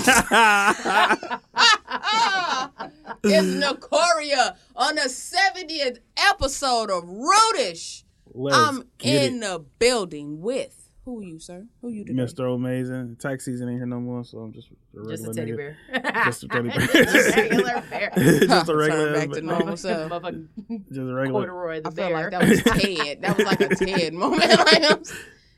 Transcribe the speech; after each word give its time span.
it's 3.23 3.47
Nicoria 3.47 4.55
on 4.75 4.95
the 4.95 5.01
70th 5.01 5.97
episode 6.29 6.89
of 6.89 7.03
Rudish. 7.05 8.03
Let's 8.33 8.57
I'm 8.57 8.83
get 8.97 9.25
in 9.25 9.41
the 9.41 9.63
building 9.79 10.41
with 10.41 10.77
who 11.03 11.19
are 11.19 11.23
you, 11.23 11.39
sir? 11.39 11.65
Who 11.81 11.87
are 11.87 11.91
you 11.91 12.05
today? 12.05 12.21
Mr. 12.21 12.53
Amazing. 12.55 13.15
Tax 13.19 13.43
season 13.45 13.67
ain't 13.69 13.79
here 13.79 13.87
no 13.87 13.99
more, 13.99 14.23
so 14.23 14.37
I'm 14.37 14.53
just 14.53 14.69
a 14.69 14.75
Just 15.09 15.25
a 15.25 15.29
regular 15.29 15.33
teddy 15.33 15.51
nigga. 15.51 15.57
bear. 15.57 15.77
Just 16.25 16.43
a 16.43 16.47
teddy 16.47 16.69
bear. 16.69 16.87
Just 16.87 17.15
a 17.15 17.41
regular 17.41 17.81
bear. 17.89 18.11
just 18.15 18.43
a 18.51 18.65
Turn 18.65 18.77
regular. 18.77 19.13
back 19.13 19.31
to 19.31 19.41
normal 19.41 19.77
self. 19.77 20.11
Motherfucking 20.11 20.47
Just 20.87 20.99
a 20.99 21.03
regular. 21.13 21.39
corduroy 21.47 21.81
the 21.81 21.89
I 21.89 21.91
felt 21.91 21.95
bear. 21.95 22.13
like 22.13 22.31
that 22.31 22.47
was 22.47 22.61
Ted. 22.63 23.21
That 23.23 23.37
was 23.37 23.45
like 23.47 23.61
a 23.61 23.75
Ted 23.75 24.13
moment. 24.13 24.43
I'm- 24.43 25.01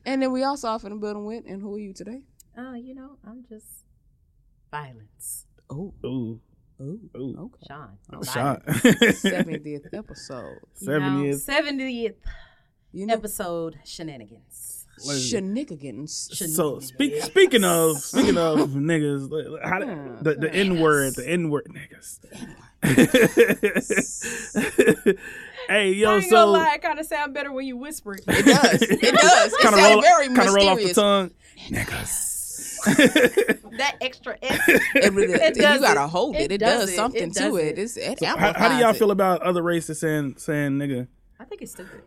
and 0.06 0.22
then 0.22 0.32
we 0.32 0.44
also 0.44 0.70
off 0.70 0.84
in 0.86 0.92
the 0.92 0.96
building 0.98 1.26
with, 1.26 1.44
and 1.48 1.62
who 1.62 1.76
are 1.76 1.80
you 1.80 1.94
today? 1.94 2.22
Oh, 2.58 2.74
you 2.74 2.96
know, 2.96 3.18
I'm 3.28 3.44
just 3.48 3.83
violence. 4.74 5.46
Oh, 5.70 5.94
Ooh, 6.06 6.40
oh, 6.80 7.00
ooh. 7.16 7.36
okay. 7.46 7.66
Sean. 7.68 7.98
Shot. 8.24 8.66
70th 8.66 9.94
episode. 9.94 10.58
Seventieth. 10.74 11.42
Seventieth 11.44 12.16
You 12.92 13.06
know, 13.06 13.14
episode 13.14 13.80
shenanigans. 13.86 14.88
shenanigans. 15.30 16.30
So 16.56 16.80
speak, 16.80 17.22
speaking 17.24 17.64
of 17.64 18.00
speaking 18.00 18.38
of 18.38 18.60
hmm, 18.72 18.90
niggas, 18.90 19.30
how 19.64 19.80
do- 19.80 20.18
the 20.22 20.36
the 20.36 20.54
N 20.54 20.80
word, 20.80 21.16
the 21.16 21.28
N 21.30 21.50
word 21.52 21.68
niggas. 21.70 22.20
hey 25.68 25.70
I 25.70 25.84
yo, 25.86 26.16
ain't 26.16 26.30
gonna 26.30 26.30
so 26.30 26.52
lie, 26.52 26.74
it 26.76 26.82
kind 26.82 27.00
of 27.00 27.06
sound 27.06 27.34
better 27.34 27.52
when 27.52 27.66
you 27.66 27.78
whisper 27.78 28.16
it. 28.16 28.24
It 28.28 28.46
does. 28.46 28.82
It 28.82 29.16
does. 29.16 29.54
It 29.54 29.60
kind 29.62 29.76
of 29.76 29.82
sounds 29.82 29.94
roll, 29.94 30.02
very 30.02 30.28
kind 30.28 30.50
of 30.50 30.56
roll 30.56 30.70
off 30.70 30.78
the 30.80 30.86
mysterious. 30.86 30.96
tongue, 30.96 31.32
niggas. 31.70 32.33
That 32.86 33.96
extra 34.02 34.38
S. 34.42 34.60
It 34.68 35.14
really, 35.14 35.34
It 35.34 35.56
you 35.56 35.62
gotta 35.62 36.04
it. 36.04 36.10
hold 36.10 36.36
it. 36.36 36.44
It 36.44 36.52
It, 36.54 36.58
does 36.60 36.82
does, 36.82 36.90
it. 36.92 36.96
something 36.96 37.24
It 37.24 37.34
to 37.34 37.40
does 37.40 37.58
it. 37.58 37.66
it. 37.66 37.80
It's, 37.80 37.98
it 37.98 38.24
how, 38.24 38.54
how 38.54 38.70
do 38.70 38.76
y'all 38.76 38.92
it. 38.92 38.98
feel 38.98 39.12
about 39.12 39.42
other 39.42 39.62
races 39.62 40.00
saying 40.00 40.36
saying 40.38 40.74
nigga? 40.74 41.08
I 41.40 41.46
think 41.46 41.62
it's 41.62 41.72
stupid. 41.74 42.04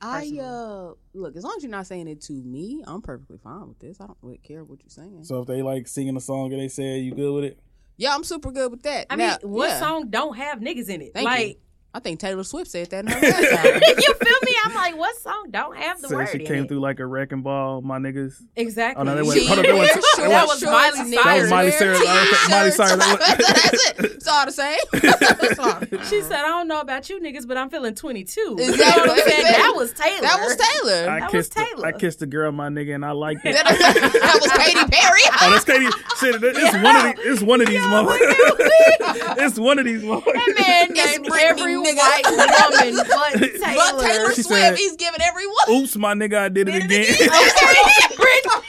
I 0.00 0.30
uh 0.40 0.92
look 1.14 1.36
as 1.36 1.42
long 1.42 1.54
as 1.56 1.62
you're 1.62 1.70
not 1.70 1.86
saying 1.86 2.06
it 2.08 2.20
to 2.22 2.32
me, 2.34 2.82
I'm 2.86 3.00
perfectly 3.00 3.38
fine 3.38 3.68
with 3.68 3.78
this. 3.78 4.00
I 4.00 4.06
don't 4.06 4.18
really 4.22 4.38
care 4.38 4.62
what 4.62 4.80
you're 4.82 4.90
saying. 4.90 5.24
So 5.24 5.40
if 5.40 5.46
they 5.46 5.62
like 5.62 5.88
singing 5.88 6.16
a 6.16 6.20
song 6.20 6.52
and 6.52 6.60
they 6.60 6.68
say 6.68 6.98
you 6.98 7.14
good 7.14 7.34
with 7.34 7.44
it, 7.44 7.58
yeah, 7.96 8.14
I'm 8.14 8.24
super 8.24 8.50
good 8.50 8.70
with 8.70 8.82
that. 8.82 9.06
I 9.08 9.16
Now, 9.16 9.38
mean, 9.42 9.50
what 9.50 9.70
yeah, 9.70 9.78
song 9.80 10.08
don't 10.10 10.36
have 10.36 10.60
niggas 10.60 10.90
in 10.90 11.00
it? 11.00 11.14
Thank 11.14 11.24
like, 11.24 11.48
you. 11.48 11.54
I 11.96 11.98
think 11.98 12.20
Taylor 12.20 12.44
Swift 12.44 12.70
said 12.70 12.90
that 12.90 13.06
in 13.06 13.10
her 13.10 13.20
last 13.22 13.64
album. 13.64 13.80
you 13.96 14.14
feel 14.14 14.36
me? 14.44 14.54
I'm 14.64 14.74
like, 14.74 14.96
what 14.98 15.16
song 15.16 15.46
don't 15.50 15.74
have 15.76 16.02
the 16.02 16.08
so 16.08 16.16
word 16.16 16.28
she 16.28 16.40
in 16.40 16.46
came 16.46 16.64
it? 16.64 16.68
through 16.68 16.80
like 16.80 17.00
a 17.00 17.06
wrecking 17.06 17.40
ball, 17.40 17.80
my 17.80 17.98
niggas. 17.98 18.34
Exactly. 18.54 19.00
Oh, 19.00 19.04
no, 19.04 19.14
they 19.16 19.22
went- 19.22 19.40
She 19.40 19.46
hold 19.46 19.60
on, 19.60 19.64
they 19.64 19.72
went- 19.72 19.94
wears 19.94 20.04
they 20.16 20.22
went- 20.22 20.32
That 20.32 20.46
was 20.46 20.62
Miley 20.62 20.92
Cyrus. 20.92 21.24
That 21.24 21.40
was 21.40 21.50
Miley 21.50 21.70
Cyrus. 21.72 22.48
Miley. 22.50 22.70
Cyrus. 22.70 22.96
That's 23.06 23.88
it. 23.88 24.04
It's 24.16 24.28
all 24.28 24.44
the 24.44 24.52
same. 24.52 24.78
That's 24.92 25.58
all. 25.58 25.80
She 26.10 26.20
said, 26.20 26.40
I 26.40 26.48
don't 26.48 26.68
know 26.68 26.80
about 26.80 27.08
you 27.08 27.18
niggas, 27.18 27.46
but 27.48 27.56
I'm 27.56 27.70
feeling 27.70 27.94
22. 27.94 28.40
You 28.40 28.56
know 28.56 28.62
Exactly. 28.64 29.02
what 29.08 29.10
I'm 29.10 29.28
saying? 29.30 29.42
That 29.44 29.72
was 29.74 29.92
Taylor. 29.94 30.20
That 30.20 30.40
was 30.40 30.56
Taylor. 30.56 31.10
I 31.10 31.20
That 31.20 31.32
was 31.32 31.32
kissed 31.32 31.54
the, 31.54 31.64
Taylor. 31.64 31.86
I 31.86 31.92
kissed 31.92 32.18
the 32.18 32.26
girl, 32.26 32.52
my 32.52 32.68
nigga, 32.68 32.94
and 32.94 33.04
I 33.06 33.12
liked 33.12 33.40
it. 33.46 33.52
that, 33.54 33.64
that 33.64 34.38
was 34.42 34.52
Katy 34.52 34.90
Perry. 34.90 35.22
Oh, 35.38 35.50
that's 35.50 35.64
Katy. 35.64 35.84
Shit, 36.18 36.42
it's 36.42 36.82
one 36.82 36.96
of 36.96 37.02
these. 37.16 37.26
It's 37.26 37.42
one 37.42 37.60
of 37.60 37.66
these 37.68 37.80
motherfuckers. 37.82 39.36
it's 39.38 39.58
one 39.58 39.78
of 39.78 39.84
these 39.84 40.02
That 40.02 40.08
motherfuckers. 40.08 40.34
man 40.60 40.86
It's 40.90 41.12
named 41.12 41.26
Britney, 41.26 41.42
every 41.44 41.76
nigga. 41.86 41.98
white 41.98 42.24
woman 42.30 42.96
but 43.08 43.32
Taylor. 43.40 43.92
But 43.92 44.00
Taylor 44.02 44.32
She 44.34 44.42
Swift, 44.42 44.60
said- 44.60 44.76
he's 44.76 44.96
giving 44.96 45.20
everyone. 45.22 45.56
Oops, 45.70 45.96
my 45.96 46.14
nigga, 46.14 46.38
I 46.38 46.48
did 46.48 46.68
it 46.68 46.88
Did 46.88 46.92
it 46.92 47.20
again. 47.20 47.28
Okay, 47.36 48.16
Britney. 48.16 48.62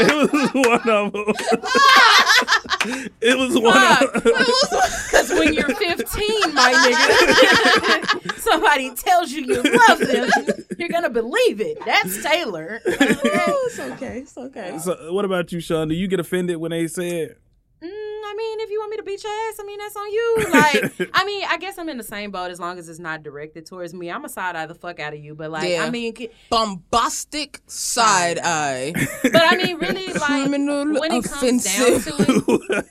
it 0.00 0.32
was 0.32 0.50
one 0.54 0.88
of 0.88 1.12
them. 1.12 1.34
it 3.20 3.38
was 3.38 3.58
one 3.58 3.76
of 3.76 4.12
them. 4.12 4.22
Because 4.22 5.30
when 5.30 5.54
you're 5.54 5.74
15, 5.74 6.54
my 6.54 6.72
nigga, 6.72 8.38
somebody 8.40 8.90
tells 8.94 9.32
you 9.32 9.42
you 9.44 9.62
love 9.88 9.98
them, 10.00 10.28
you're 10.78 10.88
going 10.88 11.02
to 11.04 11.10
believe 11.10 11.60
it. 11.60 11.78
That's 11.86 12.22
Taylor. 12.22 12.80
it's 12.84 13.78
okay. 13.78 14.18
It's 14.20 14.36
okay. 14.36 14.78
So, 14.78 15.12
what 15.12 15.24
about 15.24 15.50
you, 15.52 15.60
Sean? 15.60 15.88
Do 15.88 15.94
you 15.94 16.08
get 16.08 16.20
offended 16.20 16.56
when 16.58 16.70
they 16.70 16.86
say 16.86 17.20
it? 17.22 17.30
Mm, 17.32 17.36
I 18.34 18.36
mean, 18.36 18.60
if 18.60 18.70
you 18.70 18.80
want 18.80 18.90
me 18.90 18.96
to 18.96 19.02
beat 19.04 19.22
your 19.22 19.32
ass, 19.32 19.56
I 19.60 19.64
mean, 19.64 19.78
that's 19.78 19.96
on 19.96 20.10
you. 20.10 20.36
Like, 20.54 21.10
I 21.14 21.24
mean, 21.24 21.44
I 21.48 21.56
guess 21.58 21.78
I'm 21.78 21.88
in 21.88 21.98
the 21.98 22.02
same 22.04 22.30
boat 22.32 22.50
as 22.50 22.58
long 22.58 22.78
as 22.78 22.88
it's 22.88 22.98
not 22.98 23.22
directed 23.22 23.64
towards 23.66 23.94
me. 23.94 24.10
I'm 24.10 24.24
a 24.24 24.28
side 24.28 24.56
eye 24.56 24.66
the 24.66 24.74
fuck 24.74 24.98
out 25.00 25.14
of 25.14 25.20
you, 25.20 25.34
but 25.34 25.50
like, 25.50 25.68
Yeah. 25.68 25.84
I 25.84 25.90
mean, 25.90 26.14
c- 26.16 26.30
Bombastic 26.50 27.60
side 27.66 28.38
eye. 28.42 28.92
but 29.22 29.36
I 29.36 29.56
mean, 29.56 29.78
really, 29.78 30.12
like, 30.12 30.22
Criminal 30.22 31.00
when 31.00 31.12
it 31.12 31.24
comes 31.24 31.64
down 31.64 32.00
to 32.00 32.14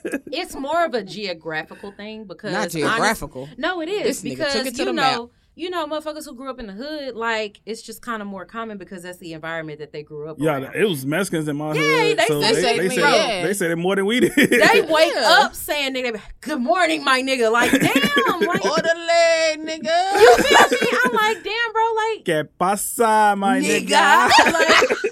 it, 0.08 0.22
it's 0.32 0.54
more 0.56 0.84
of 0.84 0.94
a 0.94 1.02
geographical 1.02 1.92
thing 1.92 2.24
because 2.24 2.52
Not 2.52 2.58
honest- 2.60 2.76
geographical. 2.76 3.48
no, 3.58 3.80
it 3.82 3.88
is 3.88 4.22
This 4.22 4.22
because 4.22 4.52
took 4.54 4.66
it 4.66 4.76
to 4.76 4.84
you 4.84 4.92
know, 4.92 5.22
map. 5.24 5.30
You 5.56 5.70
know, 5.70 5.86
motherfuckers 5.86 6.24
who 6.24 6.34
grew 6.34 6.50
up 6.50 6.58
in 6.58 6.66
the 6.66 6.72
hood, 6.72 7.14
like 7.14 7.60
it's 7.64 7.80
just 7.82 8.02
kind 8.02 8.20
of 8.22 8.26
more 8.28 8.44
common 8.44 8.76
because 8.78 9.02
that's 9.04 9.18
the 9.18 9.32
environment 9.34 9.78
that 9.78 9.92
they 9.92 10.02
grew 10.02 10.28
up. 10.28 10.38
In. 10.38 10.44
Yeah, 10.44 10.58
around. 10.58 10.74
it 10.74 10.84
was 10.88 11.06
Mexicans 11.06 11.46
in 11.48 11.56
my 11.56 11.72
Yeah, 11.74 11.80
hood. 11.80 12.18
they 12.18 12.26
so 12.26 12.40
said- 12.42 12.54
they, 12.54 12.62
they 12.62 12.76
they, 12.76 12.88
said- 12.88 12.94
said 12.94 13.28
yeah. 13.40 13.46
they 13.46 13.54
said 13.54 13.70
it 13.70 13.76
more 13.76 13.94
than 13.96 14.06
we 14.06 14.20
did. 14.20 14.34
They 14.34 14.80
wake 14.88 15.12
Yeah. 15.14 15.38
up 15.44 15.54
saying 15.54 15.94
nigga, 15.94 16.20
good 16.40 16.60
morning, 16.60 17.04
my 17.04 17.22
nigga. 17.22 17.52
Like, 17.52 17.70
damn, 17.80 18.40
like 18.40 18.64
Orderly, 18.64 19.58
nigga. 19.58 20.12
you 20.20 20.36
feel 20.42 20.68
me? 20.70 20.98
I'm 21.04 21.12
like, 21.12 21.42
damn, 21.44 21.72
bro, 21.72 21.92
like, 21.96 22.24
Que 22.24 22.44
pasa, 22.58 23.34
my 23.36 23.60
nigga? 23.60 23.86
nigga, 23.86 24.28
like 24.52 24.90
what? 24.90 25.03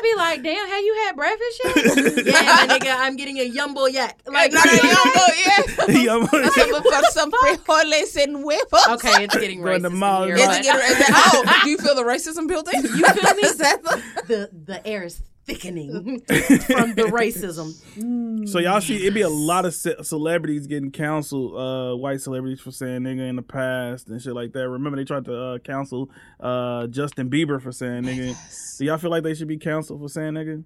I'd 0.00 0.02
be 0.02 0.14
like, 0.16 0.42
damn, 0.42 0.68
have 0.68 0.82
you 0.82 0.94
had 1.04 1.16
breakfast 1.16 1.60
yet? 1.64 1.76
yeah, 2.26 2.32
my 2.66 2.66
nigga, 2.78 2.94
I'm 2.98 3.16
getting 3.16 3.38
a 3.38 3.50
yumbo 3.50 3.92
yak. 3.92 4.18
Like, 4.26 4.52
Not 4.52 4.64
a 4.64 4.68
yumbo, 4.70 5.26
yeah. 5.44 6.02
Yeah, 6.02 6.12
I'm- 6.12 6.26
Some, 6.30 6.82
for 6.82 7.10
some 7.10 7.30
frijoles 7.32 8.22
and 8.22 8.36
huevos. 8.38 8.88
okay, 8.92 9.24
it's 9.24 9.36
getting 9.36 9.60
Go 9.62 9.72
in 9.72 9.80
racist. 9.80 9.82
the 9.82 9.90
in 9.90 9.96
mall, 9.98 10.24
here, 10.24 10.36
Is 10.36 10.40
Is 10.42 10.46
but- 10.46 10.56
it 10.60 10.62
getting, 10.64 10.80
is 10.92 10.98
that, 10.98 11.32
oh, 11.34 11.60
do 11.64 11.70
you 11.70 11.78
feel 11.78 11.94
the 11.94 12.02
racism 12.02 12.48
building? 12.48 12.80
You 12.82 13.06
feel 13.06 13.34
me? 13.34 13.42
That 13.60 13.82
the, 13.82 14.02
the 14.28 14.50
the 14.64 14.86
air 14.86 15.02
is 15.02 15.20
thickening 15.54 16.20
from 16.26 16.94
the 16.94 17.10
racism. 17.12 18.48
So 18.48 18.58
y'all 18.58 18.80
see, 18.80 18.96
it'd 18.96 19.14
be 19.14 19.20
a 19.22 19.28
lot 19.28 19.64
of 19.64 19.74
ce- 19.74 19.96
celebrities 20.02 20.66
getting 20.66 20.90
counseled, 20.90 21.56
uh, 21.56 21.96
white 21.96 22.20
celebrities 22.20 22.60
for 22.60 22.70
saying 22.70 23.00
nigga 23.02 23.28
in 23.28 23.36
the 23.36 23.42
past 23.42 24.08
and 24.08 24.20
shit 24.20 24.34
like 24.34 24.52
that. 24.52 24.68
Remember 24.68 24.96
they 24.96 25.04
tried 25.04 25.24
to 25.26 25.34
uh, 25.36 25.58
counsel 25.58 26.10
uh, 26.38 26.86
Justin 26.86 27.30
Bieber 27.30 27.60
for 27.60 27.72
saying 27.72 28.04
nigga. 28.04 28.36
Do 28.78 28.84
y'all 28.84 28.98
feel 28.98 29.10
like 29.10 29.22
they 29.22 29.34
should 29.34 29.48
be 29.48 29.58
counseled 29.58 30.00
for 30.00 30.08
saying 30.08 30.34
nigga? 30.34 30.64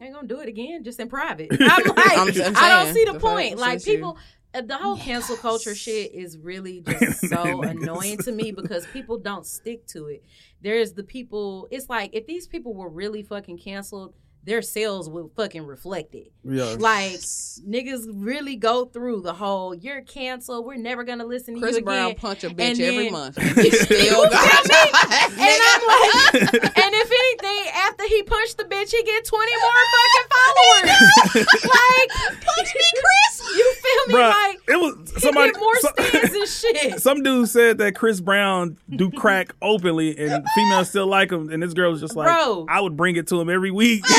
ain't 0.00 0.14
gonna 0.14 0.26
do 0.26 0.40
it 0.40 0.48
again, 0.48 0.82
just 0.82 0.98
in 0.98 1.08
private. 1.08 1.48
I'm 1.60 1.84
like, 1.84 2.18
I'm 2.18 2.32
just 2.32 2.60
I 2.60 2.84
don't 2.84 2.92
see 2.92 3.04
the 3.04 3.12
the 3.12 3.20
point. 3.20 3.58
Like 3.58 3.76
is 3.76 3.86
you- 3.86 3.94
people, 3.94 4.18
uh, 4.54 4.60
the 4.62 4.76
whole 4.76 4.96
cancel 4.96 5.36
culture 5.36 5.74
shit 5.74 6.12
is 6.12 6.36
really 6.38 6.80
just 6.86 7.28
so 7.28 7.62
annoying 7.62 8.18
to 8.18 8.32
me 8.32 8.50
because 8.52 8.84
people 8.86 9.18
don't 9.18 9.46
stick 9.46 9.86
to 9.88 10.06
it. 10.06 10.24
There's 10.62 10.92
the 10.92 11.02
people. 11.02 11.68
It's 11.70 11.88
like 11.88 12.10
if 12.14 12.26
these 12.26 12.46
people 12.46 12.72
were 12.74 12.88
really 12.88 13.22
fucking 13.22 13.58
canceled, 13.58 14.14
their 14.44 14.60
sales 14.62 15.08
would 15.08 15.30
fucking 15.36 15.64
reflect 15.64 16.14
it. 16.16 16.32
Yeah. 16.44 16.74
Like 16.78 17.12
niggas 17.12 18.06
really 18.12 18.56
go 18.56 18.86
through 18.86 19.20
the 19.22 19.34
whole 19.34 19.72
"you're 19.74 20.02
canceled, 20.02 20.66
we're 20.66 20.76
never 20.76 21.04
gonna 21.04 21.24
listen 21.26 21.54
to 21.54 21.60
Chris 21.60 21.72
you 21.76 21.82
again." 21.82 21.84
Brown 21.84 22.14
punch 22.16 22.42
a 22.44 22.50
bitch 22.50 22.70
And 22.72 22.80
every 22.80 23.04
then- 23.04 23.12
month. 23.12 23.38
He 23.62 23.70
still 23.70 24.28
got 24.28 24.70
And 25.32 25.60
I'm 25.70 25.82
like, 25.86 26.34
and 26.42 26.92
if 26.94 27.10
anything, 27.10 27.72
after 27.74 28.04
he 28.08 28.22
punched 28.24 28.56
the 28.58 28.64
bitch, 28.64 28.90
he 28.90 29.02
get 29.04 29.24
20 29.24 29.52
more 29.62 29.82
fucking 29.94 30.28
followers. 30.34 31.46
like, 31.62 32.08
punch 32.42 32.70
me, 32.74 32.88
Chris. 32.98 33.56
You 33.56 33.74
feel 34.06 34.16
me? 34.16 34.22
Bruh, 34.22 34.30
like, 34.30 34.58
it 34.68 34.76
was 34.80 35.12
he 35.14 35.20
somebody. 35.20 35.52
more 35.58 35.76
so- 35.80 35.88
stands 35.98 36.34
and 36.34 36.48
shit. 36.92 37.00
some 37.00 37.22
dude 37.22 37.48
said 37.48 37.78
that 37.78 37.94
Chris 37.94 38.20
Brown 38.20 38.76
do 38.90 39.10
crack 39.10 39.54
openly 39.62 40.16
and 40.18 40.44
females 40.54 40.88
still 40.90 41.06
like 41.06 41.30
him, 41.32 41.48
and 41.50 41.62
this 41.62 41.72
girl 41.74 41.90
was 41.90 42.00
just 42.00 42.16
like, 42.16 42.26
Bro. 42.28 42.66
I 42.68 42.80
would 42.80 42.96
bring 42.96 43.16
it 43.16 43.26
to 43.28 43.40
him 43.40 43.48
every 43.50 43.70
week. 43.70 44.04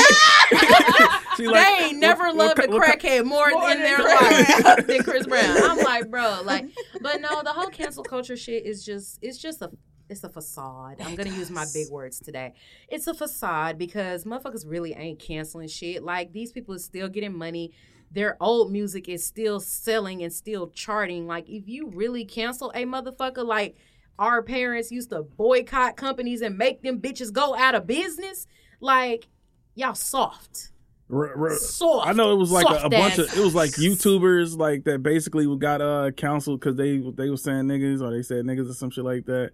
she 1.36 1.46
they 1.46 1.76
ain't 1.80 1.98
never 1.98 2.24
what- 2.28 2.36
loved 2.36 2.58
what- 2.58 2.68
a 2.68 2.92
crackhead 2.92 3.24
more, 3.24 3.50
More 3.50 3.70
in 3.70 3.78
than 3.78 3.82
their 3.82 3.96
Chris 3.96 4.64
life 4.64 4.86
than 4.86 5.02
Chris 5.02 5.26
Brown. 5.26 5.56
I'm 5.62 5.78
like, 5.78 6.10
bro, 6.10 6.40
like, 6.44 6.66
but 7.00 7.20
no, 7.20 7.42
the 7.42 7.50
whole 7.50 7.68
cancel 7.68 8.02
culture 8.04 8.36
shit 8.36 8.64
is 8.64 8.84
just, 8.84 9.18
it's 9.22 9.38
just 9.38 9.62
a, 9.62 9.70
it's 10.08 10.22
a 10.22 10.28
facade. 10.28 10.96
I'm 11.00 11.14
gonna 11.14 11.30
use 11.30 11.50
my 11.50 11.64
big 11.72 11.88
words 11.90 12.20
today. 12.20 12.52
It's 12.88 13.06
a 13.06 13.14
facade 13.14 13.78
because 13.78 14.24
motherfuckers 14.24 14.64
really 14.66 14.92
ain't 14.92 15.18
canceling 15.18 15.66
shit. 15.68 16.02
Like 16.04 16.32
these 16.32 16.52
people 16.52 16.74
is 16.74 16.84
still 16.84 17.08
getting 17.08 17.36
money. 17.36 17.72
Their 18.14 18.36
old 18.40 18.70
music 18.70 19.08
is 19.08 19.26
still 19.26 19.58
selling 19.58 20.22
and 20.22 20.32
still 20.32 20.68
charting. 20.68 21.26
Like 21.26 21.48
if 21.48 21.68
you 21.68 21.88
really 21.88 22.24
cancel 22.24 22.70
a 22.70 22.84
motherfucker, 22.84 23.44
like 23.44 23.76
our 24.18 24.40
parents 24.40 24.92
used 24.92 25.10
to 25.10 25.22
boycott 25.22 25.96
companies 25.96 26.40
and 26.40 26.56
make 26.56 26.82
them 26.82 27.00
bitches 27.00 27.32
go 27.32 27.56
out 27.56 27.74
of 27.74 27.86
business. 27.88 28.46
Like 28.80 29.26
y'all 29.74 29.94
soft, 29.94 30.70
R- 31.10 31.36
r- 31.36 31.56
soft. 31.56 32.06
I 32.06 32.12
know 32.12 32.32
it 32.32 32.36
was 32.36 32.52
like 32.52 32.66
a, 32.70 32.84
a 32.84 32.88
bunch 32.88 33.18
of 33.18 33.36
it 33.36 33.42
was 33.42 33.54
like 33.54 33.70
YouTubers 33.70 34.56
like 34.56 34.84
that 34.84 35.02
basically 35.02 35.52
got 35.58 35.80
uh 35.80 36.12
counseled 36.12 36.60
because 36.60 36.76
they 36.76 36.98
they 37.16 37.30
were 37.30 37.36
saying 37.36 37.64
niggas 37.64 38.00
or 38.00 38.12
they 38.12 38.22
said 38.22 38.44
niggas 38.44 38.70
or 38.70 38.74
some 38.74 38.90
shit 38.90 39.04
like 39.04 39.26
that. 39.26 39.50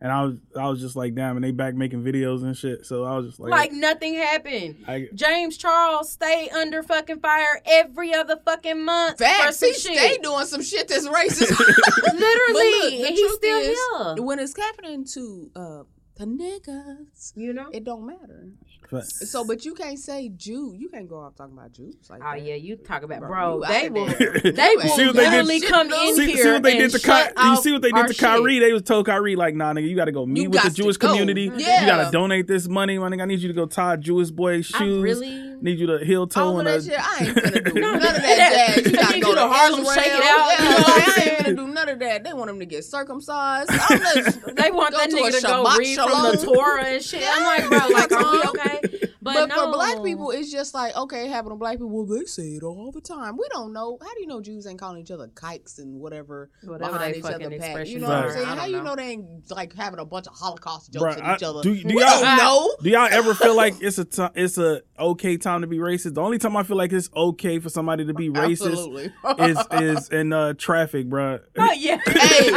And 0.00 0.12
I 0.12 0.24
was 0.24 0.34
I 0.58 0.68
was 0.68 0.80
just 0.80 0.96
like, 0.96 1.14
damn, 1.14 1.36
and 1.36 1.44
they 1.44 1.50
back 1.50 1.74
making 1.74 2.02
videos 2.02 2.42
and 2.42 2.56
shit. 2.56 2.84
So 2.86 3.04
I 3.04 3.16
was 3.16 3.26
just 3.26 3.40
like, 3.40 3.50
Like 3.50 3.72
nothing 3.72 4.14
happened. 4.14 4.84
I, 4.86 5.08
James 5.14 5.56
Charles 5.56 6.10
stay 6.12 6.48
under 6.50 6.82
fucking 6.82 7.20
fire 7.20 7.60
every 7.66 8.14
other 8.14 8.36
fucking 8.44 8.84
month. 8.84 9.18
for 9.18 9.24
Facts. 9.24 9.60
He 9.60 9.72
shit. 9.72 9.80
stay 9.96 10.18
doing 10.18 10.44
some 10.46 10.62
shit 10.62 10.88
that's 10.88 11.08
racist. 11.08 11.50
Literally, 12.02 12.80
look, 12.80 12.90
the 12.90 13.04
and 13.06 13.14
he's 13.14 13.20
truth 13.20 13.32
still 13.36 13.58
is, 13.58 13.78
here. 14.16 14.22
When 14.24 14.38
it's 14.38 14.56
happening 14.56 15.04
to 15.14 15.50
uh, 15.56 15.82
the 16.16 16.24
niggas, 16.24 17.32
You 17.36 17.52
know? 17.52 17.68
it 17.72 17.84
don't 17.84 18.06
matter. 18.06 18.48
but- 18.90 19.04
So, 19.04 19.44
but 19.44 19.64
you 19.64 19.74
can't 19.74 19.98
say 19.98 20.28
Jew. 20.30 20.74
You 20.76 20.88
can't 20.88 21.08
go 21.08 21.16
off 21.20 21.34
talking 21.36 21.52
about 21.56 21.72
Jews 21.72 21.96
like 22.08 22.20
Oh 22.24 22.30
that. 22.32 22.42
yeah, 22.42 22.54
you 22.54 22.76
talk 22.76 23.02
about 23.02 23.20
Bro, 23.20 23.28
bro. 23.28 23.62
They 23.68 23.86
out 23.86 23.92
will. 23.92 24.06
They 24.06 24.70
You 24.72 24.78
will 24.78 24.88
See 24.88 25.06
what 25.06 25.16
they 25.16 25.30
did- 25.58 25.68
come 25.68 25.92
in 25.92 26.14
See, 26.16 26.26
here 26.32 26.42
see 26.44 26.52
what 26.52 26.62
they 26.62 26.78
did 26.78 26.90
to 26.92 26.98
shut 26.98 27.36
Ky- 27.36 27.42
you 27.48 27.56
see 27.56 27.72
what 27.72 27.82
they 27.82 27.90
did 27.92 28.06
to 28.06 28.12
shit. 28.14 28.20
Kyrie. 28.22 28.58
They 28.60 28.72
was 28.72 28.82
told 28.82 29.06
Kyrie 29.06 29.36
like, 29.36 29.54
nah, 29.54 29.72
nigga, 29.72 29.88
you 29.88 29.96
got 29.96 30.06
to 30.06 30.12
go 30.12 30.24
meet 30.24 30.44
You 30.44 30.50
with 30.50 30.62
the 30.62 30.70
Jewish 30.70 30.96
go. 30.96 31.08
community. 31.08 31.50
Yeah. 31.56 31.80
You 31.82 31.86
got 31.86 32.04
to 32.06 32.10
donate 32.10 32.46
this 32.46 32.66
money, 32.68 32.98
my 32.98 33.08
nigga. 33.10 33.22
I 33.22 33.24
need 33.26 33.40
you 33.40 33.48
to 33.48 33.54
go 33.54 33.66
tie 33.66 33.96
Jewish 33.96 34.30
boy 34.30 34.62
shoes. 34.62 34.74
I 34.80 34.84
really. 35.02 35.45
Need 35.60 35.78
you 35.78 35.86
to 35.86 36.04
heel 36.04 36.26
toe 36.26 36.42
All 36.44 36.60
of 36.60 36.66
and 36.66 36.68
that 36.68 36.80
a, 36.80 36.82
shit, 36.82 36.98
I 37.00 37.24
ain't 37.24 37.36
finna 37.36 37.64
do 37.64 37.72
No, 37.80 37.90
none 37.92 37.94
of 37.96 38.02
that- 38.02 38.22
that 38.22 38.74
jazz. 38.74 38.76
You 38.76 38.82
they 38.84 38.90
gotta 38.98 39.14
need 39.14 39.22
go 39.22 39.28
you 39.30 39.34
to 39.36 39.40
to 39.40 39.48
Harlem 39.48 39.80
Israel. 39.80 39.94
Shake 39.94 40.06
it 40.06 40.12
out. 40.12 40.22
Yeah, 40.22 40.62
You 40.62 40.68
know 40.68 40.76
what 40.76 40.86
like, 40.86 40.96
I'm 40.96 41.02
ain't 41.02 41.12
saying? 41.14 41.36
finna 41.46 41.56
do 41.56 41.66
none 41.68 41.88
of 41.88 41.98
that. 42.00 42.24
They 42.24 42.32
want 42.32 42.46
them 42.48 42.58
to 42.58 42.66
get 42.66 42.84
circumcised. 42.84 43.70
I'm 43.72 43.98
just, 43.98 44.40
They 44.56 44.70
want 44.70 44.94
that 44.94 45.10
nigga 45.10 45.36
to 45.40 45.46
go 45.46 45.64
Shabbat 45.64 45.78
read 45.78 45.96
from 45.98 46.10
the 46.10 46.38
Shalom. 46.38 46.54
Torah 46.54 46.84
and 46.84 47.02
shit. 47.04 47.22
I'm 47.26 47.42
like, 47.44 47.68
bro, 47.68 47.78
like, 47.96 48.12
are 48.12 48.18
we 48.32 48.38
Uh-huh. 48.38 48.50
okay? 48.50 48.80
But, 49.26 49.34
But, 49.34 49.46
no. 49.48 49.66
for 49.66 49.72
black 49.72 50.02
people, 50.04 50.30
it's 50.30 50.50
just 50.52 50.72
like 50.72 50.96
okay, 50.96 51.26
happening 51.26 51.54
to 51.54 51.56
black 51.58 51.74
people. 51.74 51.90
Well, 51.90 52.06
they 52.06 52.24
say 52.26 52.42
it 52.54 52.62
all 52.62 52.92
the 52.92 53.00
time. 53.00 53.36
We 53.36 53.46
don't 53.52 53.72
know. 53.72 53.98
How 54.00 54.14
do 54.14 54.20
you 54.20 54.26
know 54.26 54.40
Jews 54.40 54.66
ain't 54.66 54.78
calling 54.78 55.00
each 55.00 55.10
other 55.10 55.28
kikes 55.34 55.78
and 55.78 56.00
whatever, 56.00 56.50
Whatever 56.62 56.92
behind 56.92 57.16
each 57.16 57.22
fucking 57.22 57.46
other 57.46 57.58
back? 57.58 57.86
You 57.88 57.98
know 57.98 58.08
what 58.08 58.16
I'm 58.16 58.30
saying? 58.30 58.46
How 58.46 58.54
don't 58.54 58.70
you 58.70 58.76
know. 58.78 58.82
know 58.84 58.96
they 58.96 59.08
ain't 59.10 59.50
like 59.50 59.74
having 59.74 59.98
a 59.98 60.04
bunch 60.04 60.26
of 60.28 60.34
Holocaust 60.34 60.92
jokes 60.92 61.16
I- 61.16 61.32
at 61.32 61.36
each 61.38 61.42
other? 61.42 61.62
do, 61.62 61.74
do 61.74 61.94
we 61.94 62.00
y'all 62.00 62.20
don't 62.20 62.36
know. 62.36 62.76
do 62.82 62.88
y'all 62.90 63.08
ever 63.10 63.34
feel 63.34 63.56
like 63.56 63.74
it's 63.80 63.98
a 63.98 64.04
t- 64.04 64.28
it's 64.34 64.58
a 64.58 64.82
okay 64.98 65.36
time 65.36 65.62
to 65.62 65.66
be 65.66 65.78
racist? 65.78 66.14
The 66.14 66.22
only 66.22 66.38
time 66.38 66.56
I 66.56 66.62
feel 66.62 66.76
like 66.76 66.92
it's 66.92 67.10
okay 67.14 67.58
for 67.58 67.68
somebody 67.68 68.04
to 68.06 68.14
be 68.14 68.30
racist 68.30 69.10
is 69.40 69.58
is 69.82 70.08
in 70.10 70.32
uh, 70.32 70.54
traffic, 70.54 71.08
bro. 71.08 71.40
Oh 71.58 71.72
yeah. 71.72 71.98
Hey. 72.06 72.50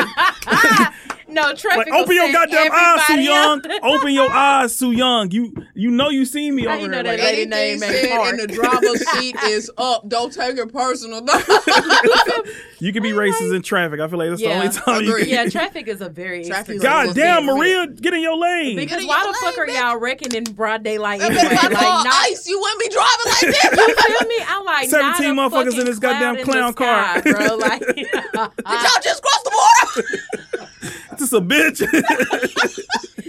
no 1.30 1.54
traffic. 1.54 1.88
Like, 1.90 1.94
open 2.02 2.16
your 2.16 2.32
goddamn 2.32 2.72
eyes, 2.72 3.02
Sue 3.08 3.20
Young. 3.22 3.62
Open 3.84 4.12
your 4.14 4.32
eyes, 4.32 4.76
Sue 4.76 4.92
Young. 4.92 5.32
You 5.32 5.54
you 5.76 5.92
know 5.92 6.10
you 6.10 6.26
see 6.26 6.52
me 6.52 6.66
How 6.66 6.72
over 6.74 6.86
you 6.86 6.92
here. 6.92 7.04
know 7.04 7.10
Like, 7.10 7.20
lady 7.20 7.42
Anything 7.44 7.50
name 7.50 7.84
ain't 7.84 8.10
said 8.10 8.30
in 8.30 8.38
the 8.38 8.48
driver's 8.48 9.10
seat 9.12 9.36
is 9.46 9.72
up. 9.78 10.08
Don't 10.10 10.32
take 10.34 10.58
it 10.58 10.72
personal. 10.74 11.20
you 12.80 12.94
can 12.94 13.04
be 13.04 13.12
racist 13.12 13.56
in 13.56 13.62
traffic. 13.62 14.00
I 14.00 14.08
feel 14.08 14.20
like 14.20 14.30
that's 14.30 14.42
Yeah. 14.42 14.50
the 14.50 14.56
only 14.66 14.70
time 14.76 15.04
you 15.04 15.16
can. 15.18 15.30
Yeah, 15.30 15.50
traffic 15.50 15.88
is 15.88 16.02
a 16.02 16.10
very 16.10 16.44
Traffic 16.46 16.76
excusable 16.76 16.78
is 16.78 16.84
God 16.84 17.06
Let's 17.08 17.18
damn, 17.18 17.46
get 17.46 17.54
Maria, 17.56 17.88
get 17.88 18.14
in 18.14 18.22
your 18.22 18.38
lane. 18.38 18.76
Because 18.76 19.06
why 19.06 19.24
your 19.24 19.32
the 19.34 19.38
fuck 19.42 19.58
lane, 19.58 19.70
are 19.78 19.90
y'all 19.90 19.98
wrecking 19.98 20.34
in 20.34 20.44
broad 20.44 20.84
daylight 20.84 21.22
If 21.22 21.30
anyway? 21.30 21.56
I 21.60 21.68
Like, 21.68 21.78
call 21.78 22.04
not, 22.04 22.14
ice, 22.26 22.48
you 22.48 22.60
wouldn't 22.60 22.80
be 22.80 22.90
driving 22.90 23.10
like 23.26 23.40
this. 23.42 23.64
you 23.64 23.70
this. 23.96 24.06
feel 24.18 24.28
me? 24.28 24.36
I'm 24.48 24.66
like 24.66 24.90
17 24.90 25.36
not 25.36 25.52
motherfuckers 25.52 25.80
in 25.80 25.86
this 25.86 26.00
goddamn 26.00 26.44
clown 26.44 26.74
car. 26.74 27.20
sky, 27.20 27.32
bro. 27.32 27.56
Like, 27.56 27.82
Did 27.96 28.08
y'all 28.14 29.02
just 29.04 29.22
cross 29.24 29.44
the 29.44 29.52
border? 29.52 30.99
This 31.20 31.34
a 31.34 31.42
bitch. 31.42 31.82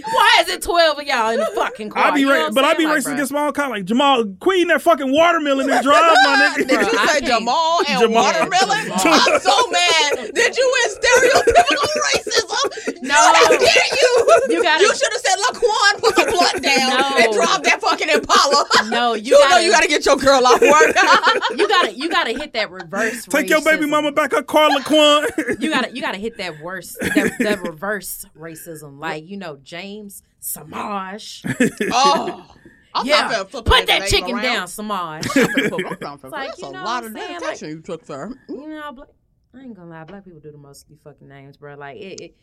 why 0.05 0.37
is 0.41 0.49
it 0.49 0.61
twelve 0.61 0.99
of 0.99 1.05
y'all 1.05 1.29
in 1.29 1.39
the 1.39 1.51
fucking 1.55 1.89
car? 1.89 2.05
I 2.05 2.11
be 2.11 2.21
You 2.21 2.31
ra- 2.31 2.49
but 2.51 2.63
I 2.63 2.69
saying? 2.73 2.77
be 2.77 2.85
Like, 2.85 2.97
racist 2.99 3.03
bro. 3.05 3.13
against 3.13 3.31
my 3.33 3.45
own 3.47 3.53
kind. 3.53 3.69
Like 3.71 3.85
Jamal, 3.85 4.25
queen 4.39 4.67
that 4.67 4.81
fucking 4.81 5.11
watermelon 5.11 5.69
and 5.69 5.83
drive, 5.83 6.01
my 6.01 6.55
nigga. 6.57 6.67
Did 6.67 6.71
you 6.91 6.99
I 6.99 7.07
say 7.07 7.19
can't- 7.21 7.25
Jamal 7.39 7.79
and 7.87 7.99
Jamal. 8.01 8.23
watermelon? 8.23 8.85
Jamal. 8.99 8.99
I'm 9.27 9.39
so 9.39 9.67
mad 9.71 10.33
Did 10.33 10.57
you 10.57 10.75
in 10.83 10.89
stereotypical 10.95 11.87
racism. 12.13 13.01
No. 13.03 13.13
How 13.15 13.49
dare 13.49 13.57
you? 13.59 14.37
You 14.49 14.63
gotta- 14.63 14.83
You 14.83 14.93
should 14.95 15.11
have 15.11 15.21
said 15.21 15.37
Laquan 15.49 15.99
put 16.01 16.15
the 16.15 16.25
blunt 16.31 16.63
down 16.63 16.89
No. 16.89 17.17
and 17.17 17.33
drive 17.33 17.63
that 17.63 17.79
fucking 17.81 18.09
Impala. 18.09 18.65
No, 18.89 19.13
you 19.13 19.23
You, 19.23 19.31
know 19.39 19.49
gotta- 19.49 19.63
you 19.63 19.71
gotta 19.71 19.87
get 19.87 20.05
your 20.05 20.17
girl 20.17 20.45
off 20.45 20.61
work. 20.61 20.95
you 21.57 21.67
gotta 21.67 21.93
you 21.97 22.09
gotta 22.09 22.31
hit 22.31 22.53
that 22.53 22.69
reverse. 22.71 23.25
Take 23.25 23.49
your 23.49 23.61
baby 23.61 23.85
mama 23.87 24.11
back 24.11 24.31
her 24.31 24.43
car, 24.43 24.69
Laquan. 24.69 25.59
You 25.61 25.69
gotta 25.69 25.91
you 25.93 26.01
gotta 26.01 26.17
hit 26.17 26.37
that 26.37 26.59
worse 26.61 26.95
that, 27.01 27.33
that 27.39 27.61
reverse 27.61 28.25
racism, 28.37 28.99
like 28.99 29.27
you 29.27 29.37
know 29.37 29.57
James 29.63 29.90
Samaj. 30.39 31.43
oh. 31.91 32.55
I'm 32.93 33.05
yeah, 33.05 33.21
not 33.21 33.31
gonna 33.31 33.45
flip 33.45 33.65
put 33.65 33.87
that 33.87 34.07
chicken 34.07 34.35
around. 34.35 34.43
down, 34.43 34.67
Samaj. 34.67 35.25
I'm 35.35 35.47
gonna 35.47 35.69
put 35.69 35.83
my 35.83 35.95
thumb 35.95 36.17
from- 36.17 36.31
like, 36.31 36.49
That's 36.49 36.61
you 36.61 36.67
a 36.67 36.71
lot 36.71 37.05
of 37.05 37.11
I'm 37.11 37.17
saying? 37.17 37.39
dedication 37.39 37.69
you 37.69 37.81
took, 37.81 38.05
sir. 38.05 38.37
you 38.49 38.55
mm. 38.55 38.67
know, 38.67 38.91
black, 38.91 39.07
I 39.53 39.59
ain't 39.61 39.75
gonna 39.75 39.89
lie, 39.89 40.03
black 40.03 40.25
people 40.25 40.39
do 40.39 40.51
the 40.51 40.57
most 40.57 40.83
of 40.83 40.89
these 40.89 40.99
fucking 41.03 41.27
names, 41.27 41.57
bro. 41.57 41.75
Like 41.75 41.97
it, 41.97 42.21
it 42.21 42.35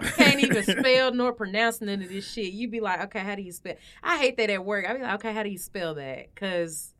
can't 0.16 0.42
even 0.42 0.62
spell 0.62 1.12
nor 1.12 1.32
pronounce 1.32 1.80
none 1.80 2.02
of 2.02 2.08
this 2.08 2.30
shit. 2.30 2.52
You'd 2.52 2.70
be 2.70 2.80
like, 2.80 3.02
okay, 3.04 3.20
how 3.20 3.34
do 3.34 3.42
you 3.42 3.52
spell? 3.52 3.74
I 4.02 4.18
hate 4.18 4.36
that 4.38 4.50
at 4.50 4.64
work. 4.64 4.88
I'd 4.88 4.96
be 4.96 5.02
like, 5.02 5.14
okay, 5.14 5.32
how 5.32 5.42
do 5.42 5.50
you 5.50 5.58
spell 5.58 5.94
that? 5.94 6.34
Cause 6.34 6.92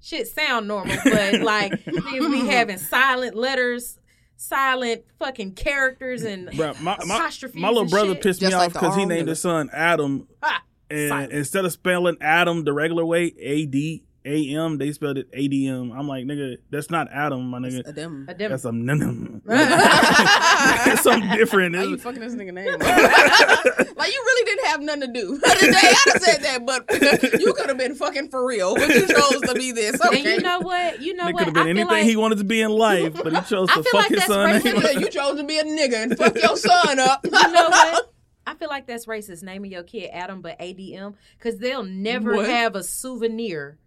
shit 0.00 0.28
sound 0.28 0.68
normal, 0.68 0.96
but 1.04 1.40
like 1.40 1.72
niggas 1.84 2.30
be 2.30 2.46
having 2.46 2.78
silent 2.78 3.34
letters, 3.34 3.98
silent 4.36 5.02
fucking 5.18 5.52
characters, 5.52 6.22
and 6.22 6.48
Bruh, 6.48 6.80
my, 6.80 6.96
my, 7.06 7.16
apostrophes 7.16 7.60
my 7.60 7.68
little 7.68 7.82
and 7.82 7.90
brother 7.90 8.14
shit. 8.14 8.22
pissed 8.22 8.40
me 8.42 8.46
Just 8.48 8.56
off 8.56 8.62
like 8.62 8.72
the 8.72 8.78
because 8.80 8.96
he 8.96 9.04
named 9.06 9.28
his 9.28 9.40
son 9.40 9.70
Adam. 9.72 10.28
Ah, 10.42 10.62
And 10.90 11.08
Silent. 11.08 11.32
instead 11.32 11.64
of 11.64 11.72
spelling 11.72 12.16
Adam 12.20 12.64
the 12.64 12.72
regular 12.72 13.04
way, 13.04 13.32
A 13.38 13.66
D 13.66 14.02
A 14.26 14.54
M, 14.56 14.78
they 14.78 14.90
spelled 14.92 15.18
it 15.18 15.28
A 15.34 15.48
D 15.48 15.66
M. 15.68 15.92
I'm 15.92 16.08
like, 16.08 16.24
nigga, 16.24 16.56
that's 16.70 16.90
not 16.90 17.08
Adam, 17.12 17.44
my 17.50 17.58
nigga. 17.58 17.86
A 17.88 17.92
them. 17.92 18.24
a 18.28 18.34
dem- 18.34 18.50
That's 18.50 18.62
some 18.62 18.86
That's 19.46 21.02
something 21.02 21.30
different. 21.30 21.76
How 21.76 21.82
you 21.82 21.98
fucking 21.98 22.20
this 22.20 22.34
nigga 22.34 22.52
name? 22.54 22.74
up? 22.74 22.80
like 23.96 24.12
you 24.12 24.22
really 24.24 24.44
didn't 24.46 24.66
have 24.66 24.80
nothing 24.80 25.00
to 25.02 25.06
do 25.08 25.38
today. 25.38 25.72
I'd 25.76 26.22
said 26.22 26.42
that, 26.42 26.64
but 26.64 26.84
you 27.40 27.52
could 27.52 27.68
have 27.68 27.76
been 27.78 27.94
fucking 27.94 28.30
for 28.30 28.46
real. 28.46 28.74
But 28.74 28.88
you 28.88 29.06
chose 29.06 29.40
to 29.42 29.54
be 29.54 29.72
this. 29.72 30.00
Okay. 30.04 30.16
And 30.18 30.24
you 30.26 30.40
know 30.40 30.60
what? 30.60 31.02
You 31.02 31.14
know 31.14 31.28
It 31.28 31.34
what? 31.34 31.38
could 31.44 31.46
have 31.48 31.54
been 31.54 31.66
I 31.66 31.70
anything 31.70 31.86
like, 31.88 32.04
he 32.04 32.16
wanted 32.16 32.38
to 32.38 32.44
be 32.44 32.62
in 32.62 32.70
life, 32.70 33.14
but 33.14 33.32
he 33.32 33.40
chose 33.42 33.68
to 33.70 33.82
fuck 33.82 33.92
like 33.94 34.08
his 34.10 34.24
son. 34.24 34.60
racist. 34.60 35.00
you 35.00 35.10
chose 35.10 35.36
to 35.36 35.44
be 35.44 35.58
a 35.58 35.64
nigga 35.64 36.02
and 36.02 36.16
fuck 36.16 36.34
your 36.40 36.56
son 36.56 36.98
up. 36.98 37.20
you 37.24 37.30
know 37.30 37.68
what? 37.68 38.10
I 38.46 38.54
feel 38.54 38.68
like 38.68 38.86
that's 38.86 39.06
racist. 39.06 39.42
Naming 39.42 39.70
your 39.72 39.82
kid 39.82 40.10
Adam, 40.12 40.40
but 40.42 40.58
ADM, 40.58 41.14
because 41.38 41.58
they'll 41.58 41.82
never 41.82 42.36
What? 42.36 42.48
have 42.48 42.74
a 42.76 42.82
souvenir 42.82 43.78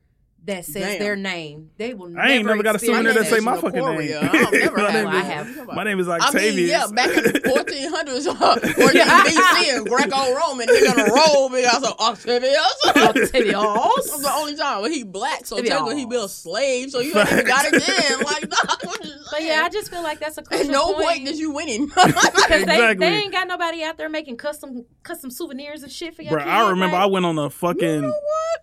that 0.48 0.66
says 0.66 0.82
Damn. 0.84 1.00
their 1.00 1.16
name. 1.16 1.70
They 1.78 1.94
will. 1.94 2.18
I 2.18 2.32
ain't 2.32 2.46
never 2.46 2.64
got 2.64 2.76
a 2.76 2.80
souvenir 2.80 3.14
that 3.14 3.28
say 3.28 3.40
my 3.40 3.58
fucking 3.62 3.80
name. 3.86 4.18
I 4.22 4.28
don't 4.28 4.52
never 4.54 4.78
My 4.78 4.90
have. 4.92 5.06
name 5.06 5.08
I 5.14 5.20
is- 5.20 5.28
have. 5.58 5.68
My 5.68 5.84
name 5.84 6.00
is 6.00 6.08
I 6.08 6.18
Octavius. 6.18 6.56
mean, 6.56 6.68
yeah, 6.68 6.88
back 6.88 7.16
in 7.16 7.24
the 7.24 7.40
1400s, 7.40 8.28
uh, 8.28 8.54
or 8.84 8.92
even 8.92 9.08
BC 9.08 9.78
and 9.78 9.88
Greco-Roman, 9.88 10.68
they're 10.68 10.86
gonna 10.96 11.12
roll 11.14 11.50
because 11.50 11.84
of 11.84 11.94
Octavius. 12.00 12.58
Octavius. 12.88 13.32
That's 13.54 14.20
the 14.22 14.32
only 14.36 14.56
time 14.56 14.82
when 14.82 14.92
he 14.92 15.04
black, 15.04 15.46
so 15.46 15.58
Octavius. 15.58 15.78
technically 15.78 16.00
he 16.00 16.06
be 16.06 16.16
a 16.16 16.28
slave, 16.28 16.92
so 16.92 17.00
you 17.00 17.16
ain't 17.18 17.32
even 17.32 17.46
got 17.46 17.66
it 17.66 17.84
then. 17.86 18.20
Like, 18.24 18.46
But 19.38 19.46
yeah, 19.46 19.62
I 19.64 19.70
just 19.70 19.92
feel 19.92 20.02
like 20.02 20.20
that's 20.20 20.38
a 20.38 20.42
at 20.42 20.48
crucial 20.48 20.72
no 20.72 20.94
point. 20.94 21.06
point 21.06 21.26
did 21.26 21.38
you 21.38 21.52
winning. 21.52 21.86
because 21.96 22.14
they, 22.48 22.62
Exactly. 22.62 22.96
they 22.96 23.16
ain't 23.18 23.32
got 23.32 23.48
nobody 23.48 23.84
out 23.84 23.98
there 23.98 24.10
making 24.10 24.38
custom 24.38 24.86
custom 25.04 25.30
souvenirs 25.30 25.84
and 25.84 25.92
shit 25.92 26.16
for 26.16 26.24
your 26.24 26.32
Bro, 26.32 26.44
kid. 26.44 26.50
I 26.50 26.70
remember 26.72 26.96
like, 26.96 27.04
I 27.04 27.06
went 27.08 27.26
on 27.26 27.38
a 27.38 27.50
fucking 27.50 28.14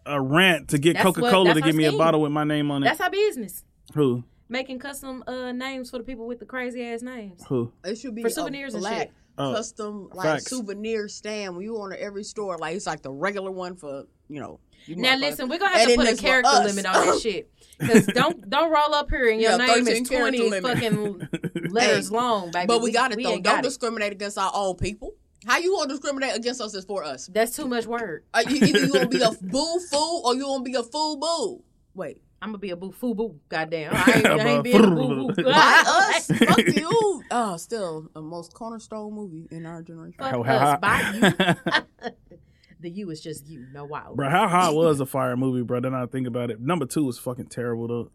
a 0.06 0.20
rant 0.20 0.68
to 0.70 0.78
get 0.78 0.98
Coca 0.98 1.20
Cola 1.20 1.54
to 1.54 1.60
give 1.60 1.74
our 1.74 1.78
me 1.78 1.84
a 1.84 1.92
bottle 1.92 2.20
with 2.20 2.32
my 2.32 2.44
name 2.44 2.70
on 2.70 2.82
it. 2.82 2.86
That's 2.86 3.00
our 3.00 3.10
business. 3.10 3.64
Who? 3.94 4.24
Making 4.48 4.78
custom 4.78 5.22
uh, 5.26 5.52
names 5.52 5.90
for 5.90 5.98
the 5.98 6.04
people 6.04 6.26
with 6.26 6.38
the 6.38 6.46
crazy 6.46 6.82
ass 6.84 7.02
names. 7.02 7.44
Who? 7.48 7.72
It 7.84 7.96
should 7.96 8.14
be 8.14 8.22
For 8.22 8.28
a 8.28 8.30
souvenirs 8.30 8.74
and 8.74 8.84
shit. 8.84 9.12
Oh, 9.36 9.54
custom 9.54 10.10
like 10.12 10.26
facts. 10.26 10.50
souvenir 10.50 11.08
stand 11.08 11.56
when 11.56 11.64
you 11.64 11.76
order 11.76 11.96
every 11.96 12.22
store. 12.24 12.56
Like 12.58 12.76
it's 12.76 12.86
like 12.86 13.02
the 13.02 13.10
regular 13.10 13.50
one 13.50 13.76
for 13.76 14.04
you 14.28 14.40
know. 14.40 14.60
You 14.86 14.96
Now 14.96 15.16
listen, 15.16 15.48
we're 15.48 15.58
gonna 15.58 15.76
have 15.78 15.88
to 15.88 15.96
put 15.96 16.08
a 16.08 16.16
character 16.16 16.50
limit 16.64 16.86
on 16.86 17.06
that 17.06 17.20
shit. 17.20 17.50
Cause 17.80 18.06
don't 18.14 18.48
don't 18.48 18.70
roll 18.70 18.94
up 18.94 19.10
here 19.10 19.28
and 19.30 19.40
your 19.40 19.52
Yeah, 19.52 19.56
name 19.56 19.84
13 19.84 20.02
is 20.02 20.08
twenty 20.08 20.60
fucking 20.60 21.28
letters 21.70 22.08
Hey, 22.08 22.14
long, 22.14 22.50
baby. 22.52 22.66
But 22.66 22.82
we, 22.82 22.92
got 22.92 23.12
it 23.12 23.16
though. 23.22 23.30
Don't 23.32 23.42
got 23.42 23.58
it. 23.60 23.62
discriminate 23.62 24.12
against 24.12 24.38
our 24.38 24.50
own 24.54 24.76
people. 24.76 25.12
How 25.46 25.58
you 25.58 25.72
gonna 25.76 25.88
discriminate 25.88 26.36
against 26.36 26.60
us 26.60 26.72
is 26.74 26.84
for 26.84 27.02
us. 27.04 27.26
That's 27.26 27.54
too 27.56 27.66
much 27.66 27.86
word. 27.86 28.24
Uh, 28.32 28.42
you, 28.48 28.56
either 28.64 28.78
you 28.86 28.92
gonna 28.92 29.08
be 29.08 29.20
a 29.20 29.30
boo 29.42 29.78
fool 29.90 30.22
or 30.24 30.34
you 30.36 30.42
gonna 30.44 30.62
be 30.62 30.74
a 30.74 30.82
fool 30.82 31.16
boo. 31.18 31.62
Wait, 31.94 32.22
I'm 32.40 32.48
gonna 32.50 32.58
be 32.58 32.70
a 32.70 32.76
boo 32.76 32.92
foo 32.92 33.14
boo. 33.14 33.38
Goddamn, 33.48 33.90
I 33.92 34.12
ain't, 34.16 34.26
I 34.26 34.48
ain't 34.48 34.64
being 34.64 34.82
a 34.84 34.90
boo 34.90 35.32
boo. 35.34 35.42
by 35.42 35.82
us? 35.84 36.26
Fuck 36.28 36.58
you. 36.58 37.22
Oh, 37.30 37.56
still 37.58 38.08
a 38.14 38.22
most 38.22 38.54
cornerstone 38.54 39.12
movie 39.12 39.48
in 39.50 39.66
our 39.66 39.82
generation. 39.82 40.16
Fuck 40.18 40.34
us, 40.34 40.46
how- 40.46 40.76
by 40.78 41.80
you. 42.02 42.12
The 42.84 42.90
you 42.90 43.10
is 43.10 43.20
just 43.20 43.46
you, 43.48 43.66
no 43.72 43.84
wild. 43.84 44.16
Bro, 44.16 44.30
how 44.30 44.46
hot 44.48 44.74
was 44.74 45.00
a 45.00 45.06
fire 45.06 45.36
movie, 45.36 45.62
bro? 45.62 45.80
Then 45.80 45.94
I 45.94 46.06
think 46.06 46.26
about 46.28 46.50
it. 46.50 46.60
Number 46.60 46.86
two 46.86 47.04
was 47.04 47.18
fucking 47.18 47.46
terrible 47.46 47.88
though. 47.88 48.10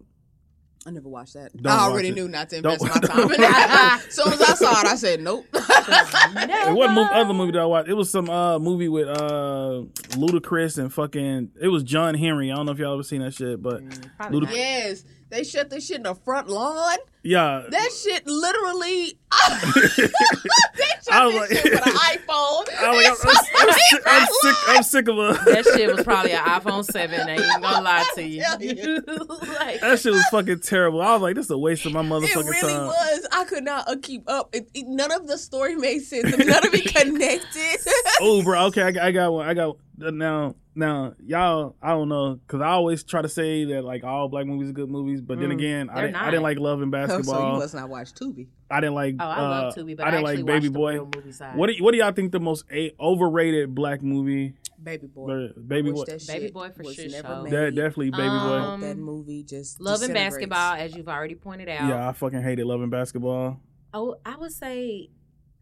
I 0.88 0.92
never 0.92 1.10
watched 1.10 1.34
that. 1.34 1.56
Don't 1.58 1.72
I 1.74 1.80
already 1.82 2.08
it. 2.08 2.16
knew 2.16 2.30
not 2.30 2.50
to 2.52 2.62
Don't- 2.62 2.82
invest 2.82 3.02
my 3.04 3.08
time 3.14 3.32
in 3.34 3.42
that. 3.42 4.02
as 4.08 4.16
soon 4.16 4.32
as 4.32 4.42
I 4.42 4.54
saw 4.54 4.80
it, 4.80 4.88
I 4.88 4.96
said 4.96 5.22
nope. 5.22 5.46
It 5.54 6.74
wasn't 6.74 6.98
mov- 6.98 7.12
other 7.12 7.34
movie 7.34 7.52
that 7.52 7.60
I 7.60 7.66
watched. 7.66 7.90
It 7.90 7.96
was 7.96 8.10
some 8.10 8.30
uh 8.30 8.58
movie 8.60 8.88
with 8.88 9.08
uh 9.10 9.84
Ludacris 10.16 10.78
and 10.78 10.92
fucking. 10.94 11.52
It 11.62 11.68
was 11.68 11.84
John 11.84 12.16
Henry. 12.16 12.50
I 12.52 12.56
don't 12.56 12.66
know 12.66 12.72
if 12.72 12.80
y'all 12.80 12.94
ever 12.94 13.04
seen 13.04 13.22
that 13.22 13.34
shit, 13.34 13.62
but 13.62 13.82
Probably 14.18 14.40
Luda- 14.48 14.54
yes, 14.56 15.04
They 15.30 15.44
shut 15.44 15.70
this 15.70 15.86
shit 15.86 15.98
in 15.98 16.04
the 16.04 16.16
front 16.16 16.48
lawn. 16.50 16.98
Yeah. 17.24 17.64
That 17.70 17.90
shit 17.92 18.26
literally. 18.26 19.19
They 19.31 20.07
shut 20.07 21.12
I 21.12 21.25
was 21.27 21.33
this 21.33 21.39
like- 21.39 21.50
shit 21.62 21.71
with 21.74 21.88
an 21.88 21.93
iPhone. 21.93 22.65
I'm, 22.79 22.95
like, 22.95 23.07
I'm, 23.07 23.15
I'm, 23.24 23.69
I'm, 23.69 23.74
sick, 23.74 24.01
I'm 24.05 24.27
sick. 24.27 24.55
I'm 24.67 24.83
sick 24.83 25.07
of 25.07 25.15
her. 25.17 25.33
That 25.53 25.65
shit 25.65 25.95
was 25.95 26.03
probably 26.03 26.31
an 26.31 26.43
iPhone 26.43 26.86
7. 26.86 27.19
I 27.19 27.31
ain't 27.33 27.62
gonna 27.62 27.81
lie 27.81 28.05
to 28.15 28.24
you. 28.24 28.43
You. 28.59 29.03
like, 29.07 29.81
That 29.81 30.00
shit 30.00 30.13
was 30.13 30.25
fucking 30.31 30.59
terrible. 30.62 31.01
I 31.01 31.13
was 31.13 31.21
like, 31.21 31.36
this 31.36 31.45
is 31.45 31.51
a 31.51 31.57
waste 31.57 31.86
of 31.86 31.93
my 31.93 32.01
motherfucking 32.01 32.33
time. 32.33 32.48
It 32.48 32.50
really 32.50 32.74
time. 32.74 32.88
was. 32.88 33.27
I 33.31 33.43
could 33.45 33.63
not 33.63 33.88
uh, 33.89 33.95
keep 34.01 34.29
up. 34.29 34.50
It, 34.53 34.69
it- 34.74 34.88
none 34.88 35.12
of 35.12 35.27
the 35.27 35.38
story 35.38 35.75
made 35.75 36.00
sense. 36.00 36.38
None 36.38 36.65
of 36.67 36.74
it 36.74 36.93
connected. 36.95 37.91
Oh, 38.21 38.43
bro. 38.43 38.65
Okay, 38.67 38.81
I, 38.83 38.91
got- 38.91 39.03
I 39.03 39.12
got 39.12 39.33
one. 39.33 39.48
I 39.48 39.53
got 39.53 39.77
now. 39.98 40.55
Now, 40.75 41.13
y'all, 41.25 41.75
I 41.81 41.89
don't 41.89 42.07
know, 42.07 42.39
cause 42.48 42.62
I 42.62 42.67
always 42.69 43.03
try 43.03 43.21
to 43.21 43.27
say 43.27 43.65
that 43.65 43.83
like 43.83 44.05
all 44.05 44.29
black 44.29 44.45
movies 44.45 44.69
are 44.69 44.74
good 44.74 44.88
movies, 44.89 45.19
but 45.19 45.38
then 45.38 45.50
Mm, 45.50 45.53
again, 45.53 45.89
I 45.89 46.01
didn't, 46.03 46.15
I 46.15 46.25
didn't 46.31 46.43
like 46.43 46.57
Love 46.57 46.81
and 46.81 46.95
Oh, 46.95 47.21
so 47.21 47.38
you 47.53 47.59
must 47.59 47.74
not 47.75 47.89
watch 47.89 48.13
Tubi. 48.13 48.48
I 48.72 48.82
didn't 48.82 48.96
like. 48.96 49.16
oh, 49.20 49.24
I 49.26 49.42
love 49.42 49.74
uh, 49.74 49.76
Tubi, 49.80 49.98
but 49.98 50.06
I 50.06 50.10
I, 50.10 50.12
didn't 50.12 50.26
actually 50.28 50.44
like 50.44 50.46
Baby 50.46 50.70
watched 50.70 50.74
Boy. 50.74 50.92
the 50.94 51.00
real 51.00 51.10
movie 51.16 51.32
side. 51.32 51.56
What 51.58 51.68
do 51.68 51.74
y- 51.74 51.84
What 51.84 51.92
do 51.92 51.98
y'all 51.98 52.12
think 52.12 52.32
the 52.32 52.40
most 52.40 52.66
a- 52.72 52.94
overrated 53.00 53.74
black 53.74 54.02
movie? 54.04 54.54
Baby 54.82 55.08
Boy. 55.08 55.50
Baby 55.68 55.92
Wish 55.92 56.08
Boy. 56.08 56.34
Baby 56.34 56.52
Boy 56.52 56.70
for 56.70 56.84
sure 56.86 57.10
never 57.10 57.28
show. 57.28 57.44
made. 57.44 57.52
That 57.54 57.76
definitely 57.76 58.12
Baby 58.12 58.24
Boy. 58.28 58.28
Um, 58.30 58.80
Boy. 58.82 58.88
that 58.88 58.98
movie 58.98 59.44
just 59.44 59.82
Love 59.82 60.02
and. 60.04 60.14
Basketball, 60.14 60.74
as 60.76 60.96
you've 60.96 61.10
already 61.10 61.36
pointed 61.36 61.68
out. 61.68 61.88
Yeah, 61.90 62.08
I 62.08 62.14
fucking 62.14 62.42
hated 62.44 62.66
Love 62.66 62.82
and 62.82 62.92
Basketball. 62.92 63.60
Oh, 63.94 64.16
I 64.26 64.38
would 64.38 64.52
say 64.54 65.10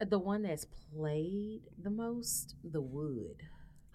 the 0.06 0.20
one 0.20 0.42
that's 0.44 0.66
played 0.94 1.62
the 1.82 1.90
most, 1.90 2.56
The 2.64 2.82
Wood. 2.82 3.38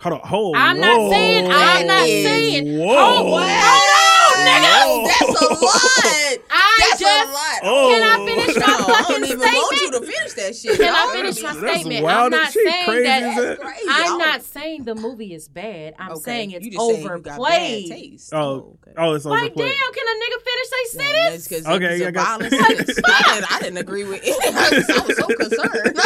Hold 0.01 0.15
on, 0.15 0.21
hold. 0.29 0.57
I'm 0.57 0.81
not 0.81 1.11
saying- 1.11 1.47
I'm 1.53 1.87
not 1.87 2.07
saying- 2.07 2.79
Whoa, 2.79 2.87
Oh, 2.99 3.31
Wow. 3.33 4.02
Oh, 4.35 5.03
Whoa. 5.03 5.09
That's 5.09 5.43
a 5.43 5.55
lot. 5.55 6.39
I 6.51 6.77
That's 6.91 7.01
just 7.01 7.29
a 7.29 7.33
lot. 7.33 7.59
Oh. 7.63 7.89
Can 7.93 8.03
I 8.03 8.27
finish 8.27 8.57
my 8.57 8.67
No, 8.67 8.95
I 8.95 9.05
don't 9.09 9.25
even 9.25 9.39
want 9.41 9.81
you 9.81 9.91
to 9.93 10.01
finish 10.01 10.33
that 10.35 10.57
shit. 10.57 10.77
Can 10.79 10.95
I 10.95 11.13
finish 11.15 11.43
my 11.43 11.49
that's 11.51 11.61
That's 11.61 11.81
statement? 11.81 12.05
wild 12.05 12.33
I'm 12.35 12.41
not 12.41 12.53
saying 12.53 12.85
Crazy 12.87 13.03
that. 13.05 13.37
that. 13.37 13.61
crazy. 13.61 13.87
I'm 13.91 14.19
not 14.19 14.43
saying 14.43 14.85
the 14.85 14.95
movie 14.95 15.35
is 15.35 15.49
bad. 15.49 15.95
I'm 15.99 16.13
Okay, 16.13 16.21
saying 16.23 16.51
it's 16.53 16.67
just 16.67 16.79
saying 16.79 17.03
you 17.03 17.09
got 17.09 17.23
bad 17.25 17.33
overplayed. 17.39 17.89
taste. 17.91 18.33
Oh, 18.33 18.39
oh 18.41 18.79
okay. 18.87 18.95
oh, 18.97 19.15
it's 19.15 19.27
overplayed. 19.27 19.57
Like, 19.57 19.77
damn, 19.77 19.93
can 19.93 20.07
a 20.07 20.15
nigga 20.23 20.39
finish 20.43 20.69
Yeah, 20.73 20.99
they 21.03 21.13
that's 21.31 21.45
sentence? 21.45 21.49
'cause 21.49 21.77
Okay, 21.77 21.97
yeah, 21.99 22.05
a 22.05 22.09
I 22.09 22.11
got- 22.11 22.41
violent. 22.41 22.55
I, 22.61 22.69
didn't, 22.69 23.05
I 23.53 23.59
didn't 23.61 23.77
agree 23.79 24.05
with 24.05 24.21
it. 24.25 24.37
I 24.43 24.71
was, 24.77 24.91
I 24.91 25.07
was 25.07 25.17
so 25.17 25.27
concerned. 25.27 25.99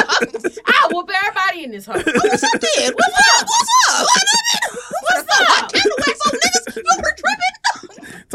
I 0.66 0.88
whoop 0.92 1.10
everybody 1.14 1.64
in 1.64 1.70
this 1.70 1.86
house. 1.86 2.04
What's 2.04 2.44
oh, 2.44 2.48
up, 2.54 2.60
kid? 2.60 2.94
What's 2.94 3.18
up? 3.40 3.46
What's 3.46 3.70
up? 3.90 4.06
What's 5.02 5.40
up? 5.40 5.72
Candle 5.72 5.98
wax 6.06 6.20
on 6.26 6.32
niggas. 6.32 6.76
You 6.76 6.82
were 6.82 7.02
tripping. 7.02 7.05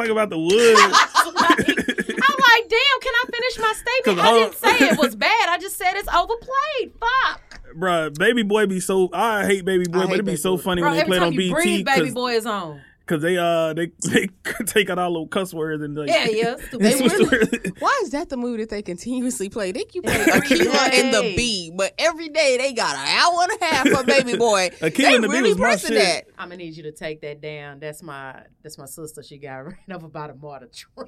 Talk 0.01 0.09
about 0.09 0.29
the 0.31 0.39
wood. 0.39 0.77
I'm 0.77 2.37
like, 2.39 2.69
damn, 2.69 2.99
can 3.01 3.13
I 3.13 3.25
finish 3.31 3.59
my 3.59 3.73
statement? 3.73 4.19
I 4.19 4.33
didn't 4.33 4.55
say 4.55 4.87
it 4.89 4.97
was 4.97 5.15
bad. 5.27 5.49
I 5.49 5.59
just 5.59 5.77
said 5.77 5.93
it's 5.95 6.07
overplayed. 6.09 6.93
Fuck. 6.99 7.61
Bruh, 7.77 8.17
Baby 8.17 8.41
Boy 8.41 8.65
be 8.65 8.79
so. 8.79 9.09
I 9.13 9.45
hate 9.45 9.63
Baby 9.63 9.85
Boy, 9.85 9.99
I 9.99 10.05
but 10.05 10.13
it'd 10.13 10.25
be 10.25 10.35
so 10.37 10.57
Boy. 10.57 10.63
funny 10.63 10.81
Bro, 10.81 10.91
when 10.91 10.99
they 10.99 11.05
played 11.05 11.21
on 11.21 11.35
BT 11.35 11.53
breathe, 11.53 11.85
baby 11.85 12.09
boy 12.11 12.33
is 12.33 12.45
on. 12.47 12.81
They 13.19 13.37
uh 13.37 13.73
they 13.73 13.91
they 14.11 14.29
take 14.65 14.89
out 14.89 14.99
all 14.99 15.13
those 15.13 15.27
cuss 15.31 15.53
words 15.53 15.81
and 15.83 15.95
like 15.95 16.09
Yeah, 16.09 16.27
yeah. 16.29 16.55
Stupid. 16.57 16.79
They 16.81 16.93
They 16.93 17.07
really- 17.07 17.45
the- 17.45 17.73
Why 17.79 17.99
is 18.03 18.11
that 18.11 18.29
the 18.29 18.37
movie 18.37 18.63
that 18.63 18.69
they 18.69 18.81
continuously 18.81 19.49
play? 19.49 19.71
They 19.71 19.83
keep 19.83 20.03
playing 20.03 20.21
Every 20.29 20.41
Akeelah 20.57 20.93
and 20.93 21.13
the 21.13 21.21
day. 21.21 21.35
Bee, 21.35 21.71
but 21.75 21.93
every 21.97 22.29
day 22.29 22.57
they 22.57 22.73
got 22.73 22.95
an 22.95 23.07
hour 23.07 23.39
and 23.43 23.61
a 23.61 23.65
half 23.65 23.87
for 23.89 24.03
Baby 24.05 24.37
Boy. 24.37 24.69
Akeelah 24.79 24.95
they 24.97 25.15
and 25.15 25.23
the 25.23 25.27
Bee 25.27 25.33
really 25.35 25.49
was 25.49 25.57
my 25.57 25.65
pressing 25.65 25.91
shit. 25.91 26.03
that. 26.03 26.25
I'm 26.37 26.49
gonna 26.49 26.57
need 26.57 26.75
you 26.77 26.83
to 26.83 26.91
take 26.91 27.21
that 27.21 27.41
down. 27.41 27.79
That's 27.79 28.01
my 28.03 28.43
that's 28.63 28.77
my 28.77 28.85
sister. 28.85 29.21
She 29.23 29.37
got 29.37 29.57
ran 29.65 29.75
over 29.93 30.07
by 30.07 30.27
the 30.27 30.35
mortar 30.35 30.67
truck. 30.73 31.07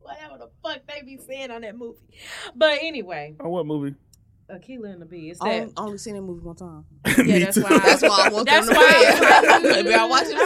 Whatever 0.00 0.38
the 0.38 0.50
fuck 0.62 0.80
they 0.86 1.02
be 1.02 1.18
saying 1.18 1.50
on 1.50 1.62
that 1.62 1.76
movie. 1.76 1.98
But 2.54 2.78
anyway, 2.80 3.34
On 3.40 3.50
what 3.50 3.66
movie? 3.66 3.96
Akeelah 4.50 4.92
and 4.92 5.02
the 5.02 5.06
Bee. 5.06 5.30
It's 5.30 5.40
I 5.40 5.48
that. 5.48 5.60
only, 5.62 5.72
only 5.76 5.98
seen 5.98 6.14
that 6.14 6.22
movie 6.22 6.42
one 6.44 6.56
time. 6.56 6.84
Yeah, 7.18 7.22
Me 7.24 7.38
that's 7.40 7.56
too. 7.56 7.62
why. 7.62 7.78
That's 7.78 8.02
why 8.02 8.26
I 8.26 8.28
want 8.28 8.46
That's 8.46 8.66
them 8.66 8.74
to 8.74 8.80
why 8.80 8.92
play 8.92 9.06
I 9.06 9.10
was 9.10 9.20
like, 9.20 9.64
it. 9.78 9.84
Maybe 9.84 9.94
I'll 9.94 10.08
watch 10.08 10.24
it. 10.26 10.36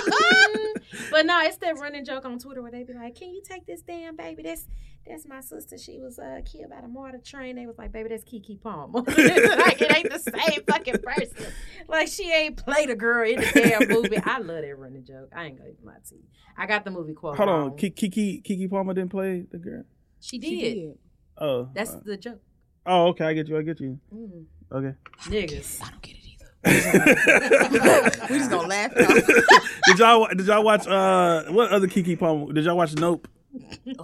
mm. 0.00 1.10
But 1.10 1.26
no, 1.26 1.40
it's 1.42 1.56
that 1.58 1.78
running 1.78 2.04
joke 2.04 2.24
on 2.24 2.38
Twitter 2.38 2.62
where 2.62 2.70
they 2.70 2.84
be 2.84 2.92
like, 2.92 3.16
"Can 3.16 3.30
you 3.30 3.42
take 3.42 3.66
this 3.66 3.82
damn 3.82 4.16
baby? 4.16 4.42
That's 4.42 4.66
that's 5.06 5.26
my 5.26 5.40
sister. 5.40 5.76
She 5.78 5.98
was 5.98 6.18
uh, 6.18 6.40
killed 6.44 6.70
by 6.70 6.80
the 6.82 6.88
mortar 6.88 7.18
train." 7.18 7.56
They 7.56 7.66
was 7.66 7.78
like, 7.78 7.90
"Baby, 7.92 8.10
that's 8.10 8.24
Keke 8.24 8.60
Palmer. 8.60 9.00
like 9.06 9.80
it 9.80 9.96
ain't 9.96 10.10
the 10.10 10.18
same 10.18 10.60
fucking 10.68 10.98
person. 10.98 11.52
Like 11.88 12.08
she 12.08 12.30
ain't 12.30 12.56
played 12.58 12.90
a 12.90 12.94
girl 12.96 13.28
in 13.28 13.36
the 13.40 13.50
damn 13.54 13.88
movie." 13.88 14.18
I 14.24 14.38
love 14.38 14.62
that 14.62 14.78
running 14.78 15.04
joke. 15.04 15.30
I 15.34 15.46
ain't 15.46 15.58
gonna 15.58 15.70
lie 15.82 15.94
to 16.08 16.14
you. 16.14 16.22
I 16.56 16.66
got 16.66 16.84
the 16.84 16.90
movie 16.90 17.14
quote. 17.14 17.36
Hold 17.36 17.48
on, 17.48 17.70
Keke 17.72 18.42
Keke 18.42 18.70
Palmer 18.70 18.94
didn't 18.94 19.10
play 19.10 19.46
the 19.50 19.58
girl. 19.58 19.84
She 20.20 20.38
did. 20.38 20.48
She 20.48 20.74
did. 20.74 20.98
Oh, 21.38 21.70
That's 21.74 21.92
uh, 21.94 22.00
the 22.04 22.16
joke. 22.18 22.40
Oh, 22.86 23.08
okay. 23.08 23.24
I 23.26 23.32
get 23.34 23.48
you. 23.48 23.58
I 23.58 23.62
get 23.62 23.80
you. 23.80 23.98
Mm. 24.14 24.44
Okay. 24.72 24.94
Niggas. 25.24 25.82
I 25.82 25.90
don't 25.90 26.02
get 26.02 26.16
it 26.16 26.24
either. 26.26 26.46
we 28.30 28.38
just 28.38 28.50
gonna 28.50 28.68
laugh 28.68 28.92
did 29.86 29.98
y'all 29.98 30.26
did 30.28 30.46
y'all 30.46 30.62
watch 30.62 30.86
uh 30.86 31.44
what 31.50 31.70
other 31.70 31.86
Keke 31.88 32.18
Palmer? 32.18 32.52
Did 32.52 32.64
y'all 32.66 32.76
watch 32.76 32.94
Nope? 32.96 33.26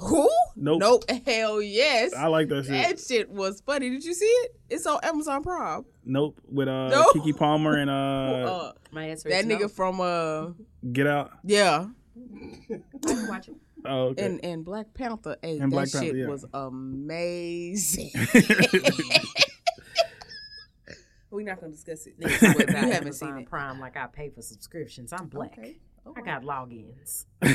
Who? 0.00 0.28
Nope. 0.56 0.80
Nope. 0.80 1.04
Hell 1.26 1.61
yes. 1.62 2.14
I 2.14 2.26
like 2.28 2.49
that 2.49 2.64
shit. 2.64 2.73
That 2.73 2.99
shit 2.99 3.28
was 3.30 3.61
funny. 3.61 3.90
Did 3.90 4.04
you 4.04 4.14
see 4.14 4.25
it? 4.25 4.56
It's 4.71 4.87
on 4.87 4.99
Amazon 5.02 5.42
Prime. 5.42 5.85
Nope 6.04 6.40
with 6.50 6.68
uh 6.68 6.88
Nope. 6.88 7.14
Keke 7.16 7.37
Palmer 7.37 7.76
and 7.76 7.90
uh 7.90 7.92
Uh, 8.50 8.73
My 8.90 9.04
answer 9.06 9.28
that 9.28 9.40
is 9.45 9.47
nigga 9.47 9.61
no. 9.62 9.68
from 9.68 10.00
uh 10.00 10.47
Get 10.92 11.06
Out. 11.06 11.33
yeah, 11.45 11.87
I 12.71 12.78
can 13.06 13.28
watch 13.28 13.49
it. 13.49 13.54
Oh, 13.88 14.08
okay. 14.08 14.24
and 14.26 14.44
and 14.44 14.64
Black 14.64 14.92
Panther. 14.94 15.36
Hey, 15.42 15.52
And 15.58 15.70
that 15.72 15.74
Black 15.74 15.88
shit 15.88 16.00
Panther, 16.02 16.16
yeah. 16.16 16.26
was 16.28 16.44
amazing. 16.54 18.10
We're 21.30 21.42
not 21.44 21.60
gonna 21.60 21.72
discuss 21.72 22.06
it. 22.06 22.18
Niggas 22.20 22.54
talk 22.54 22.70
you 22.70 22.92
haven't 22.92 23.12
seen 23.14 23.36
it. 23.38 23.46
Prime 23.48 23.80
like 23.80 23.96
I 23.96 24.06
pay 24.06 24.30
for 24.30 24.42
subscriptions. 24.42 25.12
I'm 25.12 25.26
black. 25.26 25.58
Okay. 25.58 25.76
I 26.16 26.20
got 26.20 26.42
logins. 26.44 27.26
You 27.42 27.48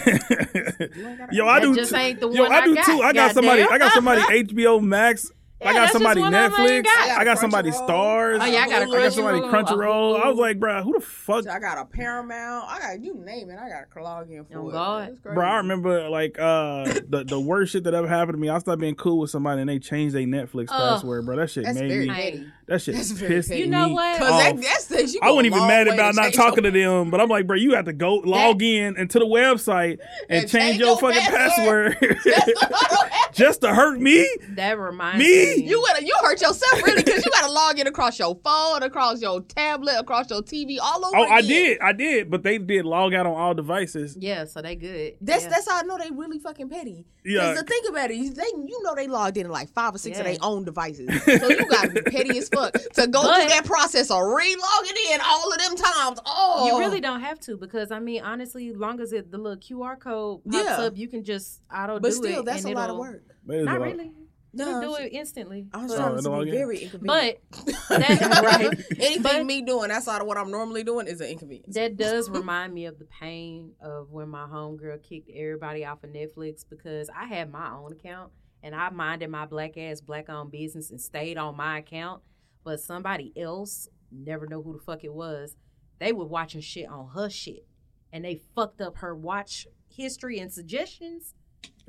ain't 1.07 1.17
gotta- 1.17 1.33
Yo, 1.35 1.47
I 1.47 1.59
That 1.61 1.65
do. 1.67 1.75
just 1.75 1.91
too. 1.91 1.97
ain't 1.97 2.19
the 2.19 2.29
Yo, 2.29 2.43
one 2.43 2.51
I 2.51 2.55
I 2.57 2.65
do 2.65 2.75
got, 2.75 2.85
too. 2.85 2.91
I 3.01 3.13
got 3.13 3.13
goddamn. 3.13 3.33
somebody. 3.33 3.63
I 3.63 3.77
got 3.77 3.93
somebody 3.93 4.21
HBO 4.43 4.83
Max. 4.83 5.31
I 5.63 5.73
got 5.73 5.91
somebody 5.91 6.21
just 6.21 6.31
one 6.31 6.33
of 6.33 6.51
them 6.51 6.59
I 6.61 6.67
Netflix. 6.69 6.83
got. 6.83 7.19
I 7.19 7.23
got 7.23 7.37
somebody 7.39 7.69
Crunchyroll. 7.71 7.83
Stars. 7.85 8.39
Oh 8.41 8.45
yeah, 8.45 8.59
I 8.59 8.69
got 8.69 8.81
a 8.81 8.85
Hulu. 8.85 8.95
I 8.95 9.03
got 9.03 9.13
somebody 9.13 9.39
Crunchyroll, 9.41 10.15
a 10.15 10.23
I 10.23 10.27
was 10.29 10.37
like, 10.37 10.59
bro, 10.59 10.83
who 10.83 10.93
the 10.93 11.01
fuck? 11.05 11.47
I 11.47 11.59
got 11.59 11.77
a 11.77 11.85
Paramount. 11.85 12.65
I 12.69 12.79
got 12.79 13.03
you 13.03 13.15
name 13.15 13.49
it. 13.49 13.57
I 13.59 13.69
got 13.69 13.83
a 13.95 14.03
log 14.03 14.31
in 14.31 14.45
for 14.45 14.57
Oh, 14.57 14.69
it. 14.69 14.71
God. 14.71 15.17
Bro, 15.23 15.45
I 15.45 15.57
remember 15.57 16.09
like 16.09 16.37
uh 16.39 16.85
the 17.07 17.23
the 17.27 17.39
worst 17.39 17.73
shit 17.73 17.83
that 17.83 17.93
ever 17.93 18.07
happened 18.07 18.37
to 18.37 18.41
me. 18.41 18.49
I 18.49 18.57
started 18.59 18.79
being 18.81 18.95
cool 18.95 19.19
with 19.19 19.29
somebody 19.29 19.61
and 19.61 19.69
they 19.69 19.79
changed 19.79 20.15
their 20.15 20.23
Netflix 20.23 20.67
Ugh. 20.69 20.77
password, 20.95 21.25
bro. 21.25 21.35
That 21.35 21.49
shit 21.49 21.65
That's 21.65 21.79
made 21.79 21.89
very 21.89 22.07
me. 22.07 22.13
petty. 22.15 22.47
That 22.67 22.81
shit 22.81 22.95
That's 22.95 23.11
very 23.11 23.33
pissed 23.35 23.49
me 23.49 23.59
You 23.59 23.67
know 23.67 23.89
what? 23.89 24.17
Cause 24.17 24.29
that, 24.29 24.55
that's 24.61 24.85
the, 24.85 25.05
you 25.05 25.19
I 25.21 25.27
go 25.27 25.35
wasn't 25.35 25.53
even 25.53 25.67
mad 25.67 25.87
about 25.89 26.15
not 26.15 26.33
talking 26.33 26.63
to 26.63 26.71
them, 26.71 27.09
but 27.11 27.19
I'm 27.19 27.27
like, 27.27 27.45
bro, 27.45 27.57
you 27.57 27.73
have 27.75 27.85
to 27.85 27.93
go 27.93 28.15
log 28.25 28.61
in 28.61 28.97
into 28.97 29.19
the 29.19 29.25
website 29.25 29.99
and, 30.29 30.41
And 30.43 30.49
change 30.49 30.51
change 30.51 30.79
your 30.79 30.89
your 30.89 30.97
fucking 30.99 31.21
password. 31.21 31.97
password 31.99 32.19
just 33.33 33.61
to 33.61 33.73
hurt 33.73 33.99
me. 33.99 34.27
That 34.51 34.79
reminds 34.79 35.19
Me? 35.19 35.50
Me. 35.57 35.63
You 35.69 35.81
would 35.81 36.07
you 36.07 36.15
hurt 36.21 36.41
yourself 36.41 36.83
really 36.83 37.03
because 37.03 37.25
you 37.25 37.31
got 37.31 37.45
to 37.45 37.51
log 37.61 37.79
in 37.79 37.87
across 37.87 38.17
your 38.19 38.35
phone, 38.43 38.83
across 38.83 39.21
your 39.21 39.41
tablet, 39.41 39.95
across 39.99 40.29
your 40.29 40.41
TV, 40.41 40.77
all 40.81 41.05
over. 41.05 41.17
Oh, 41.17 41.23
I 41.23 41.41
did, 41.41 41.79
I 41.81 41.93
did, 41.93 42.29
but 42.31 42.43
they 42.43 42.57
did 42.57 42.85
log 42.85 43.13
out 43.13 43.25
on 43.25 43.33
all 43.33 43.53
devices. 43.53 44.17
Yeah, 44.19 44.45
so 44.45 44.61
they 44.61 44.75
good. 44.75 45.15
That's 45.21 45.43
yeah. 45.43 45.49
that's 45.49 45.69
how 45.69 45.79
I 45.79 45.83
know 45.83 45.97
they 45.97 46.11
really 46.11 46.39
fucking 46.39 46.69
petty. 46.69 47.05
Yeah. 47.23 47.51
Because 47.51 47.59
to 47.59 47.65
think 47.65 47.89
about 47.89 48.11
it, 48.11 48.15
you- 48.17 48.33
they 48.33 48.43
you 48.55 48.79
know 48.83 48.95
they 48.95 49.07
logged 49.07 49.37
in 49.37 49.49
like 49.49 49.69
five 49.73 49.93
or 49.93 49.97
six 49.97 50.17
of 50.17 50.25
their 50.25 50.37
own 50.41 50.63
devices, 50.65 51.07
so 51.23 51.49
you 51.49 51.65
got 51.67 51.83
to 51.83 51.89
be 51.91 52.01
petty 52.01 52.37
as 52.37 52.49
fuck 52.49 52.73
to 52.73 53.07
go 53.07 53.21
But- 53.23 53.35
through 53.41 53.49
that 53.49 53.65
process 53.65 54.09
of 54.09 54.21
re-logging 54.23 54.95
in 55.13 55.19
all 55.21 55.51
of 55.51 55.57
them 55.59 55.75
times. 55.75 56.19
Oh, 56.25 56.67
You 56.67 56.79
really 56.79 57.01
don't 57.01 57.21
have 57.21 57.39
to 57.41 57.57
because 57.57 57.91
I 57.91 57.99
mean, 57.99 58.23
honestly, 58.23 58.73
long 58.73 58.99
as 58.99 59.13
it 59.13 59.31
the 59.31 59.37
little 59.37 59.57
QR 59.57 59.99
code 59.99 60.41
pops 60.45 60.55
Yeah. 60.65 60.77
up, 60.85 60.97
you 60.97 61.07
can 61.07 61.23
just 61.23 61.61
auto 61.73 61.99
But 61.99 62.09
do 62.09 62.11
still, 62.11 62.25
it. 62.25 62.29
But 62.29 62.31
still, 62.31 62.43
that's 62.43 62.63
a 62.65 62.67
and 62.69 62.75
lot 62.75 62.89
of 62.89 62.95
it'll- 62.95 62.99
work. 63.01 63.23
That 63.47 63.53
is 63.55 63.61
a 63.61 63.65
Not 63.65 63.81
really. 63.81 64.11
You 64.53 64.65
No, 64.65 64.71
can 64.71 64.81
do 64.81 64.95
it 64.95 65.13
instantly. 65.13 65.67
I 65.73 65.83
was 65.83 65.91
But- 65.91 65.97
trying 65.97 66.27
Oh, 66.27 66.39
to 66.39 66.45
be 66.45 66.51
very 66.51 66.79
inconvenient. 66.83 67.39
But 67.51 67.65
that 67.89 68.41
right. 68.43 68.85
anything 68.99 69.21
But- 69.23 69.45
me 69.45 69.61
doing 69.61 69.91
outside 69.91 70.19
of 70.21 70.27
what 70.27 70.37
I'm 70.37 70.51
normally 70.51 70.83
doing 70.83 71.07
is 71.07 71.21
an 71.21 71.27
inconvenience. 71.29 71.73
That 71.75 71.95
does 71.97 72.29
remind 72.29 72.73
me 72.73 72.85
of 72.85 72.99
the 72.99 73.05
pain 73.05 73.73
of 73.81 74.11
when 74.11 74.27
my 74.29 74.45
homegirl 74.47 75.03
kicked 75.03 75.29
everybody 75.33 75.85
off 75.85 76.03
of 76.03 76.09
Netflix 76.09 76.65
because 76.69 77.09
I 77.15 77.25
had 77.25 77.49
my 77.51 77.71
own 77.71 77.93
account 77.93 78.31
and 78.61 78.75
I 78.75 78.89
minded 78.89 79.29
my 79.29 79.45
black 79.45 79.77
ass 79.77 80.01
black 80.01 80.29
owned 80.29 80.51
business 80.51 80.91
and 80.91 80.99
stayed 80.99 81.37
on 81.37 81.55
my 81.55 81.79
account. 81.79 82.21
But 82.63 82.79
somebody 82.81 83.31
else, 83.37 83.87
never 84.11 84.45
know 84.47 84.61
who 84.61 84.73
the 84.73 84.79
fuck 84.83 85.03
it 85.03 85.13
was, 85.13 85.55
they 85.99 86.11
were 86.11 86.25
watching 86.27 86.61
shit 86.61 86.87
on 86.89 87.09
her 87.15 87.29
shit. 87.29 87.65
And 88.13 88.25
they 88.25 88.35
fucked 88.53 88.81
up 88.81 88.97
her 88.97 89.15
watch 89.15 89.65
history 89.89 90.39
and 90.39 90.51
suggestions. 90.51 91.33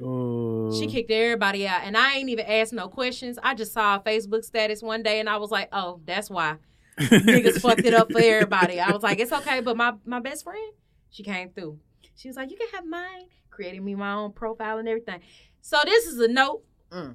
Oh. 0.02 0.76
She 0.78 0.86
kicked 0.86 1.10
everybody 1.10 1.66
out. 1.66 1.82
And 1.84 1.96
I 1.96 2.14
ain't 2.16 2.28
even 2.28 2.46
asked 2.46 2.72
no 2.72 2.88
questions. 2.88 3.38
I 3.42 3.54
just 3.54 3.72
saw 3.72 3.96
a 3.96 4.00
Facebook 4.00 4.44
status 4.44 4.82
one 4.82 5.02
day 5.02 5.20
and 5.20 5.28
I 5.28 5.36
was 5.36 5.50
like, 5.50 5.68
oh, 5.72 6.00
that's 6.04 6.28
why 6.30 6.56
niggas 6.98 7.60
fucked 7.62 7.84
it 7.84 7.94
up 7.94 8.10
for 8.10 8.20
everybody. 8.20 8.80
I 8.80 8.90
was 8.90 9.02
like, 9.02 9.18
it's 9.20 9.32
okay, 9.32 9.60
but 9.60 9.76
my 9.76 9.92
my 10.04 10.20
best 10.20 10.44
friend, 10.44 10.72
she 11.10 11.22
came 11.22 11.50
through. 11.50 11.78
She 12.16 12.28
was 12.28 12.36
like, 12.36 12.50
you 12.50 12.56
can 12.56 12.68
have 12.74 12.86
mine 12.86 13.26
creating 13.50 13.84
me 13.84 13.94
my 13.94 14.12
own 14.14 14.32
profile 14.32 14.78
and 14.78 14.88
everything. 14.88 15.20
So 15.60 15.78
this 15.84 16.06
is 16.06 16.18
a 16.18 16.28
note 16.28 16.62
Mm. 16.90 17.14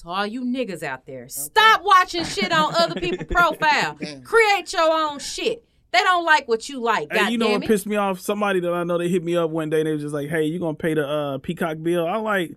to 0.00 0.08
all 0.08 0.26
you 0.26 0.42
niggas 0.44 0.82
out 0.82 1.04
there. 1.04 1.28
Stop 1.28 1.82
watching 1.84 2.24
shit 2.24 2.50
on 2.52 2.74
other 2.74 2.98
people's 2.98 3.28
profile. 3.30 3.96
Damn. 4.00 4.22
Create 4.22 4.72
your 4.72 4.90
own 4.90 5.18
shit. 5.18 5.62
They 5.94 6.02
don't 6.02 6.24
like 6.24 6.48
what 6.48 6.68
you 6.68 6.80
like. 6.80 7.12
Hey, 7.12 7.30
you 7.30 7.38
know 7.38 7.50
what 7.50 7.62
pissed 7.62 7.86
me 7.86 7.94
off? 7.94 8.18
Somebody 8.18 8.58
that 8.58 8.72
I 8.72 8.82
know 8.82 8.98
they 8.98 9.08
hit 9.08 9.22
me 9.22 9.36
up 9.36 9.50
one 9.50 9.70
day. 9.70 9.78
and 9.78 9.86
They 9.86 9.92
was 9.92 10.02
just 10.02 10.12
like, 10.12 10.28
"Hey, 10.28 10.42
you 10.42 10.58
gonna 10.58 10.74
pay 10.74 10.94
the 10.94 11.06
uh, 11.06 11.38
Peacock 11.38 11.76
bill?" 11.80 12.04
I'm 12.04 12.24
like, 12.24 12.56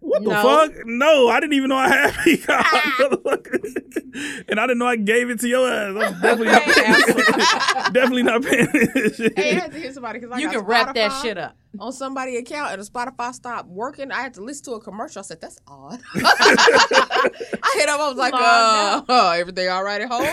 "What 0.00 0.24
the 0.24 0.30
No. 0.30 0.42
fuck? 0.42 0.72
No, 0.86 1.28
I 1.28 1.40
didn't 1.40 1.52
even 1.54 1.68
know 1.68 1.76
I 1.76 1.88
had 1.88 2.14
Peacock, 2.24 2.64
motherfucker. 2.64 4.44
and 4.48 4.58
I 4.58 4.66
didn't 4.66 4.78
know 4.78 4.86
I 4.86 4.96
gave 4.96 5.30
it 5.30 5.40
to 5.40 5.48
your 5.48 5.70
ass. 5.70 5.88
I'm 5.94 6.20
definitely 6.20 6.48
Okay, 6.48 6.88
not, 6.88 6.98
absolutely. 7.08 7.44
definitely 7.92 8.22
not 8.22 8.42
paying 8.42 8.68
this 8.94 9.16
shit. 9.16 9.38
Hey, 9.38 9.50
I 9.56 9.60
had 9.60 9.72
to 9.72 9.78
hit 9.78 9.94
somebody 9.94 10.18
because 10.18 10.34
I 10.34 10.38
you 10.40 10.46
got 10.46 10.54
can 10.56 10.64
wrap 10.66 10.94
that 10.94 11.20
shit 11.22 11.36
up. 11.38 11.56
on 11.78 11.92
somebody 11.92 12.36
account 12.36 12.72
and 12.72 12.82
the 12.82 12.86
Spotify 12.90 13.32
stopped 13.34 13.68
working. 13.68 14.10
I 14.10 14.22
had 14.22 14.34
to 14.34 14.42
listen 14.42 14.64
to 14.66 14.72
a 14.72 14.80
commercial. 14.80 15.20
I 15.20 15.22
said, 15.22 15.40
"That's 15.40 15.58
odd." 15.66 16.00
I 16.14 17.72
hit 17.76 17.88
up. 17.88 18.00
I 18.00 18.08
was 18.08 18.16
like, 18.16 18.32
Logged 18.32 18.44
uh, 18.44 19.02
"Oh, 19.08 19.30
everything 19.32 19.68
all 19.68 19.84
right 19.84 20.00
at 20.00 20.08
home? 20.10 20.24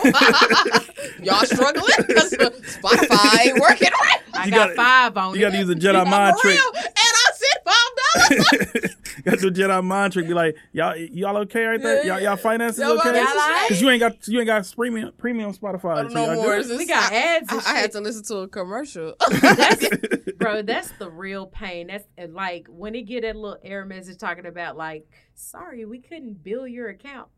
Y'all 1.23 1.45
struggling? 1.45 1.83
'Cause 2.07 2.31
Spotify 2.31 3.47
ain't 3.47 3.59
working 3.59 3.89
right." 4.01 4.21
I 4.33 4.45
You 4.45 4.51
got 4.51 4.67
gotta- 4.69 4.75
five 4.75 5.17
on 5.17 5.33
You 5.33 5.39
it. 5.39 5.41
got 5.41 5.51
to 5.51 5.57
use 5.57 5.69
a 5.69 5.75
Jedi 5.75 6.07
mind 6.09 6.35
for 6.35 6.41
trick. 6.43 6.55
real, 6.59 6.71
and 6.75 6.87
I 6.95 7.31
said 7.33 7.61
five 8.19 8.29
dollars. 8.29 8.95
got 9.23 9.39
to 9.39 9.51
do 9.51 9.63
a 9.63 9.67
Jedi 9.67 9.83
mind 9.83 10.13
trick. 10.13 10.27
Be 10.27 10.33
like, 10.33 10.55
y'all, 10.71 10.95
y'all 10.95 11.37
okay 11.37 11.65
right 11.65 11.81
there? 11.81 12.05
Y'all, 12.05 12.19
y'all 12.19 12.35
finances 12.35 12.79
Y'all 12.79 12.93
okay? 12.93 13.09
finances 13.09 13.35
right? 13.35 13.65
Because 13.67 13.81
you 13.81 13.89
ain't 13.89 13.99
got 13.99 14.27
you 14.27 14.39
ain't 14.39 14.47
got 14.47 14.73
premium 14.75 15.11
premium 15.17 15.53
Spotify. 15.53 16.09
so 16.09 16.13
no 16.13 16.33
y'all 16.33 16.35
more. 16.35 16.77
We 16.77 16.85
got 16.85 17.11
ads 17.11 17.49
I, 17.49 17.55
and 17.55 17.63
I 17.65 17.73
had 17.75 17.91
to 17.93 18.01
listen 18.01 18.23
to 18.25 18.37
a 18.39 18.47
commercial. 18.47 19.15
That's, 19.41 19.87
bro, 20.37 20.61
that's 20.61 20.91
the 20.99 21.09
real 21.09 21.47
pain. 21.47 21.87
That's 21.87 22.05
like 22.29 22.67
when 22.69 22.95
it 22.95 23.03
get 23.03 23.21
that 23.21 23.35
little 23.35 23.57
error 23.63 23.85
message 23.85 24.17
talking 24.17 24.45
about 24.45 24.77
like, 24.77 25.07
sorry, 25.35 25.85
we 25.85 25.99
couldn't 25.99 26.43
bill 26.43 26.67
your 26.67 26.89
account. 26.89 27.29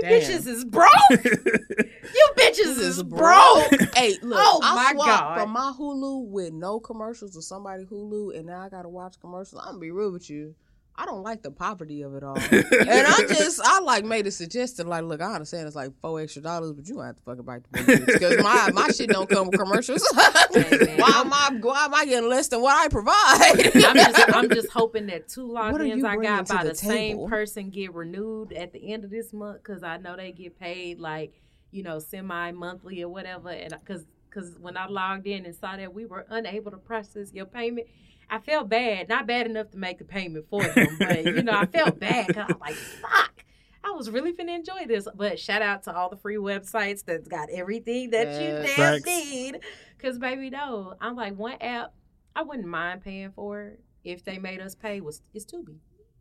You 0.00 0.08
Damn. 0.08 0.20
bitches 0.20 0.46
is 0.46 0.64
broke. 0.64 0.88
you 1.24 2.28
bitches 2.38 2.78
is 2.78 3.02
broke. 3.02 3.80
hey, 3.96 4.16
look, 4.22 4.38
Oh, 4.40 4.60
I 4.62 4.74
my 4.76 4.94
God. 4.94 5.34
from 5.40 5.50
my 5.50 5.72
Hulu 5.76 6.28
with 6.28 6.52
no 6.52 6.78
commercials 6.78 7.32
to 7.32 7.42
somebody 7.42 7.84
Hulu, 7.84 8.36
and 8.36 8.46
now 8.46 8.60
I 8.60 8.68
gotta 8.68 8.88
watch 8.88 9.20
commercials. 9.20 9.60
I'm 9.60 9.70
gonna 9.72 9.78
be 9.80 9.90
real 9.90 10.12
with 10.12 10.30
you. 10.30 10.54
I 11.00 11.06
don't 11.06 11.22
like 11.22 11.42
the 11.42 11.52
poverty 11.52 12.02
of 12.02 12.16
it 12.16 12.24
all, 12.24 12.36
and 12.50 12.52
I 12.52 13.24
just 13.28 13.60
I 13.62 13.78
like 13.78 14.04
made 14.04 14.26
a 14.26 14.32
suggestion 14.32 14.88
like, 14.88 15.04
look, 15.04 15.22
I 15.22 15.32
understand 15.32 15.68
it's 15.68 15.76
like 15.76 15.92
four 16.00 16.20
extra 16.20 16.42
dollars, 16.42 16.72
but 16.72 16.88
you 16.88 16.96
don't 16.96 17.04
have 17.04 17.14
to 17.14 17.22
fucking 17.22 17.44
bite 17.44 17.62
the 17.70 17.84
bullet 17.84 18.06
because 18.06 18.42
my 18.42 18.70
my 18.74 18.88
shit 18.88 19.08
don't 19.08 19.30
come 19.30 19.46
with 19.46 19.60
commercials. 19.60 20.02
why 20.12 21.12
am 21.14 21.32
I 21.32 21.56
why 21.60 21.84
am 21.84 21.94
I 21.94 22.04
getting 22.04 22.28
less 22.28 22.48
than 22.48 22.60
what 22.62 22.74
I 22.74 22.88
provide? 22.88 23.76
I'm 23.76 23.94
just, 23.94 24.34
I'm 24.34 24.50
just 24.54 24.70
hoping 24.70 25.06
that 25.06 25.28
two 25.28 25.52
What 25.52 25.80
are 25.80 25.84
logins 25.84 26.04
I 26.04 26.16
got 26.16 26.48
by 26.48 26.64
the 26.64 26.70
the, 26.70 26.74
same 26.74 27.28
person 27.28 27.70
get 27.70 27.94
renewed 27.94 28.52
at 28.52 28.72
the 28.72 28.92
end 28.92 29.04
of 29.04 29.10
this 29.10 29.32
month 29.32 29.62
because 29.62 29.84
I 29.84 29.98
know 29.98 30.16
they 30.16 30.32
get 30.32 30.58
paid 30.58 30.98
like 30.98 31.40
you 31.70 31.84
know 31.84 32.00
semi 32.00 32.50
monthly 32.50 33.04
or 33.04 33.08
whatever. 33.08 33.50
And 33.50 33.70
because 33.70 34.04
because 34.28 34.58
when 34.58 34.76
I 34.76 34.86
logged 34.88 35.26
in 35.26 35.46
and 35.46 35.54
saw 35.54 35.76
that 35.76 35.92
we 35.92 36.06
were 36.06 36.26
unable 36.28 36.70
to 36.70 36.76
process 36.76 37.32
your 37.32 37.46
payment, 37.46 37.86
I 38.30 38.38
felt 38.38 38.68
bad. 38.68 39.08
Not 39.08 39.26
bad 39.26 39.46
enough 39.46 39.70
to 39.70 39.78
make 39.78 39.98
the 39.98 40.04
payment 40.04 40.46
for 40.50 40.62
them, 40.62 40.96
but 40.98 41.24
you 41.24 41.42
know 41.42 41.52
I 41.52 41.66
felt 41.66 41.98
bad 41.98 42.28
because 42.28 42.46
I'm 42.48 42.58
like 42.58 42.74
fuck. 42.74 43.44
I 43.82 43.92
was 43.92 44.10
really 44.10 44.32
finna 44.32 44.54
enjoy 44.54 44.86
this, 44.86 45.08
but 45.14 45.38
shout 45.38 45.62
out 45.62 45.84
to 45.84 45.96
all 45.96 46.10
the 46.10 46.16
free 46.16 46.36
websites 46.36 47.04
that's 47.04 47.28
got 47.28 47.48
everything 47.50 48.10
that 48.10 48.40
you 48.40 48.76
damn 48.76 49.02
need. 49.02 49.60
Cause 49.98 50.18
baby, 50.18 50.50
no, 50.50 50.94
I'm 51.00 51.16
like 51.16 51.36
one 51.36 51.56
app 51.60 51.94
I 52.38 52.42
wouldn't 52.42 52.68
mind 52.68 53.02
paying 53.02 53.32
for 53.32 53.62
it 53.62 53.80
if 54.04 54.24
they 54.24 54.38
made 54.38 54.60
us 54.60 54.74
pay 54.74 55.00
was 55.00 55.22
it's 55.34 55.44
Tubi. 55.44 55.78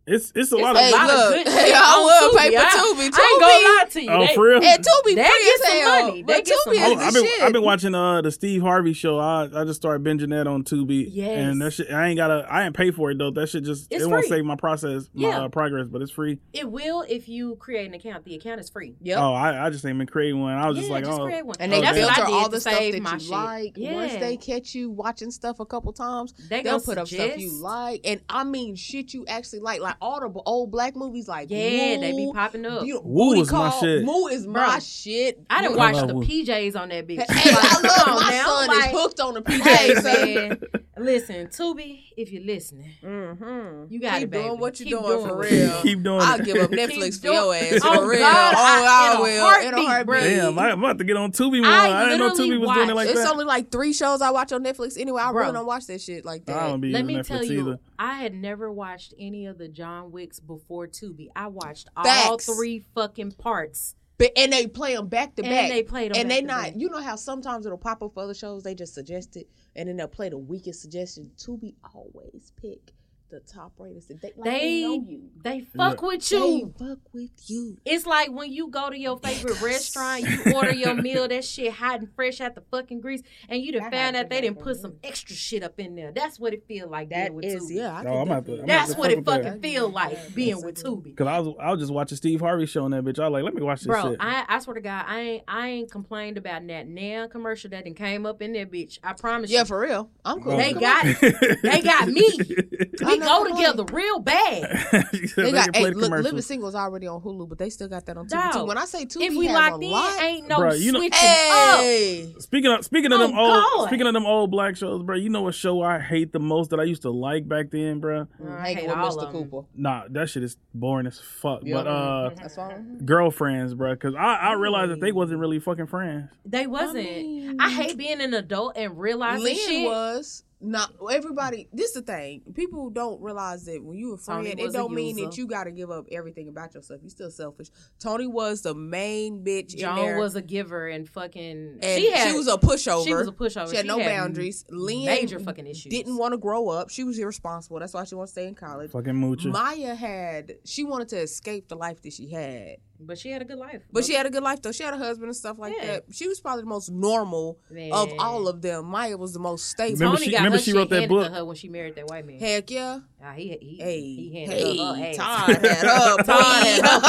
It's 0.08 0.32
it's 0.34 0.54
a 0.54 0.56
It's 0.56 0.64
lot 0.64 0.76
of 0.78 0.82
Hey, 0.82 0.92
lot 0.94 1.08
look, 1.08 1.38
of 1.38 1.44
good 1.44 1.54
hey, 1.54 1.66
shit 1.68 1.76
I 1.76 1.98
on 1.98 2.04
will 2.06 2.38
pay 2.40 2.50
Tubi. 2.50 2.56
for 2.56 2.62
I- 2.64 2.70
Tubi. 2.70 3.00
I 3.02 3.04
ain't 3.04 3.42
gonna 3.42 3.54
lie 3.54 3.86
to 3.90 4.02
you. 4.04 4.10
Oh, 4.10 4.26
They- 4.28 4.36
for 4.36 4.44
real? 4.48 4.56
And 4.64 4.64
Tubi 4.86 5.04
They 5.04 5.14
free 5.16 5.44
get 5.44 5.54
as 5.54 5.68
some 5.68 5.78
hell, 5.78 6.08
money. 6.08 6.22
They 6.22 6.34
but 6.34 6.46
get 6.46 6.58
some 6.64 6.74
Tubi 6.74 6.80
money. 6.80 6.96
is 6.96 7.02
I've 7.02 7.14
been 7.14 7.24
shit. 7.26 7.42
I've 7.44 7.52
been 7.54 7.64
watching 7.64 7.94
uh 7.96 8.22
the 8.22 8.32
Steve 8.32 8.62
Harvey 8.62 8.94
show. 8.94 9.20
I 9.20 9.50
I 9.54 9.66
just 9.66 9.82
started 9.82 10.04
binging 10.06 10.30
that 10.30 10.48
on 10.48 10.64
Tubi. 10.64 11.10
Yes. 11.12 11.38
And 11.38 11.62
that 11.62 11.72
shit 11.72 11.92
I 11.92 12.08
ain't 12.08 12.16
gotta 12.18 12.48
I 12.50 12.66
ain't 12.66 12.76
pay 12.76 12.92
for 12.92 13.12
it 13.12 13.18
though. 13.18 13.32
That 13.32 13.50
shit 13.50 13.66
just 13.66 13.88
It's 13.92 14.04
it 14.06 14.08
won't 14.10 14.26
save 14.26 14.46
my 14.46 14.56
process 14.56 15.10
my 15.14 15.28
Yeah. 15.28 15.44
uh, 15.44 15.50
progress, 15.50 15.88
but 15.90 16.02
it's 16.02 16.12
free. 16.12 16.40
It 16.54 16.72
will 16.72 17.04
if 17.10 17.28
you 17.28 17.58
create 17.58 17.88
an 17.88 17.94
account. 17.94 18.24
The 18.24 18.36
account 18.36 18.62
is 18.62 18.70
free. 18.70 18.96
Yep. 19.02 19.20
Oh, 19.20 19.34
I, 19.34 19.66
I 19.68 19.70
just 19.70 19.86
ain't 19.86 19.98
been 19.98 20.08
creating 20.08 20.40
one. 20.40 20.54
I 20.54 20.70
was 20.70 20.78
just 20.78 20.90
like, 20.90 21.04
just 21.04 21.20
oh, 21.20 21.26
create 21.26 21.46
one. 21.46 21.58
And 21.60 21.74
Oh, 21.74 21.76
they 21.76 21.82
That's 21.82 21.98
what 22.00 22.16
filter 22.16 22.32
all 22.32 22.48
the 22.50 22.62
stuff 22.62 22.74
save 22.76 22.94
that 22.94 23.02
my 23.04 23.18
you 23.18 23.30
like. 23.30 23.74
Yeah. 23.76 23.94
Once 23.96 24.14
they 24.16 24.38
catch 24.38 24.74
you 24.74 24.90
watching 24.90 25.32
stuff 25.32 25.60
a 25.60 25.66
couple 25.66 25.92
times, 25.92 26.34
they 26.50 26.62
they'll 26.64 26.80
put 26.80 26.98
up 26.98 27.10
stuff 27.10 27.38
you 27.38 27.52
like, 27.62 28.02
and 28.06 28.22
I 28.30 28.46
mean 28.46 28.76
shit 28.78 29.14
you 29.14 29.26
actually 29.28 29.60
like, 29.60 29.82
like 29.82 29.97
all 30.02 30.20
the 30.20 30.40
old 30.46 30.72
black 30.72 30.96
movies, 30.96 31.28
like 31.28 31.50
Yeah, 31.50 31.98
they 32.00 32.14
be 32.16 32.32
popping 32.34 32.66
up. 32.66 32.82
Beau- 32.82 33.02
Woo 33.04 33.30
Booty 33.30 33.42
is 33.42 33.52
my 33.52 33.70
Call. 33.70 33.80
shit. 33.82 34.06
Woo 34.06 34.28
is 34.28 34.48
my 34.48 34.54
Bro, 34.68 34.80
shit. 34.80 35.40
I 35.50 35.62
didn't 35.62 35.78
watch 35.78 36.08
the 36.08 36.14
Woo. 36.16 36.24
PJs 36.24 36.76
on 36.80 36.90
that 36.90 37.08
bitch. 37.08 37.30
Hey, 37.32 37.52
I 37.52 37.54
Like, 37.54 37.64
come 37.64 37.84
love 38.14 38.22
my 38.24 38.30
now, 38.32 38.46
son 38.46 38.68
like, 38.68 38.86
is 38.94 39.00
hooked 39.00 39.20
on 39.20 39.34
the 39.36 39.42
PJs. 39.42 40.02
son. 40.02 40.04
man, 40.04 40.60
listen, 41.00 41.48
Tubi, 41.48 42.04
if 42.16 42.32
you're 42.32 42.44
listening, 42.44 42.92
Mm-hmm. 43.04 43.86
You 43.94 44.00
got 44.00 44.16
Keep 44.16 44.24
it, 44.24 44.30
baby. 44.32 44.44
doing 44.48 44.60
what 44.60 44.80
you're 44.80 45.00
doing, 45.02 45.04
doing 45.20 45.28
for 45.28 45.38
real. 45.40 45.82
keep 45.82 46.04
doing 46.04 46.22
it. 46.22 46.24
I'll 46.24 46.40
it. 46.40 46.46
give 46.46 46.58
up 46.58 46.72
Netflix 46.72 47.20
for 47.22 47.28
your 47.28 47.56
ass 47.56 47.80
Oh, 47.84 47.96
for 48.04 48.10
real. 48.10 48.20
God, 48.20 48.54
oh, 48.56 48.58
I- 48.58 48.88
I, 48.88 49.12
in 49.12 49.18
a 49.18 49.22
will 49.22 49.28
in 49.30 49.34
a 49.38 49.42
heartbeat, 49.42 49.86
heartbeat. 49.88 50.16
bruh. 50.16 50.22
Damn, 50.22 50.60
I, 50.60 50.72
I'm 50.72 50.84
about 50.84 50.98
to 50.98 51.04
get 51.04 51.18
on 51.18 51.32
Tubi 51.32 51.62
more. 51.62 51.68
I 51.72 51.90
I, 51.90 52.04
didn't 52.06 52.20
know 52.20 52.28
literally 52.28 52.52
Tubi 52.52 52.60
was 52.60 52.76
doing 52.76 52.90
it 52.90 52.96
like 52.96 53.10
It's 53.10 53.24
that. 53.24 53.32
only 53.32 53.46
like 53.46 53.72
three 53.72 53.94
shows 53.94 54.22
I 54.22 54.32
watch 54.32 54.52
on 54.52 54.64
Netflix 54.64 55.00
anyway. 55.00 55.22
I 55.22 55.32
Bro. 55.32 55.42
really 55.42 55.54
don't 55.54 55.66
watch 55.66 55.88
that 55.88 56.02
shit 56.02 56.26
like 56.26 56.46
that. 56.46 56.56
I 56.58 56.68
don't 56.68 56.82
be 56.82 56.92
Let 56.92 57.06
me 57.06 57.16
Netflix 57.16 57.28
tell 57.28 57.44
you, 57.44 57.60
either. 57.62 57.80
I 58.00 58.16
had 58.16 58.34
never 58.34 58.72
watched 58.72 59.14
any 59.20 59.46
of 59.48 59.58
the 59.58 59.68
John 59.68 60.12
Wicks 60.12 60.40
before 60.40 60.88
Tubi. 60.88 61.28
I 61.36 61.48
watched 61.48 61.90
all 61.96 62.38
three 62.38 62.86
fucking 62.96 63.34
parts, 63.34 63.96
But 64.18 64.32
and 64.38 64.52
they 64.52 64.68
play 64.68 64.96
them 64.96 65.08
back 65.08 65.36
to 65.36 65.44
and 65.44 65.52
back. 65.52 65.64
And 65.64 65.72
they 65.72 65.84
played 65.84 66.14
them. 66.14 66.22
and 66.22 66.32
they 66.32 66.42
back 66.42 66.50
to 66.50 66.56
not. 66.56 66.64
back. 66.64 66.74
You 66.78 66.90
know 66.90 67.02
how 67.02 67.16
sometimes 67.16 67.66
it'll 67.66 67.78
pop 67.78 68.02
up 68.02 68.14
for 68.14 68.24
other 68.24 68.34
shows. 68.34 68.64
They 68.64 68.76
just 68.76 68.94
suggest 68.94 69.36
it, 69.38 69.48
and 69.78 69.88
then 69.88 69.96
they'll 69.96 70.08
play 70.08 70.30
the 70.30 70.38
weakest 70.38 70.82
suggestion. 70.82 71.32
Tubi 71.38 71.76
always 71.94 72.52
pick 72.60 72.94
the 73.30 73.40
top 73.42 73.74
rated. 73.78 74.04
They 74.22 74.32
like 74.36 74.44
they, 74.46 74.60
They 74.60 74.82
know 74.84 74.94
you. 75.08 75.22
they 75.44 75.62
fuck 75.62 76.00
Yeah. 76.02 76.08
with 76.08 76.30
They 76.30 76.38
you. 76.38 76.74
fuck 76.80 77.00
with 77.14 77.30
you. 77.48 77.78
It's 77.86 78.06
like 78.06 78.32
when 78.32 78.52
you 78.52 78.70
go 78.70 78.90
to 78.90 78.98
your 78.98 79.18
favorite 79.20 79.62
restaurant, 79.62 80.24
you 80.24 80.40
order 80.56 80.74
your 80.74 80.94
meal, 80.94 81.28
that 81.28 81.44
shit 81.44 81.74
hot 81.74 82.00
and 82.00 82.10
fresh 82.16 82.40
out 82.42 82.56
the 82.56 82.62
fucking 82.72 83.02
grease, 83.02 83.22
and 83.50 83.62
you 83.62 83.72
done 83.74 83.84
That 83.84 83.92
found 83.92 84.16
out 84.16 84.30
they 84.30 84.42
didn't 84.42 84.60
put 84.60 84.78
some 84.78 84.94
extra 85.04 85.36
shit 85.36 85.64
up 85.64 85.80
in 85.80 85.96
there. 85.96 86.12
That's 86.12 86.40
what 86.40 86.54
it 86.54 86.66
feel 86.68 86.88
like 86.90 87.10
That 87.10 87.26
being 87.30 87.36
with 87.36 87.46
is 87.46 87.64
Tubi. 87.72 87.76
yeah. 87.76 87.96
I 87.98 88.04
can 88.04 88.08
I'm 88.14 88.22
about 88.22 88.46
to- 88.46 88.52
definitely- 88.58 88.60
I'm 88.62 88.68
That's 88.68 88.96
what 88.96 89.12
it 89.12 89.16
fuck 89.16 89.26
with 89.26 89.26
that. 89.26 89.44
fucking 89.46 89.62
feel 89.62 89.90
like 89.90 90.14
Yeah, 90.14 90.24
being 90.36 90.62
with 90.64 90.80
a 90.80 90.84
Tubi. 90.84 91.16
Cause 91.18 91.28
I 91.28 91.40
was 91.40 91.56
I 91.60 91.72
was 91.72 91.80
just 91.82 91.94
watching 91.94 92.16
Steve 92.18 92.40
Harvey 92.40 92.66
show 92.66 92.84
on 92.86 92.92
that 92.92 93.04
bitch. 93.04 93.20
I 93.20 93.28
was 93.28 93.34
like, 93.34 93.44
let 93.44 93.54
me 93.54 93.62
watch 93.62 93.80
this 93.82 93.88
Bro, 93.88 94.12
shit. 94.12 94.18
I, 94.22 94.46
I 94.48 94.60
swear 94.60 94.76
to 94.76 94.82
God, 94.82 95.06
I 95.08 95.20
ain't 95.20 95.44
I 95.48 95.68
ain't 95.68 95.92
complained 95.92 96.38
about 96.38 96.66
that 96.68 96.88
now 96.88 97.28
commercial 97.28 97.70
that 97.72 97.84
done 97.84 97.94
came 97.94 98.26
up 98.26 98.42
in 98.42 98.54
there, 98.54 98.66
bitch. 98.66 99.00
I 99.04 99.14
promise 99.14 99.52
Yeah, 99.52 99.60
you. 99.60 99.66
for 99.66 99.80
real. 99.82 100.10
I'm 100.24 100.42
cool. 100.42 100.56
They 100.58 100.74
got 100.74 101.06
on. 101.06 101.16
it. 101.22 101.62
They 101.62 101.82
got 101.82 102.08
me. 102.08 102.30
I 103.22 103.26
We 103.26 103.26
know, 103.26 103.44
go 103.44 103.44
come 103.50 103.52
on. 103.54 103.58
together 103.78 103.96
real 103.96 104.20
bad. 104.20 105.08
She 105.14 105.28
said 105.28 105.46
They 105.46 105.52
they 105.52 105.52
got 105.52 105.64
can 105.66 105.74
play 105.74 105.82
hey, 105.82 105.90
the 105.90 105.96
look, 105.96 106.04
commercial. 106.06 106.24
Living 106.24 106.42
Single's 106.42 106.76
already 106.76 107.08
on 107.08 107.22
Hulu, 107.22 107.50
but 107.50 107.58
they 107.58 107.70
still 107.70 107.88
got 107.88 108.06
that 108.06 108.18
on 108.18 108.28
TV 108.28 108.54
too. 108.54 108.66
When 108.66 108.78
I 108.78 108.86
say 108.86 109.06
Tubi 109.06 109.22
if 109.28 109.36
we 109.36 109.48
has 109.48 109.56
locked 109.56 109.84
in, 109.84 109.90
lot, 109.92 110.22
ain't 110.22 110.48
no 110.48 110.60
Bruh, 110.60 110.80
you 110.80 110.92
know- 110.92 111.00
switching 111.00 112.36
up. 112.36 112.42
Speaking 112.42 112.72
of 112.72 112.86
speaking 112.86 113.12
of 113.12 113.20
them 113.20 113.32
Oh, 113.36 113.40
old 113.40 113.64
God. 113.82 113.88
speaking 113.88 114.08
of 114.08 114.14
them 114.14 114.26
old 114.26 114.52
black 114.52 114.76
shows, 114.76 115.04
bro. 115.04 115.16
You 115.16 115.30
know 115.30 115.42
what 115.44 115.56
show 115.56 115.82
I 115.82 116.00
hate 116.00 116.32
the 116.34 116.40
most 116.40 116.70
that 116.72 116.80
I 116.80 116.84
used 116.84 117.02
to 117.04 117.12
like 117.12 117.48
back 117.48 117.72
then, 117.72 118.00
bro? 118.00 118.28
I 118.48 118.74
hate 118.74 118.88
with 118.88 118.96
Mr. 118.96 119.32
Cooper. 119.32 119.62
Nah, 119.76 120.04
that 120.10 120.30
shit 120.30 120.44
is 120.44 120.58
boring 120.74 121.08
as 121.08 121.20
fuck. 121.20 121.62
Yeah. 121.64 121.76
But 121.76 121.88
uh, 121.88 122.30
That's 122.36 122.56
fine. 122.56 123.00
girlfriends, 123.06 123.74
bro. 123.74 123.96
Cause 123.96 124.14
I 124.16 124.36
I 124.36 124.54
realized 124.54 124.92
that 124.92 125.00
they 125.02 125.12
wasn't 125.12 125.40
really 125.40 125.60
fucking 125.60 125.88
friends. 125.88 126.30
They 126.46 126.68
wasn't. 126.68 126.98
I, 126.98 127.12
mean- 127.22 127.60
hate 127.60 127.98
being 127.98 128.22
an 128.22 128.34
adult 128.34 128.78
and 128.78 128.98
realizing 128.98 129.44
Lynn 129.44 129.56
shit. 129.56 129.86
was 129.86 130.44
not 130.60 130.94
everybody. 131.12 131.68
This 131.72 131.90
is 131.90 131.94
the 131.94 132.02
thing. 132.02 132.42
People 132.54 132.90
don't 132.90 133.22
realize 133.22 133.66
that 133.66 133.84
when 133.84 133.98
you 133.98 134.14
a 134.14 134.18
friend, 134.18 134.48
it 134.48 134.74
don't 134.74 134.94
mean 134.94 135.16
that 135.18 135.38
you 135.38 135.46
got 135.48 135.66
to 135.66 135.72
give 135.72 135.92
up 135.92 136.08
everything 136.12 136.48
about 136.48 136.74
yourself. 136.74 137.02
You 137.04 137.10
still 137.10 137.30
selfish. 137.30 137.68
Toni 138.00 138.26
was 138.28 138.64
the 138.64 138.74
main 138.74 139.44
bitch 139.44 139.74
in 139.74 139.80
Joan 139.80 139.96
there, 139.98 140.20
was 140.20 140.36
a 140.36 140.42
giver 140.42 140.88
and 140.88 141.08
fucking. 141.08 141.80
and 141.82 142.02
she 142.02 142.12
had. 142.12 142.36
was 142.36 142.48
a 142.48 142.58
pushover. 142.58 143.06
She 143.06 143.14
was 143.14 143.28
a 143.28 143.32
pushover. 143.32 143.70
She 143.70 143.78
had 143.78 143.86
no 143.86 144.00
boundaries. 144.00 144.66
Lynn 144.70 145.06
Major 145.06 145.40
fucking 145.40 145.68
issues. 145.68 145.92
Didn't 145.92 146.18
want 146.18 146.34
to 146.34 146.38
grow 146.38 146.70
up. 146.70 146.90
She 146.90 147.04
was 147.04 147.20
irresponsible. 147.20 147.80
That's 147.80 147.94
why 147.94 148.04
she 148.06 148.16
wanted 148.16 148.28
to 148.28 148.32
stay 148.32 148.48
in 148.48 148.56
college. 148.56 148.92
Fucking 148.92 149.14
moocher. 149.14 149.52
Maya 149.52 149.94
had 149.94 150.56
she 150.66 150.84
wanted 150.84 151.10
to 151.10 151.20
escape 151.20 151.68
the 151.68 151.76
life 151.76 152.02
that 152.02 152.14
she 152.14 152.30
had, 152.30 152.78
but 153.00 153.18
she 153.18 153.30
had 153.32 153.42
a 153.42 153.46
good 153.46 153.58
life. 153.60 153.82
but 153.92 154.04
she 154.06 154.14
had 154.14 154.26
a 154.26 154.30
good 154.30 154.44
life 154.44 154.62
though. 154.62 154.72
She 154.72 154.84
had 154.84 154.94
a 154.94 154.98
husband 154.98 155.28
and 155.30 155.36
stuff 155.36 155.58
like 155.60 155.74
Yeah. 155.78 155.86
that. 155.88 156.06
She 156.12 156.28
was 156.28 156.40
probably 156.40 156.64
the 156.64 156.70
most 156.70 156.90
normal 156.92 157.60
of 157.92 158.12
all 158.20 158.48
of 158.48 158.62
them. 158.62 158.86
Maya 158.86 159.18
was 159.18 159.34
the 159.34 159.40
most 159.40 159.66
stable. 159.68 159.94
Remember 159.94 160.18
Toni 160.18 160.26
she- 160.26 160.32
got 160.32 160.38
remember 160.40 160.58
her 160.58 160.64
she 160.64 160.74
wrote 160.74 160.90
that 160.90 161.10
book? 161.10 161.28
to 161.28 161.34
her 161.34 161.46
when 161.46 161.56
she 161.56 161.70
married 161.70 161.96
that 161.96 162.08
white 162.08 162.26
man. 162.26 162.40
Heck 162.40 162.70
yeah. 162.72 163.00
Ah, 163.24 163.32
he, 163.34 163.58
he, 163.60 163.78
Hey, 163.82 164.02
he 164.02 164.46
her 164.46 164.52
her 164.52 164.58
hey, 164.96 165.10
ass. 165.12 165.18
Todd 165.18 165.50
had 165.66 165.66
her. 165.88 166.18
Todd 166.24 166.64
had 166.64 166.86
her. 166.86 167.02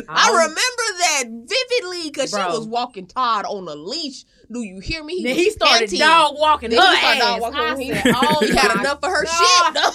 I 0.08 0.30
Um, 0.30 0.36
remember 0.36 0.86
that 0.98 1.24
vividly 1.28 2.10
because 2.10 2.30
she 2.30 2.36
was 2.36 2.66
walking 2.66 3.06
Todd 3.06 3.44
on 3.46 3.68
a 3.68 3.74
leash. 3.76 4.24
Do 4.52 4.62
you 4.62 4.80
hear 4.80 5.04
me? 5.04 5.22
Then 5.22 5.36
was 5.36 5.36
he 5.36 5.50
started 5.50 5.78
panting. 5.90 6.00
dog 6.00 6.34
walking 6.36 6.70
Then 6.70 6.80
her 6.80 6.90
he 6.90 6.96
started 6.98 7.20
dog 7.20 7.40
walking 7.40 7.60
I. 7.60 7.78
He- 7.78 7.92
said, 7.94 8.14
oh 8.16 8.40
he 8.40 8.52
had 8.56 8.72
enough 8.80 8.98
of 9.00 9.10
her 9.10 9.24
God. 9.24 9.38
shit. 9.38 9.74
No. 9.74 9.90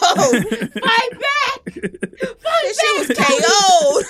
Fight 0.81 1.11
back! 1.11 1.75
And 1.75 2.73
she 2.79 2.89
was 2.97 3.07
KO'd. 3.17 4.05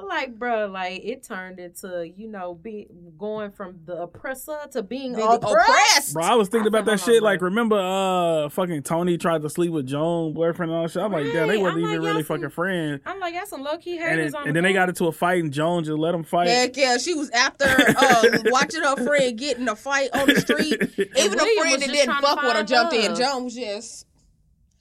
I'm 0.00 0.08
like, 0.08 0.38
bro, 0.38 0.66
like 0.66 1.00
it 1.04 1.22
turned 1.22 1.58
into, 1.58 2.10
you 2.16 2.28
know, 2.28 2.54
be 2.54 2.86
going 3.18 3.50
from 3.50 3.80
the 3.84 4.02
oppressor 4.02 4.56
to 4.72 4.82
being 4.82 5.14
Being 5.14 5.26
oppressed. 5.28 5.44
oppressed. 5.68 6.14
Bro, 6.14 6.24
I 6.24 6.34
was 6.34 6.48
thinking 6.48 6.74
I 6.74 6.78
about 6.78 6.86
that 6.90 6.98
said, 7.00 7.06
shit. 7.06 7.16
on, 7.18 7.22
Like, 7.24 7.42
remember, 7.42 7.76
uh, 7.78 8.48
fucking 8.48 8.82
Toni 8.82 9.18
tried 9.18 9.42
to 9.42 9.50
sleep 9.50 9.72
with 9.72 9.86
Joan 9.86 10.32
boyfriend 10.34 10.70
and 10.72 10.78
all 10.78 10.82
that 10.84 10.92
shit. 10.92 11.02
I'm 11.02 11.12
like, 11.12 11.26
yeah, 11.26 11.46
they 11.46 11.56
Right. 11.56 11.60
wasn't 11.62 11.84
I'm 11.84 11.90
even 11.90 12.02
like, 12.02 12.06
really 12.08 12.22
some- 12.22 12.36
fucking 12.36 12.50
friends. 12.50 13.02
I'm 13.06 13.20
like, 13.20 13.34
that's 13.34 13.50
some 13.50 13.62
low 13.62 13.76
key 13.78 13.98
And 13.98 14.08
haters 14.08 14.32
then, 14.32 14.40
on 14.42 14.46
and 14.48 14.56
the 14.56 14.60
then 14.62 14.64
they 14.64 14.72
got 14.72 14.88
into 14.88 15.06
a 15.06 15.12
fight, 15.12 15.42
and 15.42 15.52
Joan 15.52 15.84
just 15.84 15.98
let 15.98 16.12
them 16.12 16.24
fight. 16.24 16.48
Heck 16.48 16.76
yeah, 16.76 16.96
she 16.98 17.14
was 17.14 17.30
after 17.30 17.64
uh, 17.66 18.22
watching 18.46 18.82
her 18.82 18.96
friend 18.96 19.38
get 19.38 19.58
in 19.58 19.68
a 19.68 19.76
fight 19.76 20.10
on 20.14 20.26
the 20.26 20.40
street. 20.40 20.74
Even 20.98 21.40
a 21.40 21.60
friend 21.60 21.82
that 21.82 21.88
didn't 21.90 22.14
fuck 22.20 22.36
with 22.42 22.52
her 22.52 22.54
find 22.54 22.68
jumped 22.68 22.94
in. 22.94 23.14
Joan 23.14 23.44
was 23.44 23.54
just. 23.54 24.06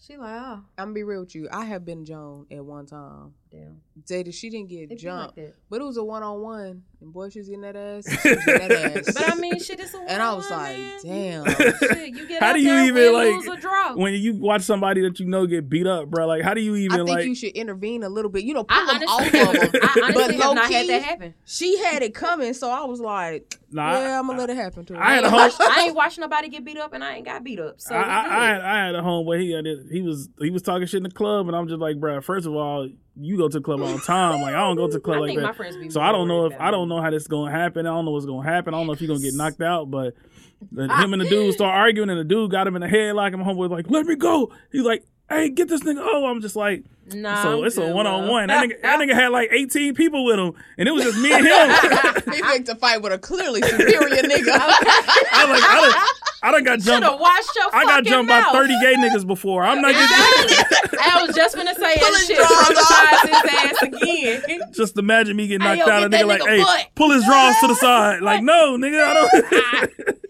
She 0.02 0.18
like, 0.18 0.32
oh, 0.42 0.54
I'm 0.78 0.86
gonna 0.86 0.94
be 0.94 1.04
real 1.04 1.20
with 1.20 1.36
you. 1.36 1.48
I 1.52 1.66
have 1.66 1.86
been 1.86 2.04
Joan 2.04 2.48
at 2.50 2.66
one 2.66 2.88
time. 2.88 3.34
Damn. 3.52 3.82
Jada, 4.08 4.34
she 4.34 4.50
didn't 4.50 4.70
get 4.70 4.84
It 4.84 4.90
be 4.90 4.96
like 4.96 5.02
jumped, 5.02 5.36
that. 5.36 5.56
but 5.70 5.82
it 5.82 5.84
was 5.84 5.98
a 5.98 6.04
one 6.04 6.24
on 6.24 6.42
one, 6.42 6.84
and 7.02 7.12
boy, 7.14 7.30
she 7.30 7.40
was 7.40 7.50
getting 7.50 7.62
that 7.62 7.76
ass. 7.76 8.06
She 8.24 8.30
getting 8.36 8.46
that 8.70 8.72
ass. 9.08 9.14
But 9.14 9.30
I 9.32 9.36
mean, 9.36 9.60
shit, 9.60 9.80
it's 9.80 9.94
a 9.94 9.98
and 10.08 10.22
I 10.22 10.34
was 10.34 10.50
one-on-one, 10.50 10.74
like, 10.74 11.04
man. 11.06 11.44
damn. 11.44 11.78
Shit, 11.80 12.08
you 12.16 12.28
get 12.28 12.42
How 12.42 12.54
do 12.54 12.62
you 12.62 12.74
even, 12.86 13.14
like, 13.14 13.28
lose, 13.28 13.48
or 13.50 13.58
draw. 13.58 13.96
when 13.96 14.14
you 14.14 14.36
watch 14.36 14.62
somebody 14.62 15.02
that 15.02 15.20
you 15.20 15.26
know 15.26 15.46
get 15.46 15.68
beat 15.70 15.86
up, 15.86 16.10
bro, 16.10 16.28
like, 16.28 16.44
how 16.44 16.54
do 16.54 16.62
you 16.62 16.76
I 16.76 16.80
even, 16.80 16.98
think 17.06 17.10
like, 17.10 17.26
you 17.26 17.36
should 17.36 17.52
intervene 17.52 18.04
a 18.04 18.10
little 18.10 18.32
bit. 18.32 18.46
You 18.46 18.54
know, 18.54 18.64
pull 18.64 18.78
I 18.78 19.00
them 19.00 19.10
honestly, 19.10 19.40
off 19.42 19.54
of 19.66 19.72
them. 19.74 19.82
I 19.84 19.88
honestly 20.04 20.14
but 20.14 20.32
have 20.32 20.40
low 20.40 20.54
not 20.54 20.72
had 20.72 20.88
that 20.88 21.02
happen. 21.04 21.34
she 21.44 21.78
had 21.80 22.02
it 22.02 22.14
coming, 22.16 22.54
so 22.54 22.70
I 22.72 22.86
was 22.86 23.02
like, 23.02 23.58
Nah, 23.72 23.84
I- 23.90 24.02
yeah, 24.02 24.20
I'm 24.20 24.26
gonna 24.28 24.40
let 24.40 24.50
it 24.50 24.56
happen 24.56 24.86
to 24.86 24.94
her. 24.96 25.02
I 25.04 25.16
had 25.16 25.24
a 25.26 25.28
ain't 25.28 25.36
whole- 25.54 25.68
I 25.70 25.82
ain't 25.88 25.96
watched 25.96 26.18
nobody 26.20 26.48
get 26.48 26.64
beat 26.64 26.78
up, 26.78 26.94
and 26.94 27.04
I 27.04 27.16
ain't 27.16 27.26
got 27.26 27.44
beat 27.44 27.60
up. 27.60 27.82
So 27.82 27.94
I, 27.96 28.00
I. 28.02 28.04
I, 28.04 28.48
had, 28.48 28.62
I 28.62 28.86
had 28.86 28.96
a 28.96 29.02
homeboy. 29.02 29.42
He 29.42 29.52
had 29.52 29.66
it, 29.68 29.80
he 29.92 30.02
was 30.02 30.30
he 30.40 30.50
was 30.50 30.62
talking 30.64 30.88
shit 30.88 30.98
in 30.98 31.04
the 31.04 31.12
club, 31.12 31.48
and 31.48 31.56
I'm 31.56 31.68
just 31.68 31.80
like, 31.80 32.00
bro. 32.00 32.20
First 32.22 32.48
of 32.48 32.56
all, 32.56 32.90
you 33.16 33.38
go 33.38 33.48
to 33.48 33.60
the 33.60 33.64
club 33.64 33.82
all 33.82 33.94
the 33.94 34.00
time. 34.00 34.42
Like 34.42 34.54
I 34.54 34.60
don't 34.60 34.76
go 34.76 34.88
to 34.88 34.94
the 34.94 35.00
club 35.00 35.18
I 35.18 35.20
like 35.20 35.38
that. 35.38 35.92
So 35.92 36.02
I 36.02 36.12
don't 36.12 36.28
know 36.28 36.46
if 36.46 36.54
I 36.60 36.72
don't 36.72 36.90
know 36.90 37.02
how 37.02 37.10
this 37.10 37.24
is 37.24 37.28
gonna 37.28 37.52
happen. 37.52 37.86
I 37.86 37.90
don't 37.90 38.06
know 38.06 38.12
what's 38.12 38.26
gonna 38.26 38.48
happen. 38.48 38.74
I 38.74 38.78
don't 38.78 38.88
know 38.88 38.94
if 38.94 39.02
you're 39.02 39.08
gonna 39.08 39.20
get 39.20 39.34
knocked 39.36 39.62
out. 39.62 39.90
But 39.90 40.16
the, 40.72 40.84
him 40.84 41.14
and 41.14 41.22
the 41.22 41.30
dude 41.30 41.54
start 41.54 41.76
arguing, 41.76 42.10
and 42.10 42.20
the 42.20 42.24
dude 42.24 42.52
got 42.52 42.68
him 42.68 42.76
in 42.76 42.82
the 42.82 42.88
head 42.88 43.16
like 43.16 43.34
my 43.34 43.44
homeboy 43.44 43.70
like, 43.70 43.90
let 43.90 44.06
me 44.06 44.16
go. 44.16 44.52
He's 44.72 44.84
like, 44.84 45.04
hey, 45.30 45.50
get 45.50 45.68
this 45.68 45.82
nigga. 45.82 46.00
Oh, 46.02 46.26
I'm 46.28 46.42
just 46.42 46.56
like. 46.56 46.84
Nah, 47.12 47.42
so 47.42 47.60
I'm 47.62 47.66
it's 47.66 47.76
a 47.78 47.92
one 47.92 48.06
on 48.06 48.28
one. 48.28 48.48
That 48.50 48.64
nigga, 48.70 48.82
that 48.84 49.00
nigga 49.00 49.16
had 49.16 49.30
like 49.30 49.50
18 49.52 49.96
people 49.96 50.26
with 50.26 50.38
him, 50.38 50.54
and 50.78 50.88
it 50.88 50.92
was 50.92 51.04
just 51.06 51.18
me 51.20 51.34
and 51.34 51.44
him. 52.28 52.34
he 52.34 52.40
picked 52.44 52.70
a 52.70 52.76
fight 52.76 53.02
with 53.02 53.12
a 53.12 53.18
clearly 53.18 53.64
superior 53.64 54.22
nigga. 54.22 54.50
I 54.52 55.46
was 55.50 55.60
like, 55.60 55.64
I 55.64 55.90
done, 55.90 56.08
I 56.44 56.52
done 56.52 56.64
got 56.64 56.80
Should 56.80 56.86
jumped. 56.86 57.10
have 57.10 57.20
watched 57.20 57.50
your 57.56 57.66
I 57.76 57.84
got 57.86 58.04
jumped 58.04 58.30
mouth. 58.30 58.54
by 58.54 58.60
30 58.60 58.80
gay 58.82 58.94
niggas 58.98 59.26
before. 59.26 59.64
I'm 59.64 59.82
not 59.82 59.94
getting 59.94 60.06
I 61.02 61.26
was 61.26 61.36
just 61.36 61.56
gonna 61.56 61.74
say 61.74 61.96
that 61.96 62.24
shit. 62.28 62.38
drawers 62.38 63.22
his 63.24 64.04
ass 64.06 64.48
again. 64.52 64.72
just 64.74 64.96
imagine 65.00 65.36
me 65.36 65.48
getting 65.48 65.66
knocked 65.66 65.80
yo, 65.80 65.90
out. 65.92 66.04
A 66.04 66.10
get 66.10 66.22
nigga 66.24 66.28
like, 66.28 66.42
hey, 66.48 66.62
butt. 66.62 66.88
pull 66.94 67.10
his 67.10 67.26
drawers 67.26 67.56
to 67.62 67.68
the 67.70 67.76
side. 67.76 68.22
Like, 68.22 68.44
no, 68.44 68.78
nigga, 68.78 69.04
I 69.04 69.14
don't. 69.16 70.30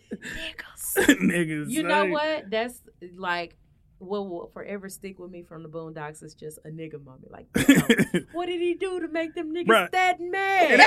Niggas. 1.19 1.69
You 1.69 1.83
know 1.83 2.05
what? 2.05 2.49
That's 2.49 2.79
like 3.17 3.55
what 3.99 4.29
will 4.29 4.49
forever 4.53 4.88
stick 4.89 5.19
with 5.19 5.29
me 5.29 5.43
from 5.43 5.62
the 5.62 5.69
Boondocks 5.69 6.23
is 6.23 6.33
just 6.33 6.57
a 6.65 6.69
nigga 6.69 7.03
moment. 7.03 7.31
Like, 7.31 7.47
damn, 7.53 8.25
what 8.31 8.45
did 8.47 8.62
he 8.62 8.73
do 8.73 8.99
to 9.01 9.07
make 9.09 9.35
them 9.35 9.53
niggas 9.53 9.67
Bruh. 9.67 9.91
that 9.91 10.19
mad? 10.21 10.79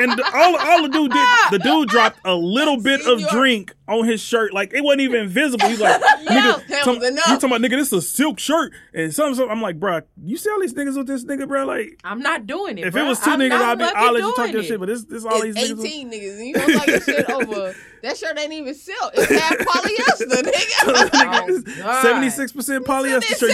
and 0.00 0.12
the- 0.18 0.30
all, 0.34 0.56
all 0.58 0.82
the 0.82 0.88
dude 0.88 1.10
did, 1.12 1.28
the 1.50 1.58
dude 1.62 1.88
dropped 1.90 2.18
a 2.24 2.34
little 2.34 2.80
bit 2.80 3.00
of 3.02 3.20
Senor. 3.20 3.30
drink 3.30 3.74
on 3.86 4.04
his 4.06 4.20
shirt. 4.22 4.54
Like, 4.54 4.72
it 4.72 4.82
wasn't 4.82 5.02
even 5.02 5.28
visible. 5.28 5.68
He's 5.68 5.80
like, 5.80 6.00
Yo, 6.22 6.30
nigga, 6.30 6.66
that 6.68 6.84
some- 6.84 6.98
was 6.98 7.08
enough. 7.10 7.26
you 7.28 7.34
talking 7.34 7.50
about, 7.50 7.60
nigga, 7.60 7.76
this 7.78 7.88
is 7.88 7.92
a 7.92 8.02
silk 8.02 8.38
shirt. 8.38 8.72
And 8.94 9.12
some, 9.14 9.34
some 9.34 9.50
I'm 9.50 9.60
like, 9.60 9.78
bro, 9.78 10.00
you 10.24 10.36
see 10.38 10.48
all 10.50 10.60
these 10.60 10.72
niggas 10.74 10.96
with 10.96 11.06
this 11.06 11.24
nigga, 11.24 11.46
bro? 11.46 11.64
Like, 11.66 12.00
I'm 12.02 12.20
not 12.20 12.46
doing 12.46 12.78
it. 12.78 12.86
if 12.86 12.94
bruh. 12.94 13.04
it 13.04 13.08
was 13.08 13.20
2 13.20 13.30
I'm 13.32 13.40
niggas, 13.40 13.52
I'd 13.60 13.78
be, 13.78 13.84
fucking 13.84 13.98
I'll 14.00 14.12
let 14.12 14.20
you 14.20 14.26
talk 14.28 14.36
doing 14.36 14.52
your 14.52 14.62
it. 14.62 14.66
shit. 14.66 14.80
But 14.80 14.86
this, 14.86 15.04
this 15.04 15.24
all 15.26 15.42
these 15.42 15.54
It's 15.56 15.70
niggas. 15.72 15.84
18 15.86 16.10
niggas, 16.10 16.36
and 16.38 16.46
you 16.46 16.54
don't 16.54 16.74
like 16.76 16.86
that 16.86 17.02
shit 17.02 17.30
over. 17.30 17.74
That 18.02 18.16
shirt 18.18 18.38
ain't 18.38 18.52
even 18.52 18.74
silk. 18.74 19.12
It's 19.14 19.32
half 19.32 19.56
polyester, 19.58 20.42
nigga. 20.42 21.80
Oh, 21.84 22.02
Seventy 22.02 22.30
six 22.30 22.52
percent 22.54 22.84
polyester 22.86 23.36
shirt. 23.38 23.50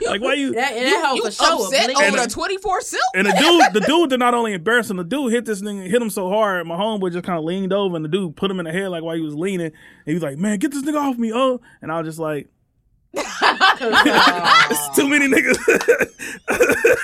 You 0.00 0.06
got 0.06 0.10
like 0.12 0.20
why 0.20 0.34
you? 0.34 0.52
That, 0.54 0.72
and 0.72 0.86
that 0.86 1.04
hoe 1.06 1.14
you 1.14 1.22
for 1.22 1.28
upset 1.28 1.86
bleeding. 1.86 1.96
over 1.96 2.18
And- 2.18 2.30
the 2.30 2.34
24 2.34 2.80
silk? 2.82 3.02
And 3.14 3.26
the 3.26 3.32
dude, 3.32 3.72
the 3.82 3.86
dude 3.86 4.10
did 4.10 4.18
not 4.18 4.34
only 4.34 4.52
embarrass 4.52 4.90
him, 4.90 4.96
the 4.98 5.04
dude 5.04 5.32
hit 5.32 5.44
this 5.44 5.62
nigga, 5.62 5.88
hit 5.88 6.02
him 6.02 6.10
so 6.10 6.28
hard. 6.28 6.66
My 6.66 6.76
homeboy 6.76 7.12
just 7.12 7.24
kind 7.24 7.38
of 7.38 7.44
leaned 7.44 7.72
over, 7.72 7.96
and 7.96 8.04
the 8.04 8.08
dude 8.08 8.36
put 8.36 8.50
him 8.50 8.58
in 8.60 8.64
the 8.66 8.72
head 8.72 8.88
like 8.88 9.02
while 9.02 9.14
he 9.16 9.22
was 9.22 9.34
leaning. 9.34 9.66
And 9.66 9.74
he 10.06 10.14
was 10.14 10.22
like, 10.22 10.36
"Man, 10.38 10.58
get 10.58 10.72
this 10.72 10.82
nigga 10.82 11.00
off 11.00 11.16
me, 11.16 11.32
oh!" 11.32 11.60
And 11.82 11.90
I 11.92 11.98
was 12.00 12.08
just 12.08 12.18
like, 12.18 12.48
"It's 13.12 14.96
too 14.96 15.08
many 15.08 15.26
niggas." 15.28 15.56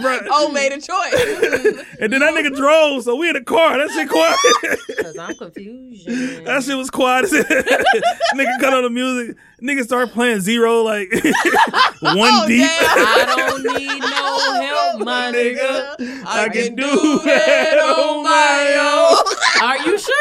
Bruh. 0.00 0.26
Oh, 0.30 0.50
made 0.50 0.72
a 0.72 0.80
choice. 0.80 1.84
And 2.00 2.12
then 2.12 2.20
that 2.20 2.32
nigga 2.34 2.54
drove, 2.56 3.02
so 3.04 3.14
we 3.16 3.28
in 3.28 3.34
the 3.34 3.42
car. 3.42 3.76
That 3.78 3.90
shit 3.90 4.08
quiet. 4.08 4.36
Because 5.02 5.18
I'm 5.18 5.34
confused. 5.34 6.06
that 6.46 6.62
shit 6.62 6.76
was 6.76 6.88
quiet. 6.90 7.26
nigga 7.26 8.60
cut 8.60 8.72
on 8.72 8.84
the 8.84 8.90
music. 8.90 9.36
Nigga 9.62 9.84
start 9.84 10.10
playing 10.10 10.40
zero 10.40 10.82
like 10.82 11.08
one 12.00 12.30
Oh, 12.32 12.44
deep. 12.48 12.60
damn. 12.62 12.80
I 12.80 13.34
don't 13.36 13.62
need 13.78 14.00
no 14.00 14.60
help, 14.60 15.00
my 15.04 15.30
nigga. 15.32 16.24
I 16.26 16.48
can 16.48 16.74
do 16.74 17.20
that 17.24 17.78
on 17.78 18.24
my 18.24 18.74
own. 18.80 19.62
Are 19.62 19.78
you 19.86 19.96
sure? 19.98 20.16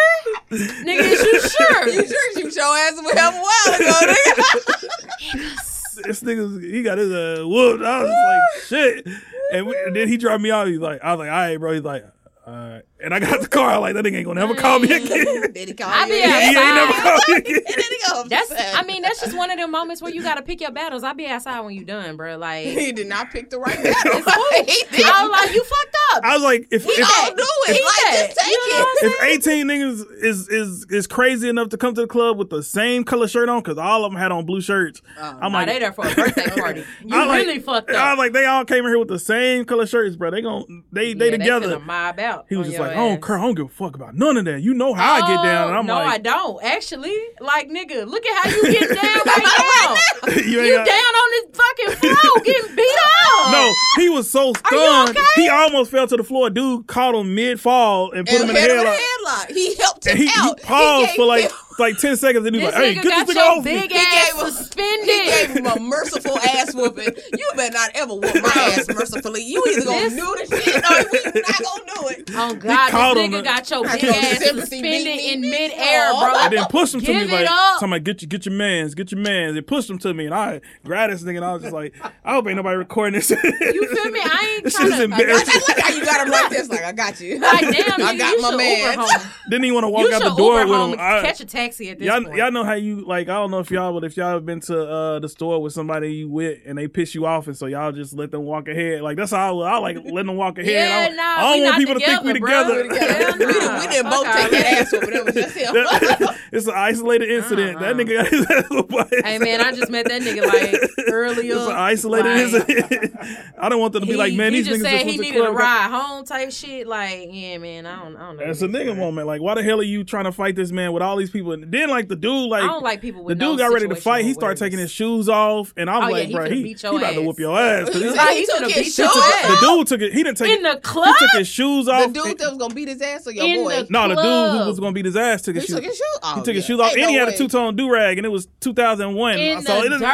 nigga, 0.52 1.00
is 1.02 1.24
you 1.24 1.40
sure? 1.42 1.88
You 1.90 2.08
sure 2.08 2.40
you 2.40 2.52
show 2.52 2.74
ass 2.76 2.94
with 3.04 3.18
help 3.18 3.34
a 3.34 3.40
while 3.40 3.76
ago, 3.76 4.14
nigga? 4.14 6.04
this 6.04 6.22
nigga, 6.22 6.62
he 6.64 6.84
got 6.84 7.00
his 7.00 7.12
uh, 7.12 7.44
whooped. 7.48 7.84
I 7.84 8.04
was 8.04 8.12
just 8.12 8.26
like, 8.28 9.04
shit. 9.06 9.08
And, 9.54 9.66
we, 9.68 9.76
and 9.88 9.96
then 9.96 10.08
he 10.08 10.18
dropped 10.18 10.42
me 10.44 10.52
off. 10.52 10.68
He's 10.68 10.78
like, 10.80 11.02
I 11.04 11.14
was 11.16 11.20
like, 11.20 11.32
all 11.32 11.36
right, 11.38 11.58
bro. 11.58 11.74
He's 11.74 11.82
like, 11.84 12.06
all 12.48 12.54
right. 12.54 12.82
And 13.04 13.14
I 13.14 13.20
got 13.20 13.42
the 13.42 13.48
car. 13.48 13.72
I'm 13.72 13.82
like, 13.82 13.94
that 13.96 14.04
nigga 14.06 14.16
ain't 14.18 14.26
gonna 14.28 14.40
never 14.40 14.54
call 14.56 14.80
me 14.80 14.92
again. 14.92 15.52
Did 15.54 15.68
he 15.70 15.74
call 15.74 15.90
I 15.90 16.06
you? 16.06 16.14
be 16.14 16.20
he 16.20 16.24
ain't 16.24 16.56
never 16.56 16.92
outside. 16.94 17.04
called 17.04 17.22
me 17.30 17.36
again. 17.36 17.64
And 17.66 17.76
he 17.76 17.98
go, 18.10 18.24
That's. 18.28 18.52
I 18.76 18.84
mean, 18.84 19.02
that's 19.02 19.20
just 19.22 19.36
one 19.38 19.50
of 19.52 19.58
them 19.58 19.72
moments 19.72 20.02
where 20.02 20.12
you 20.14 20.22
gotta 20.24 20.42
pick 20.42 20.62
your 20.62 20.72
battles. 20.72 21.04
I'll 21.04 21.14
be 21.16 21.26
outside 21.28 21.60
when 21.62 21.74
you 21.76 21.84
done, 21.84 22.16
bro. 22.18 22.38
Like, 22.38 22.66
he 22.68 22.92
did 22.92 23.08
not 23.08 23.32
pick 23.32 23.50
the 23.50 23.58
right 23.60 23.76
battle. 23.84 24.22
he 24.66 24.84
did. 24.92 25.06
I 25.06 25.24
was 25.24 25.32
like, 25.32 25.54
you 25.56 25.64
fucked 25.64 25.98
up. 26.14 26.24
I 26.24 26.34
was 26.36 26.44
like, 26.44 26.68
if 26.72 26.86
We 26.86 26.94
if, 26.94 27.10
all 27.10 27.36
do 27.36 27.44
it. 27.70 27.76
He 27.76 27.84
Like, 27.84 28.28
just 28.28 28.40
take 28.40 28.52
you 28.52 28.70
know 28.80 28.86
it. 28.86 29.38
if 29.40 29.48
18 29.48 29.68
niggas 29.68 30.06
is 30.24 30.48
is 30.50 30.86
is 30.90 31.08
crazy 31.08 31.50
enough 31.50 31.70
to 31.70 31.78
come 31.78 31.94
to 31.96 32.02
the 32.02 32.08
club 32.08 32.38
with 32.38 32.50
the 32.50 32.62
same 32.64 33.04
color 33.04 33.28
shirt 33.28 33.50
on, 33.50 33.62
because 33.62 33.78
all 33.78 34.06
of 34.06 34.12
them 34.12 34.20
had 34.20 34.32
on 34.32 34.46
blue 34.46 34.62
shirts, 34.62 35.02
oh, 35.20 35.38
I'm 35.42 35.52
Nah, 35.52 35.60
like, 35.60 35.68
they 35.68 35.80
there 35.80 35.94
for 35.94 36.06
a 36.08 36.14
birthday 36.14 36.48
party. 36.60 36.84
You 37.06 37.16
I 37.18 37.26
like- 37.26 37.46
really 37.48 37.60
fucked 37.60 37.90
I 37.90 38.12
up. 38.12 38.18
was 38.18 38.26
like, 38.26 38.34
they 38.34 38.46
all 38.46 38.66
came 38.66 38.80
in 38.86 38.92
here 38.92 39.00
with 39.00 39.08
the 39.08 39.20
same 39.20 39.66
color 39.66 39.86
shirts, 39.86 40.16
bro. 40.16 40.32
They 40.32 40.42
gon' 40.42 40.84
they 40.92 41.14
they 41.14 41.26
Yeah, 41.32 41.38
together. 41.38 41.78
finna 41.80 41.86
mob 41.86 42.20
out 42.32 42.46
he 42.50 42.56
was 42.56 42.68
just 42.68 42.80
like, 42.80 42.96
oh, 42.96 43.12
ass. 43.14 43.20
Kurt, 43.22 43.40
I 43.40 43.44
don't 43.44 43.56
give 43.56 43.66
a 43.68 43.70
fuck 43.70 43.96
about 43.96 44.16
none 44.16 44.38
of 44.38 44.46
that. 44.46 44.62
You 44.62 44.74
know 44.74 44.94
how 44.94 45.14
I 45.16 45.20
get 45.22 45.44
down. 45.44 45.68
And 45.70 45.78
I'm 45.78 45.90
Oh, 45.90 45.94
no, 45.94 45.98
I 46.00 46.18
don't. 46.18 46.64
Actually, 46.64 47.16
like 47.40 47.70
nigga, 47.70 48.06
look 48.08 48.26
at 48.26 48.44
how 48.46 48.50
you 48.50 48.62
get 48.72 48.90
down 49.02 49.22
right 49.26 49.96
now. 50.26 50.34
you 50.36 50.62
You 50.62 50.76
down 50.76 50.88
on 50.88 51.32
this 51.32 51.58
fucking 51.62 51.96
floor 52.00 52.44
getting 52.44 52.76
beat 52.76 52.98
up. 53.28 53.52
No, 53.52 53.74
he 53.98 54.10
was 54.10 54.30
so 54.30 54.54
stunned. 54.54 55.10
okay? 55.18 55.20
He 55.36 55.50
almost 55.50 55.92
fell 55.92 56.08
to 56.08 56.18
the 56.18 56.24
floor. 56.24 56.50
Dude 56.50 56.88
caught 56.88 57.16
him 57.16 57.34
mid 57.36 57.60
fall 57.60 58.12
and 58.12 58.26
put 58.28 58.42
And 58.42 58.50
him 58.50 58.50
in 58.50 58.56
the 58.56 58.62
hit 58.62 58.72
him 58.72 58.80
in 58.80 58.86
headlock. 58.86 58.98
headlock. 58.98 59.52
He 59.56 59.76
helped 59.76 60.08
him 60.08 60.18
he, 60.18 60.28
he 60.28 60.54
paused 60.64 61.08
gave 61.08 61.16
for 61.16 61.26
like 61.26 61.44
him- 61.46 61.52
like 61.80 61.98
ten 61.98 62.16
seconds, 62.18 62.46
and 62.46 62.56
he 62.56 62.64
was 62.64 62.74
like, 62.76 62.84
"Hey, 62.84 62.94
get 62.96 63.26
this 63.28 63.36
nigga 63.36 63.42
off 63.58 63.66
me." 63.66 63.74
big 63.80 63.92
He 63.92 63.98
ass 63.98 64.32
suspended. 64.56 65.21
He 65.64 65.70
gave 65.70 65.78
him 65.78 65.86
a 65.86 65.90
merciful 65.90 66.38
ass 66.38 66.74
whooping. 66.74 67.14
You 67.38 67.50
better 67.56 67.74
not 67.74 67.92
ever 67.96 68.14
whoop 68.14 68.24
my 68.36 68.74
ass 68.78 68.88
mercifully. 68.88 69.44
You 69.44 69.64
either 69.70 69.86
gonna 69.86 70.10
This- 70.10 70.14
do 70.16 70.36
the 70.50 70.62
shit 70.62 70.76
or 70.76 71.10
we 71.12 71.42
not 71.42 71.64
gonna 71.64 71.84
do 71.96 72.08
it. 72.10 72.30
Oh 72.34 72.56
God, 72.56 73.16
this 73.16 73.24
nigga 73.28 73.32
man. 73.32 73.44
got 73.44 73.70
your 73.70 73.88
I 73.88 73.92
big 73.94 74.02
feel 74.02 74.14
ass 74.14 74.38
suspended 74.46 74.84
me. 75.06 75.34
in 75.34 75.42
midair, 75.42 76.12
bro. 76.14 76.34
And 76.40 76.54
then 76.54 76.66
push 76.70 76.94
him 76.94 77.02
to 77.02 77.14
me 77.14 77.26
like, 77.26 77.42
it 77.42 77.48
up. 77.50 77.80
"Somebody 77.80 78.04
get 78.04 78.22
you, 78.22 78.28
get 78.28 78.46
your 78.46 78.56
man's, 78.56 78.96
get 78.96 79.12
your 79.12 79.22
man's." 79.22 79.56
They 79.56 79.62
pushed 79.62 79.90
him 79.90 79.98
to 80.00 80.14
me, 80.14 80.26
and 80.26 80.34
I 80.34 80.62
grabbed 80.84 81.14
this 81.14 81.24
nigga, 81.24 81.38
and 81.38 81.46
I 81.46 81.54
was 81.54 81.62
just 81.64 81.74
like, 81.74 81.94
"I 82.24 82.34
hope 82.34 82.48
ain't 82.48 82.56
nobody 82.58 82.78
recording 82.78 83.14
this." 83.20 83.30
You 83.30 83.38
feel 83.38 84.12
me? 84.12 84.20
I 84.24 84.54
ain't 84.56 84.64
This 84.64 84.76
shit 84.78 84.88
is 84.88 84.96
trying 84.96 85.10
to. 85.10 85.16
I 85.16 85.20
embarrassing. 85.20 85.62
like 85.68 85.80
how 85.80 85.94
you 85.94 86.06
got 86.06 86.26
him 86.26 86.32
like 86.32 86.50
this. 86.50 86.70
Like 86.70 86.84
I 86.84 86.92
got 86.92 87.20
you. 87.20 87.40
Like 87.40 87.62
damn, 87.62 88.02
I 88.06 88.16
got 88.18 88.40
my 88.42 88.50
should 88.50 88.58
man. 88.58 89.00
Uber. 89.00 89.30
Didn't 89.50 89.66
even 89.66 89.74
want 89.76 89.84
to 89.86 89.90
walk 89.90 90.08
You 90.08 90.14
out 90.16 90.22
the 90.24 90.36
door 90.36 90.66
with 90.66 90.94
him. 90.94 91.00
I- 91.00 91.22
catch 91.22 91.42
a 91.42 91.46
taxi 91.46 91.90
at 91.90 92.00
this 92.00 92.08
y'all, 92.08 92.24
point. 92.24 92.36
y'all 92.38 92.52
know 92.52 92.64
how 92.64 92.74
you 92.74 93.06
like. 93.06 93.28
I 93.30 93.34
don't 93.34 93.52
know 93.52 93.60
if 93.60 93.70
y'all, 93.72 93.94
but 93.94 94.04
if 94.06 94.16
y'all 94.18 94.32
have 94.34 94.46
been 94.46 94.60
to 94.62 94.88
uh, 94.90 95.20
the 95.20 95.30
store 95.30 95.51
with 95.60 95.74
somebody 95.74 96.14
you 96.14 96.30
with 96.30 96.60
and 96.66 96.78
they 96.78 96.88
piss 96.88 97.14
you 97.16 97.26
off, 97.26 97.48
and 97.48 97.56
so 97.58 97.66
y'all 97.66 97.92
just 97.92 98.14
let 98.14 98.32
them 98.32 98.44
walk 98.44 98.68
ahead. 98.68 99.02
Like 99.02 99.18
that's 99.18 99.32
how 99.32 99.60
I, 99.62 99.72
I 99.74 99.78
like 99.80 99.98
letting 99.98 100.28
them 100.28 100.36
walk 100.38 100.58
ahead. 100.58 100.72
Yeah, 100.74 100.98
I, 100.98 101.08
don't- 101.08 101.18
nah, 101.18 101.24
I 101.24 101.42
don't 101.42 101.54
we 101.60 101.64
want 101.64 101.72
not 101.72 101.80
people 101.80 101.94
to 101.96 102.06
think 102.06 102.24
we 102.24 102.34
together, 102.34 102.74
bro. 102.88 102.90
together. 102.90 103.14
Hell 103.24 103.34
we, 103.38 103.46
didn't, 103.54 103.80
we 103.80 103.88
didn't 103.88 104.10
both 104.12 104.26
Fuck 104.26 104.36
take 104.36 104.44
all 104.46 104.50
that 104.52 104.52
that. 104.52 104.74
ass 104.82 104.92
whooping. 104.92 105.14
It 105.14 105.26
was 105.26 105.34
just 105.36 105.56
him. 105.58 106.36
it's 106.52 106.68
an 106.68 106.74
isolated 106.76 107.30
incident. 107.30 107.80
That 107.80 107.96
nigga 107.96 108.18
got 108.24 108.28
his 108.28 108.46
ass 108.50 108.66
whooped 108.72 108.90
by 108.92 109.08
Hey 109.24 109.38
man, 109.40 109.62
I 109.62 109.72
just 109.72 109.92
met 109.92 110.06
that 110.08 110.22
nigga 110.22 110.46
like 110.46 111.08
earlier. 111.12 111.56
It's 111.56 111.66
an 111.66 111.72
isolated 111.72 112.30
Like, 112.54 112.70
incident. 112.70 113.16
I 113.58 113.70
don't 113.70 113.80
want 113.80 113.94
them 113.94 114.02
to 114.04 114.08
be 114.08 114.16
like, 114.16 114.34
man, 114.34 114.54
he 114.54 114.60
these 114.62 114.68
just 114.68 114.82
niggas 114.82 114.84
said 114.84 114.92
just 115.04 115.06
he 115.12 115.20
went 115.20 115.22
needed 115.34 115.46
a 115.48 115.52
ride 115.52 115.90
home 115.92 116.26
type 116.26 116.52
shit. 116.52 116.88
Like, 116.88 117.30
yeah, 117.32 117.58
man, 117.58 117.86
I 117.86 118.04
don't, 118.04 118.16
I 118.16 118.20
don't 118.28 118.38
know. 118.38 118.46
That's 118.46 118.62
a 118.62 118.68
nigga 118.68 118.88
man. 118.88 118.98
moment. 119.00 119.28
Like, 119.28 119.42
why 119.42 119.56
the 119.56 119.64
hell 119.64 119.80
are 119.80 119.84
you 119.84 120.04
trying 120.04 120.26
to 120.26 120.32
fight 120.32 120.56
this 120.56 120.72
man 120.72 120.94
with 120.94 121.04
all 121.04 121.16
these 121.18 121.30
people? 121.30 121.52
And 121.52 121.72
then, 121.72 121.90
like, 121.90 122.08
the 122.08 122.16
dude, 122.16 122.50
like, 122.50 122.64
I 122.64 122.68
don't 122.68 122.84
like 122.84 123.02
people 123.02 123.24
the 123.26 123.36
dude 123.36 123.40
no 123.40 123.58
got 123.58 123.74
ready 123.74 123.88
to 123.88 123.96
fight. 123.96 124.26
He 124.26 124.34
started 124.34 124.58
taking 124.58 124.80
his 124.80 124.86
awareness. 124.86 124.92
shoes 124.92 125.30
off, 125.32 125.74
and 125.76 125.90
I'm 125.90 126.04
Oh, 126.04 126.12
like, 126.12 126.28
he 126.28 126.34
bro, 126.36 126.46
finna 126.46 126.54
he, 126.54 126.64
beat 126.64 126.82
he 126.82 126.88
your 126.88 126.98
about 127.00 127.12
to 127.14 127.20
ass. 127.22 127.26
whoop 127.26 127.40
your 127.40 127.58
ass. 127.60 127.90
'cause 127.90 128.00
this- 128.02 128.16
Like, 128.18 128.30
he 128.30 128.40
he 128.42 128.46
took 128.46 128.56
finna 128.58 128.66
his 128.66 128.76
beat 128.76 128.84
shoes 128.86 128.98
your 129.00 129.08
took- 129.08 129.24
ass. 129.24 129.48
the 129.62 129.68
dude 129.68 129.88
took 129.88 130.02
it. 130.02 130.14
He 130.14 130.24
didn't 130.24 130.38
take 130.38 130.60
in 130.60 130.66
it. 130.66 130.76
the 130.76 130.82
club. 130.82 131.08
He 131.08 131.26
took 131.26 131.38
his 131.40 131.48
shoes 131.48 131.88
off. 131.88 132.14
The 132.14 132.22
dude 132.24 132.38
that 132.38 132.50
was 132.50 132.58
gonna 132.60 132.76
beat 132.76 132.88
his 132.90 133.02
ass 133.02 133.26
or 133.28 133.32
your 133.32 133.46
In 133.46 133.64
boy? 133.64 133.84
the- 133.84 133.88
no, 133.90 134.08
the 134.10 134.16
dude 134.16 134.62
who 134.62 134.68
was 134.68 134.80
gonna 134.80 134.92
beat 134.92 135.06
his 135.06 135.16
ass 135.18 135.42
took 135.42 135.56
his 135.56 135.64
he 135.64 135.68
shoes. 135.68 135.76
took 135.78 135.84
his 135.86 135.96
shoes. 135.98 136.20
Oh, 136.24 136.36
He 136.36 136.42
took 136.44 136.56
his 136.56 136.66
shoes 136.66 136.80
off, 136.80 136.94
and 136.94 137.10
he 137.10 137.16
had 137.16 137.30
a 137.30 137.38
two 137.38 137.48
tone 137.48 137.76
do 137.76 137.90
rag, 137.92 138.18
and 138.18 138.26
it 138.26 138.30
was 138.30 138.48
2001. 138.60 139.40
in 139.40 139.62
so 139.64 139.82
the 139.82 139.88
it 139.88 140.00
dirty 140.00 140.06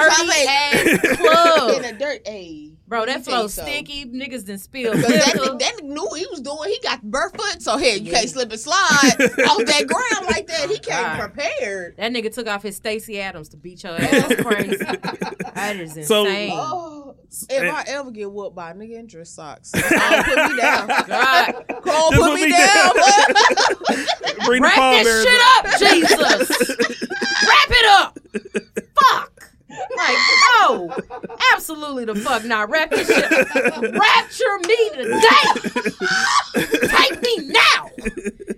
ass 0.48 1.18
club. 1.18 1.72
in 1.72 1.82
the 1.82 1.94
dirt. 2.00 2.22
Hey, 2.26 2.70
Bro, 2.88 3.00
let 3.02 3.08
me 3.08 3.14
that 3.16 3.24
flow 3.26 3.48
something. 3.48 3.74
sticky. 3.86 4.06
Niggas 4.06 4.46
done 4.48 4.58
spilled 4.58 4.96
Cause 4.96 5.08
that, 5.08 5.24
nigga, 5.36 5.60
that 5.60 5.74
nigga 5.78 5.84
knew 5.84 6.06
what 6.06 6.20
he 6.20 6.26
was 6.32 6.40
doing. 6.40 6.70
He 6.70 6.80
got 6.82 7.00
barefoot, 7.12 7.62
so 7.62 7.76
here 7.78 7.98
you 7.98 8.12
can't 8.12 8.30
slip 8.30 8.50
and 8.50 8.60
slide 8.60 8.76
off 9.20 9.66
that 9.66 9.86
ground 9.88 10.26
like 10.28 10.48
that. 10.48 10.70
He 10.70 10.80
came 10.80 11.04
God. 11.04 11.20
prepared. 11.20 11.98
That 11.98 12.14
nigga 12.14 12.34
took 12.34 12.48
off 12.48 12.64
his 12.64 12.78
Stacy 12.78 13.20
Adams 13.20 13.50
to 13.50 13.58
beat 13.58 13.84
your 13.84 13.94
ass. 14.00 14.10
That's 14.30 14.42
crazy. 14.42 14.78
that 15.54 15.76
is 15.76 16.08
So- 16.08 16.26
insane. 16.26 16.52
Oh, 16.54 17.10
uh, 17.10 17.14
if 17.50 17.62
And- 17.62 17.70
I 17.72 17.84
ever 17.88 18.10
get 18.12 18.32
whooped 18.32 18.56
by 18.56 18.72
a 18.72 18.74
nigga 18.74 19.00
in 19.00 19.08
dress 19.08 19.32
socks, 19.32 19.72
don't 19.72 20.26
put 20.26 20.52
me 20.52 20.58
down. 20.62 20.88
God. 20.88 21.54
Cole, 21.84 22.12
Just 22.12 22.22
put 22.22 22.34
me 22.36 22.50
down. 22.52 22.94
Bring 24.46 24.64
Wrap 24.64 25.04
this 25.04 25.26
shit 25.26 25.42
up. 25.42 25.66
up, 25.66 25.80
Jesus. 25.80 26.70
Wrap 27.10 27.70
it 27.70 27.86
up. 27.86 28.18
Fuck. 28.98 29.37
Like, 29.70 30.18
no. 30.62 30.96
Absolutely 31.54 32.06
the 32.06 32.16
fuck 32.16 32.46
not. 32.46 32.70
Wrap 32.70 32.90
this 32.90 33.08
shit 33.08 33.32
up. 33.32 33.82
Rapture 33.82 34.60
me 34.68 34.90
today. 34.96 35.46
Take 36.88 37.22
me 37.22 37.50
now. 37.50 37.90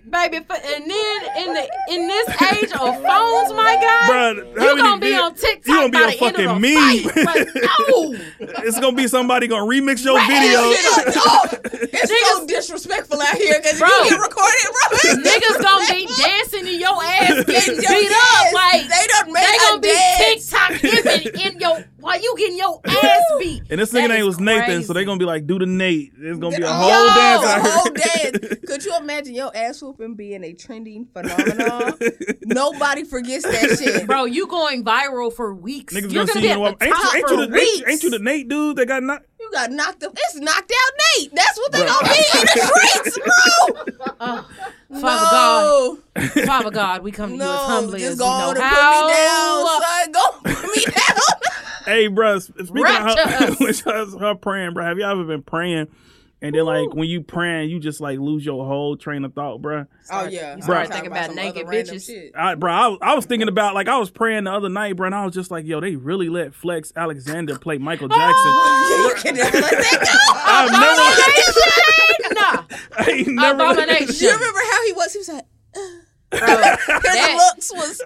Baby, 0.10 0.40
for, 0.46 0.56
and 0.56 0.90
then 0.90 1.18
in 1.38 1.54
the 1.54 1.70
in 1.92 2.08
this 2.08 2.30
age 2.54 2.72
of 2.72 2.96
phones, 3.04 3.54
my 3.54 3.78
God, 3.80 4.10
Bruh, 4.10 4.36
you 4.38 4.54
many 4.56 4.82
gonna 4.82 5.00
be 5.02 5.08
vid- 5.10 5.20
on 5.20 5.36
TikTok 5.36 5.68
you 5.68 5.74
gonna 5.76 5.90
be 5.90 5.98
by 5.98 6.02
a 6.02 6.18
the 6.18 6.26
end 6.26 6.36
of 6.36 6.36
fucking 6.36 6.48
the 6.48 6.60
meme. 6.60 7.26
fight. 7.26 7.26
Like, 7.26 7.48
no. 7.90 8.64
It's 8.66 8.80
gonna 8.80 8.96
be 8.96 9.08
somebody 9.08 9.48
gonna 9.48 9.66
remix 9.66 10.04
your 10.04 10.16
Right. 10.16 10.28
video. 10.28 10.60
oh, 10.62 11.48
it's 11.64 12.30
so 12.30 12.46
disrespectful 12.48 13.22
out 13.22 13.36
here 13.36 13.60
because 13.62 13.78
Bro. 13.80 13.88
you 13.90 14.10
get 14.10 14.20
recorded, 14.20 14.70
bro. 14.72 15.22
Niggas 15.22 15.62
gonna 15.62 15.94
be 15.94 16.08
dancing 16.18 16.68
in 16.68 16.80
your 16.80 17.04
ass 17.04 17.44
getting 17.46 17.76
Yo, 17.76 17.82
beat 17.90 18.10
yes, 18.10 18.48
up. 18.48 18.54
Like 18.54 18.82
they 18.88 19.08
done 19.08 19.34
made 19.34 19.46
they 19.46 19.56
a 19.56 19.70
gonna 19.70 19.82
be 19.82 19.88
dance. 19.90 20.50
TikTok 20.50 20.82
giving 20.82 21.54
in 21.54 21.60
your 21.60 21.84
while 22.00 22.22
you 22.22 22.36
getting 22.38 22.58
your 22.58 22.80
ass 22.86 23.22
beat. 23.40 23.64
And 23.70 23.80
this 23.80 23.92
nigga 23.94 24.10
name 24.10 24.22
is 24.22 24.26
was 24.28 24.40
Nathan, 24.40 24.66
crazy. 24.66 24.84
so 24.84 24.94
they 24.94 25.06
gonna 25.06 25.20
be 25.20 25.26
like, 25.26 25.46
do 25.48 25.60
the 25.60 25.66
Nate. 25.66 26.12
It's 26.20 26.40
gonna 26.40 26.56
be 26.58 26.64
a 26.64 26.72
whole 26.72 26.90
yo, 26.90 27.08
dance 27.16 27.44
a 27.44 27.48
out 27.48 27.62
here. 27.62 27.72
whole 27.72 27.92
dance. 27.94 28.56
Could 28.68 28.86
you 28.86 28.96
imagine 28.98 29.34
your 29.36 29.56
ass 29.56 29.82
whooping 29.82 30.16
being 30.16 30.44
a 30.44 30.54
trending 30.54 31.06
phenomenon? 31.14 31.94
Nobody 32.46 33.04
forgets 33.04 33.44
that 33.46 33.78
shit. 33.80 34.08
Bro, 34.08 34.26
you 34.26 34.48
going 34.48 34.84
viral 34.84 35.34
for 35.34 35.54
weeks. 35.54 35.94
Niggas 35.94 36.12
You're 36.12 36.26
gonna 36.26 36.28
gonna 36.28 36.34
see 36.34 36.42
be 36.42 36.48
you. 36.48 36.66
at 36.66 36.80
the 36.80 36.86
Ain't 36.86 36.96
top 36.96 37.14
you, 37.14 37.18
ain't, 37.20 37.28
for 37.28 37.34
you 37.36 37.46
the, 37.48 37.52
weeks. 37.54 37.80
ain't, 37.80 37.90
ain't 37.90 38.04
you 38.04 38.10
the 38.12 38.20
Nate 38.20 38.48
dude 38.48 38.76
that 38.78 38.86
got 38.88 39.04
knocked? 39.04 39.26
You 39.40 39.50
got 39.52 39.72
knocked 39.72 40.04
up. 40.04 40.12
It's 40.16 40.36
knocked 40.40 40.72
out 40.72 40.94
Nate. 41.22 41.34
That's 41.36 41.58
what 41.58 41.72
they 41.72 41.80
Bro. 41.80 41.88
gonna 41.88 42.08
be 42.10 42.20
in 42.20 42.46
the 42.46 43.12
streets, 43.12 43.20
bro. 43.20 44.06
Oh, 44.22 44.46
Father 45.00 45.98
God, 46.16 46.46
Father 46.46 46.72
God, 46.72 47.04
we 47.04 47.12
come 47.12 47.30
to 47.32 47.36
you 47.36 47.42
as 47.42 47.48
no, 47.48 47.56
humbly 47.58 48.00
just 48.00 48.12
as 48.14 48.18
go 48.20 48.26
we 48.26 48.32
on 48.32 48.40
know 48.42 48.50
and 48.50 48.60
how. 48.60 49.02
put 49.02 49.08
me 49.08 49.14
down, 49.14 49.82
son. 49.82 50.12
Go 50.12 50.32
put 50.44 50.76
me 50.76 50.84
down. 50.86 51.39
Hey, 51.86 52.08
bro. 52.08 52.40
Speaking 52.40 52.78
of 52.86 53.18
her, 53.18 53.18
us. 53.68 53.86
was- 53.86 54.16
her 54.20 54.36
praying, 54.36 54.74
bro. 54.74 54.86
Have 54.86 54.98
you 54.98 55.06
ever 55.06 55.24
been 55.24 55.44
praying? 55.44 55.88
And 56.42 56.56
then, 56.56 56.64
like, 56.64 56.94
when 56.94 57.10
you 57.10 57.22
praying, 57.22 57.70
you 57.70 57.82
just 57.82 58.00
like 58.00 58.18
lose 58.18 58.46
your 58.46 58.66
whole 58.66 58.96
train 58.96 59.26
of 59.26 59.34
thought, 59.34 59.62
bro. 59.62 59.86
Oh 60.10 60.26
yeah, 60.26 60.56
You 60.56 60.62
start 60.62 60.88
thinking 60.88 61.12
about 61.12 61.26
some 61.26 61.36
naked 61.36 61.68
bitches. 61.68 62.06
shit. 62.06 62.32
I, 62.34 62.56
bro, 62.56 62.72
I, 62.72 62.88
was- 62.88 63.00
I 63.02 63.14
was 63.16 63.26
thinking 63.26 63.50
about 63.50 63.74
like 63.76 63.90
I 63.90 63.98
was 63.98 64.10
praying 64.10 64.46
the 64.46 64.52
other 64.54 64.70
night, 64.70 64.96
bro, 64.96 65.08
and 65.08 65.16
I 65.16 65.26
was 65.26 65.34
just 65.36 65.52
like, 65.52 65.66
yo, 65.66 65.82
they 65.82 65.98
really 65.98 66.30
let 66.30 66.54
Flex 66.54 66.94
Alexander 66.96 67.60
play 67.60 67.78
Michael 67.78 68.08
Jackson. 68.08 68.24
Oh, 68.36 69.12
you 69.18 69.22
can 69.22 69.36
never 69.36 69.58
let 69.60 69.70
that 69.72 70.40
I've 70.46 70.72
never, 70.72 72.40
Nah, 72.40 72.78
I 72.98 73.10
ain't 73.12 73.28
never. 73.28 73.64
abomination. 73.64 74.16
You 74.20 74.32
remember 74.34 74.60
how 74.72 74.86
he 74.86 74.94
was? 74.94 75.12
He 75.12 75.20
was 75.20 75.30
like, 75.30 75.46
bro, 76.32 76.40
his 76.48 76.48
that, 76.48 77.52
looks 77.56 77.74
was. 77.74 78.02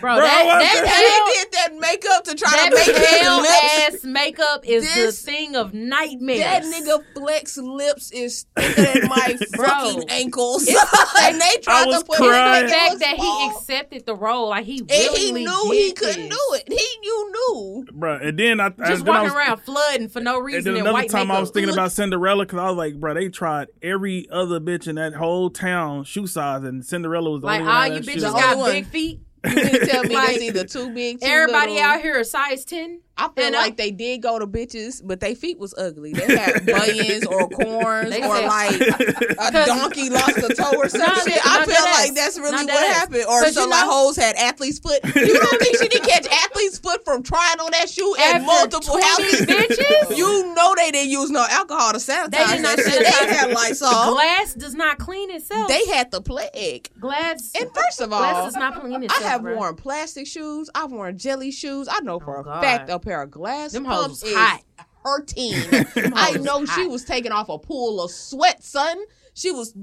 bro, 0.00 0.16
Bro, 0.16 0.24
I 0.26 0.44
was 0.44 0.64
that, 0.64 0.76
And 0.76 0.86
that, 0.86 1.32
he 1.32 1.42
did 1.42 1.52
that 1.52 1.80
makeup 1.80 2.24
to 2.24 2.34
try 2.34 2.50
that 2.50 2.70
to 2.70 2.74
make 2.76 2.84
his 2.96 3.20
pale 3.20 3.36
lips. 3.40 3.94
ass 3.96 4.04
makeup 4.04 4.64
is 4.66 4.82
This- 4.94 5.22
the 5.22 5.30
thing 5.32 5.56
of 5.56 5.72
nightmares. 5.74 6.40
That 6.40 6.62
nigga 6.64 7.02
Flex 7.14 7.56
lips 7.58 8.10
is 8.10 8.46
thicker 8.56 9.00
than 9.00 9.08
my 9.08 9.36
Bro. 9.52 9.66
fucking 9.66 10.04
ankles. 10.10 10.66
and 11.20 11.40
they 11.40 11.56
tried 11.62 11.84
to 11.90 12.04
put 12.04 12.16
crying. 12.18 12.64
his 12.64 12.72
the 12.72 12.76
makeup 12.76 12.88
fact 12.88 12.98
that 13.00 13.16
he 13.16 13.50
accepted 13.50 14.06
the 14.06 14.14
role, 14.14 14.48
like 14.50 14.64
he 14.64 14.78
and 14.80 14.90
he 14.90 15.32
knew 15.32 15.70
he 15.72 15.92
couldn't 15.92 16.28
this. 16.28 16.38
do 16.38 16.54
it. 16.54 16.64
He 16.68 16.88
you 17.02 17.32
knew. 17.32 17.86
bro, 17.92 18.16
and 18.16 18.38
then 18.38 18.60
I, 18.60 18.66
I 18.66 18.70
Just 18.88 19.04
then 19.04 19.14
I 19.14 19.22
walking 19.22 19.24
was, 19.24 19.32
around 19.34 19.56
flooding 19.62 20.08
for 20.08 20.20
no 20.20 20.36
And 20.36 20.44
reason 20.46 20.64
then 20.64 20.74
in 20.74 20.80
another 20.82 20.92
white 20.94 21.10
time 21.10 21.28
makeup. 21.28 21.36
I 21.36 21.40
was 21.40 21.50
thinking 21.50 21.72
about 21.72 21.92
Cinderella 21.92 22.44
because 22.44 22.58
I 22.58 22.68
was 22.68 22.76
like, 22.76 22.94
bro, 23.00 23.14
they 23.14 23.28
tried 23.28 23.68
every 23.82 24.28
other 24.30 24.60
bitch 24.60 24.86
in 24.88 24.96
that 24.96 25.14
whole 25.14 25.50
town 25.50 26.04
shoe 26.04 26.26
size, 26.26 26.64
and 26.64 26.84
Cinderella 26.84 27.30
was 27.30 27.40
the 27.42 27.46
like 27.52 27.60
only 27.60 27.72
one 27.72 27.76
all 27.76 27.86
you 27.88 28.00
bitches 28.00 28.22
got 28.32 28.56
big 28.72 28.86
feet. 28.86 29.20
You 29.44 29.56
mean 29.56 29.66
to 29.72 29.86
tell 29.86 30.04
me 30.04 30.14
Like, 30.14 30.28
that's 30.28 30.42
either 30.42 30.64
too 30.64 30.90
big, 30.94 31.20
too 31.20 31.26
Everybody 31.26 31.72
little? 31.72 31.88
out 31.88 32.00
a 32.20 32.24
size 32.24 32.64
ten. 32.64 33.00
I 33.16 33.28
feel 33.28 33.44
And 33.46 33.54
like 33.54 33.72
I- 33.74 33.76
they 33.76 33.90
did 33.90 34.22
go 34.22 34.38
to 34.38 34.46
bitches, 34.46 35.02
but 35.04 35.20
their 35.20 35.34
feet 35.34 35.58
was 35.58 35.74
ugly. 35.76 36.12
They 36.14 36.34
had 36.36 36.64
bunions 36.66 37.26
or 37.26 37.46
corns 37.50 38.10
They 38.10 38.22
or 38.26 38.36
said- 38.36 38.46
like 38.48 38.80
a 39.54 39.66
donkey 39.66 40.08
lost 40.10 40.38
a 40.38 40.54
toe 40.54 40.72
or 40.76 40.88
some 40.88 41.00
Nah, 41.00 41.14
shit. 41.16 41.38
I 41.46 41.64
feel 41.66 41.74
deadass. 41.76 41.92
like 42.00 42.14
that's 42.14 42.38
really 42.38 42.64
what 42.64 42.92
happened. 42.94 43.24
Or 43.28 43.44
some 43.48 43.64
you 43.64 43.70
like 43.70 43.84
know- 43.86 43.92
hoes 43.92 44.16
had 44.16 44.34
athlete's 44.36 44.78
foot. 44.78 45.00
You 45.04 45.38
don't 45.38 45.60
think 45.60 45.76
she 45.78 45.88
didn't 45.88 46.08
catch 46.08 46.26
athlete's 46.26 46.78
foot 46.78 47.04
from 47.04 47.22
trying 47.22 47.60
on 47.60 47.70
that 47.72 47.90
shoe 47.90 48.14
at 48.18 48.42
multiple 48.42 48.98
20 48.98 49.06
houses? 49.06 49.40
bitches? 49.46 50.16
You 50.16 50.54
know 50.54 50.74
they 50.76 50.90
didn't 50.90 51.10
use 51.10 51.30
no 51.30 51.44
alcohol 51.48 51.92
to 51.92 51.98
sanitize 51.98 52.30
They 52.30 52.46
did 52.46 52.62
not 52.62 52.78
shit. 52.78 52.98
They 53.04 53.34
had. 53.34 53.50
Lysol. 53.52 54.14
Glass 54.14 54.54
does 54.54 54.74
not 54.74 54.98
clean 54.98 55.30
itself. 55.30 55.68
They 55.68 55.84
had 55.86 56.10
the 56.10 56.22
plague. 56.22 56.88
glass. 56.98 57.52
And 57.60 57.70
first 57.74 58.00
of 58.00 58.12
all, 58.12 58.20
glass 58.20 58.44
does 58.44 58.54
not 58.56 58.80
clean 58.80 59.02
itself. 59.02 59.22
I 59.22 59.28
have 59.28 59.42
bro. 59.42 59.56
worn 59.56 59.76
plastic 59.76 60.26
shoes. 60.26 60.70
I've 60.74 60.90
worn 60.90 61.18
jelly 61.18 61.50
shoes. 61.50 61.88
I 61.90 62.00
know 62.00 62.18
for 62.18 62.38
Oh, 62.38 62.40
a 62.40 62.44
God. 62.44 62.62
fact 62.62 62.88
a 62.90 62.98
pair 63.02 63.22
of 63.22 63.30
glass 63.30 63.72
Them 63.72 63.84
hoes 63.84 63.96
pumps 64.06 64.22
was 64.22 64.30
is 64.30 64.36
hot. 64.36 64.62
hurting. 65.04 65.52
Them 65.94 66.12
I 66.16 66.32
know 66.32 66.60
was 66.60 66.70
she 66.72 66.82
hot. 66.82 66.90
was 66.90 67.04
taking 67.04 67.32
off 67.32 67.48
a 67.48 67.58
pool 67.58 68.00
of 68.02 68.10
sweat, 68.10 68.62
son. 68.62 68.98
She 69.34 69.50
was. 69.50 69.74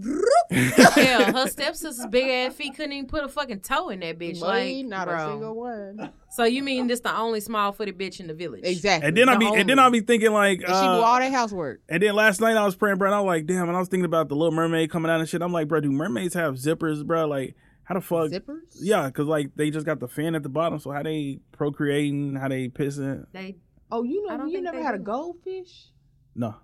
Hell, 0.51 1.23
her 1.33 1.47
stepsister's 1.47 2.05
big 2.07 2.29
ass 2.29 2.53
feet 2.55 2.75
couldn't 2.75 2.91
even 2.91 3.07
put 3.07 3.23
a 3.23 3.27
fucking 3.27 3.61
toe 3.61 3.89
in 3.89 3.99
that 4.01 4.19
bitch. 4.19 4.39
Boy, 4.39 4.45
like, 4.45 4.85
not 4.85 5.07
bro. 5.07 5.15
a 5.15 5.31
single 5.31 5.55
one. 5.55 6.11
So 6.29 6.43
you 6.43 6.61
mean 6.61 6.85
this 6.85 6.99
the 6.99 7.15
only 7.15 7.39
small 7.39 7.71
footed 7.71 7.97
bitch 7.97 8.19
in 8.19 8.27
the 8.27 8.35
village? 8.35 8.61
Exactly. 8.63 9.07
and 9.07 9.17
then 9.17 9.27
I 9.27 9.33
The 9.33 9.39
be 9.39 9.45
and 9.55 9.67
then. 9.69 9.79
I 9.79 9.89
be 9.89 10.01
thinking 10.01 10.31
like, 10.33 10.59
And 10.59 10.67
she 10.67 10.73
do 10.73 10.77
uh, 10.77 11.01
all 11.01 11.17
that 11.19 11.31
housework. 11.31 11.81
and 11.89 12.03
then 12.03 12.13
last 12.13 12.41
night 12.41 12.57
I 12.57 12.63
was 12.65 12.75
praying, 12.75 12.97
bro. 12.97 13.07
And 13.07 13.15
I 13.15 13.21
was 13.21 13.27
like, 13.27 13.47
damn. 13.47 13.67
And 13.67 13.75
I 13.75 13.79
was 13.79 13.89
thinking 13.89 14.05
about 14.05 14.29
the 14.29 14.35
Little 14.35 14.51
Mermaid 14.53 14.91
coming 14.91 15.09
out 15.11 15.19
and 15.19 15.27
shit. 15.27 15.41
I'm 15.41 15.51
like, 15.51 15.67
bro, 15.67 15.79
do 15.81 15.91
mermaids 15.91 16.35
have 16.35 16.53
zippers, 16.55 17.03
bro? 17.03 17.25
Like, 17.27 17.55
how 17.89 17.95
the 17.95 18.01
fuck? 18.01 18.29
Zippers? 18.29 18.77
Yeah, 18.79 19.07
because 19.07 19.25
like 19.25 19.49
they 19.55 19.71
just 19.71 19.83
got 19.83 19.99
the 19.99 20.07
fan 20.07 20.35
at 20.35 20.43
the 20.43 20.49
bottom. 20.49 20.77
So 20.77 20.91
how 20.91 21.01
they 21.01 21.39
procreating? 21.51 22.35
How 22.35 22.47
they 22.47 22.69
pissing? 22.69 23.25
They 23.33 23.55
Oh, 23.91 24.03
you 24.03 24.27
know, 24.27 24.45
you 24.45 24.61
never 24.61 24.77
they 24.77 24.83
had 24.83 24.93
a 24.93 24.99
goldfish? 24.99 25.87
No. 26.35 26.55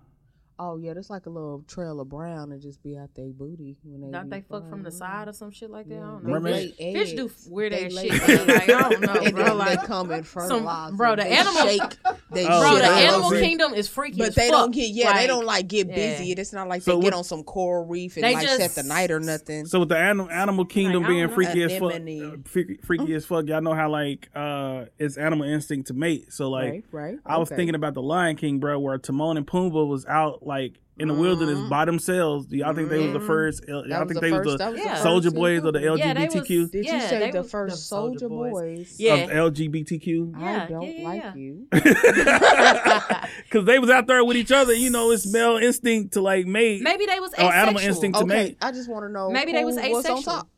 Oh 0.58 0.78
yeah, 0.78 0.94
that's 0.94 1.10
like 1.10 1.26
a 1.26 1.30
little 1.30 1.62
trail 1.68 2.00
of 2.00 2.08
brown 2.08 2.50
and 2.52 2.62
just 2.62 2.82
be 2.82 2.96
out 2.96 3.10
their 3.14 3.26
booty 3.28 3.76
when 3.84 4.00
they. 4.00 4.10
don't 4.10 4.30
they 4.30 4.40
fuck 4.40 4.68
from 4.70 4.82
the 4.82 4.90
side 4.90 5.28
or 5.28 5.32
some 5.34 5.50
shit 5.50 5.68
like 5.68 5.86
that. 5.88 5.96
I 5.96 6.00
don't 6.00 6.24
They 6.24 6.32
know. 6.32 6.40
Mermaid- 6.40 6.74
lay 6.80 6.92
Fish 6.94 7.12
do 7.12 7.24
eggs. 7.26 7.46
weird 7.50 7.72
They 7.74 7.84
ass 7.86 7.92
lay 7.92 8.08
shit. 8.08 8.28
man. 8.28 8.46
Like, 8.46 8.62
I 8.70 8.88
don't 8.88 9.00
know, 9.02 9.12
and 9.22 9.34
bro. 9.34 9.44
then 9.44 9.58
Like, 9.58 9.80
they 9.82 9.86
come 9.86 10.10
and 10.10 10.26
fertilize. 10.26 10.92
bro, 10.94 11.16
the 11.16 11.24
They 11.24 11.30
animal- 11.36 11.62
shake. 11.66 11.96
They 12.32 12.46
Oh, 12.46 12.60
bro, 12.60 12.70
shit 12.72 12.82
the 12.82 12.88
animal 12.88 13.26
over. 13.26 13.38
kingdom 13.40 13.74
is 13.74 13.88
freaky. 13.88 14.18
But 14.18 14.28
as 14.28 14.34
they 14.34 14.48
fuck. 14.48 14.52
don't 14.60 14.70
get 14.74 14.90
yeah, 14.90 15.12
they 15.16 15.26
don't 15.26 15.44
like 15.44 15.68
get 15.68 15.88
yeah. 15.88 15.94
busy. 15.94 16.32
It's 16.32 16.52
not 16.52 16.68
like 16.68 16.82
So 16.82 16.92
they 16.92 16.96
what- 16.96 17.04
get 17.04 17.12
on 17.14 17.24
some 17.24 17.42
coral 17.44 17.84
reef 17.86 18.16
and 18.16 18.24
They 18.24 18.34
like 18.34 18.48
set 18.48 18.74
the 18.74 18.82
night 18.82 19.10
or 19.10 19.20
nothing. 19.20 19.66
So 19.66 19.80
with 19.80 19.90
the 19.90 19.98
animal 19.98 20.30
animal 20.30 20.64
kingdom 20.64 21.02
Like, 21.02 21.10
being 21.10 21.26
don't 21.26 21.34
freaky 21.34 21.62
as 21.64 21.76
fuck, 21.78 21.92
Anemone. 21.94 22.32
uh, 22.44 22.48
freaky, 22.48 22.76
freaky 22.82 23.14
as 23.14 23.24
fuck, 23.26 23.46
y'all 23.46 23.60
know 23.60 23.74
how 23.74 23.90
like 23.90 24.28
uh 24.34 24.86
it's 24.98 25.16
animal 25.18 25.46
instinct 25.46 25.88
to 25.88 25.94
mate. 25.94 26.32
So 26.32 26.48
like 26.50 26.70
right, 26.72 26.84
right. 26.92 27.18
I 27.26 27.36
was 27.38 27.48
thinking 27.50 27.74
about 27.74 27.94
the 27.94 28.02
Lion 28.02 28.36
King, 28.36 28.58
bro, 28.58 28.78
where 28.78 28.96
Timon 28.98 29.36
and 29.36 29.46
Pumbaa 29.46 29.86
was 29.86 30.04
out 30.06 30.45
like 30.46 30.74
in 30.98 31.08
the 31.08 31.14
wilderness 31.14 31.58
Mhm. 31.58 31.68
by 31.68 31.84
themselves. 31.84 32.46
Do 32.46 32.56
y'all 32.56 32.72
think 32.72 32.88
they 32.88 32.98
was 33.00 33.12
the 33.12 33.18
Mhm. 33.18 33.26
first? 33.26 33.64
Y'all 33.68 33.82
was 33.82 33.90
think 33.90 34.14
the 34.14 34.20
they 34.20 34.30
first- 34.30 34.46
was 34.46 34.56
that 34.56 34.64
the 34.66 34.70
was 34.76 34.80
Yeah. 34.80 34.94
soldier 35.02 35.24
first 35.28 35.34
boys 35.36 35.64
or 35.64 35.72
the 35.72 35.78
season. 35.80 35.98
Yeah, 35.98 36.06
was- 36.14 36.34
LGBTQ? 36.34 36.66
Did 36.72 36.84
Yeah, 36.86 36.94
you 36.94 37.00
say 37.02 37.30
the 37.32 37.44
first 37.44 37.88
soldier 37.88 38.28
Boys. 38.30 38.52
boys? 38.52 38.94
Yeah. 38.98 39.14
Of 39.16 39.30
LGBTQ? 39.30 40.32
Yeah, 40.40 40.62
I 40.64 40.66
don't 40.70 40.82
yeah, 40.82 40.88
yeah, 40.98 41.04
like 41.08 41.22
yeah. 41.22 41.34
you. 41.34 41.66
Because 43.44 43.64
they 43.66 43.78
was 43.78 43.90
out 43.90 44.06
there 44.06 44.24
with 44.24 44.36
each 44.36 44.50
other. 44.52 44.72
You 44.74 44.90
know, 44.90 45.10
it's 45.10 45.30
male 45.30 45.56
instinct 45.56 46.14
to 46.14 46.20
like 46.22 46.46
mate. 46.46 46.82
Maybe 46.82 47.06
they 47.06 47.20
was 47.20 47.32
Oh, 47.38 47.42
asexual. 47.46 47.52
animal 47.52 47.82
instinct. 47.82 48.16
to 48.18 48.24
Okay, 48.24 48.28
mate. 48.34 48.56
I 48.62 48.72
just 48.72 48.88
want 48.90 49.04
to 49.04 49.12
know. 49.12 49.30
Maybe 49.30 49.52
they 49.52 49.64
was 49.64 49.78
who 49.78 49.90
was 49.90 50.06
on 50.06 50.12
asexual. 50.18 50.48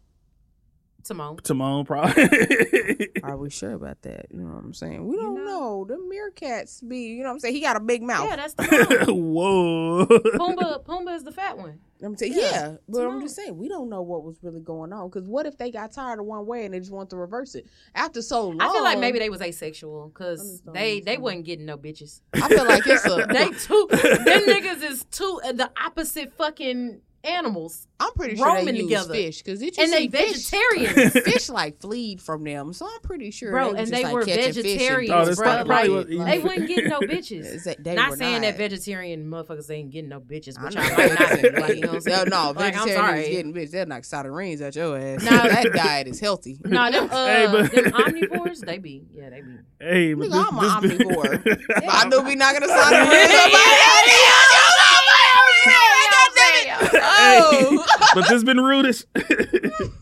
Top. 1.08 1.42
Timon. 1.42 1.84
Timon, 1.84 1.84
probably. 1.84 3.08
Are 3.22 3.36
we 3.36 3.50
sure 3.50 3.72
about 3.72 4.02
that? 4.02 4.26
You 4.30 4.40
know 4.40 4.54
what 4.54 4.64
I'm 4.64 4.74
saying? 4.74 5.06
We 5.06 5.16
don't 5.16 5.34
know. 5.34 5.44
know. 5.44 5.84
The 5.86 5.96
meerkats 5.96 6.86
be, 6.86 6.98
you 7.00 7.22
know 7.22 7.28
what 7.28 7.34
I'm 7.34 7.40
saying? 7.40 7.54
He 7.54 7.60
got 7.60 7.76
a 7.76 7.80
big 7.80 8.02
mouth. 8.02 8.28
Yeah, 8.28 8.36
that's 8.36 8.54
Timon. 8.54 9.06
Whoa. 9.34 10.06
Pumbaa, 10.06 10.84
Pumbaa 10.84 11.14
is 11.16 11.24
the 11.24 11.32
fat 11.32 11.56
one. 11.58 11.80
I'm 12.00 12.16
saying, 12.16 12.34
Yeah, 12.36 12.50
yeah, 12.50 12.76
but 12.88 13.06
I'm 13.06 13.20
just 13.20 13.34
saying 13.34 13.56
we 13.56 13.68
don't 13.68 13.88
know 13.88 14.02
what 14.02 14.22
was 14.22 14.36
really 14.42 14.60
going 14.60 14.92
on. 14.92 15.08
Because 15.08 15.26
what 15.26 15.46
if 15.46 15.58
they 15.58 15.72
got 15.72 15.90
tired 15.90 16.20
of 16.20 16.26
one 16.26 16.46
way 16.46 16.64
and 16.64 16.72
they 16.72 16.78
just 16.78 16.92
want 16.92 17.10
to 17.10 17.16
reverse 17.16 17.56
it 17.56 17.66
after 17.94 18.22
so 18.22 18.48
long? 18.50 18.60
I 18.60 18.72
feel 18.72 18.84
like 18.84 19.00
maybe 19.00 19.18
they 19.18 19.30
was 19.30 19.42
asexual 19.42 20.08
because 20.08 20.62
they 20.72 21.00
they 21.00 21.18
wasn't 21.18 21.44
getting 21.44 21.66
no 21.66 21.76
bitches. 21.76 22.20
I 22.34 22.48
feel 22.48 22.66
like 22.66 22.86
it's 22.86 23.04
a. 23.04 23.18
They 23.28 23.48
too. 23.50 23.88
them 23.90 24.42
niggas 24.46 24.82
is 24.82 25.04
too. 25.10 25.40
uh, 25.44 25.52
the 25.52 25.70
opposite 25.84 26.32
fucking 26.34 27.00
animals, 27.24 27.86
I'm 28.00 28.12
pretty 28.12 28.36
sure 28.36 28.46
roaming 28.46 28.66
they 28.66 28.80
use 28.80 28.86
together. 28.88 29.14
fish 29.14 29.42
because 29.42 29.60
you 29.62 29.70
and 29.78 29.92
they 29.92 30.06
fish, 30.08 30.48
vegetarians, 30.50 31.12
fish 31.24 31.48
like 31.48 31.80
fleed 31.80 32.20
from 32.22 32.44
them. 32.44 32.72
So 32.72 32.86
I'm 32.86 33.00
pretty 33.02 33.30
sure, 33.32 33.50
bro. 33.50 33.72
they 33.72 33.80
And 33.80 33.88
they 33.90 34.04
like, 34.04 34.14
were 34.14 34.24
catching 34.24 34.42
fish 34.52 34.56
and 34.56 34.64
vegetarians, 34.64 35.36
bro. 35.36 35.64
probably 35.64 35.66
Like, 35.68 35.90
what- 35.90 36.08
they 36.26 36.38
wouldn't 36.38 36.68
get 36.68 36.84
no 36.86 37.00
bitches. 37.00 37.64
that 37.64 37.82
they 37.82 37.94
Not 37.94 38.10
were 38.10 38.16
saying 38.16 38.42
not. 38.42 38.48
that 38.48 38.56
vegetarian 38.56 39.26
motherfuckers 39.28 39.68
ain't 39.70 39.90
getting 39.90 40.08
no 40.10 40.20
bitches, 40.20 40.58
I 40.58 40.64
which 40.64 40.74
know 40.76 40.80
I 40.82 40.96
might 40.96 41.18
not 41.18 41.42
be. 41.42 41.50
like, 41.50 41.58
Like, 41.68 41.74
you 41.74 41.80
know 41.82 41.88
what 41.88 41.94
I'm 41.96 42.00
saying? 42.02 42.28
No, 42.28 42.44
no, 42.52 42.60
Like, 42.60 42.74
vegetarians 42.74 43.28
getting 43.28 43.52
bitch. 43.54 43.70
They'll 43.72 43.86
knock 43.86 44.04
sardines 44.04 44.60
at 44.60 44.76
your 44.76 44.96
ass. 44.98 45.22
Nah. 45.24 45.30
that 45.48 45.72
diet 45.74 46.06
is 46.08 46.20
healthy. 46.20 46.58
No, 46.64 46.90
them, 46.90 47.08
uh, 47.10 47.26
Hey, 47.26 47.46
but- 47.50 47.72
them 47.72 47.84
omnivores, 47.92 48.60
they 48.64 48.78
be, 48.78 49.06
yeah, 49.12 49.30
they 49.30 49.40
be. 49.42 49.56
hey, 49.80 50.14
but 50.14 50.28
Nigga, 50.28 50.32
this, 50.32 50.46
I'm 50.52 50.82
an 50.82 50.88
this 50.88 50.98
omnivore. 50.98 51.58
Yeah. 51.82 51.90
I 51.90 52.08
knew 52.08 52.20
we 52.22 52.34
not 52.36 52.54
gonna 52.54 52.68
sardines 52.68 53.10
but 58.14 58.28
this 58.28 58.44
been 58.44 58.60
rudish. 58.60 59.04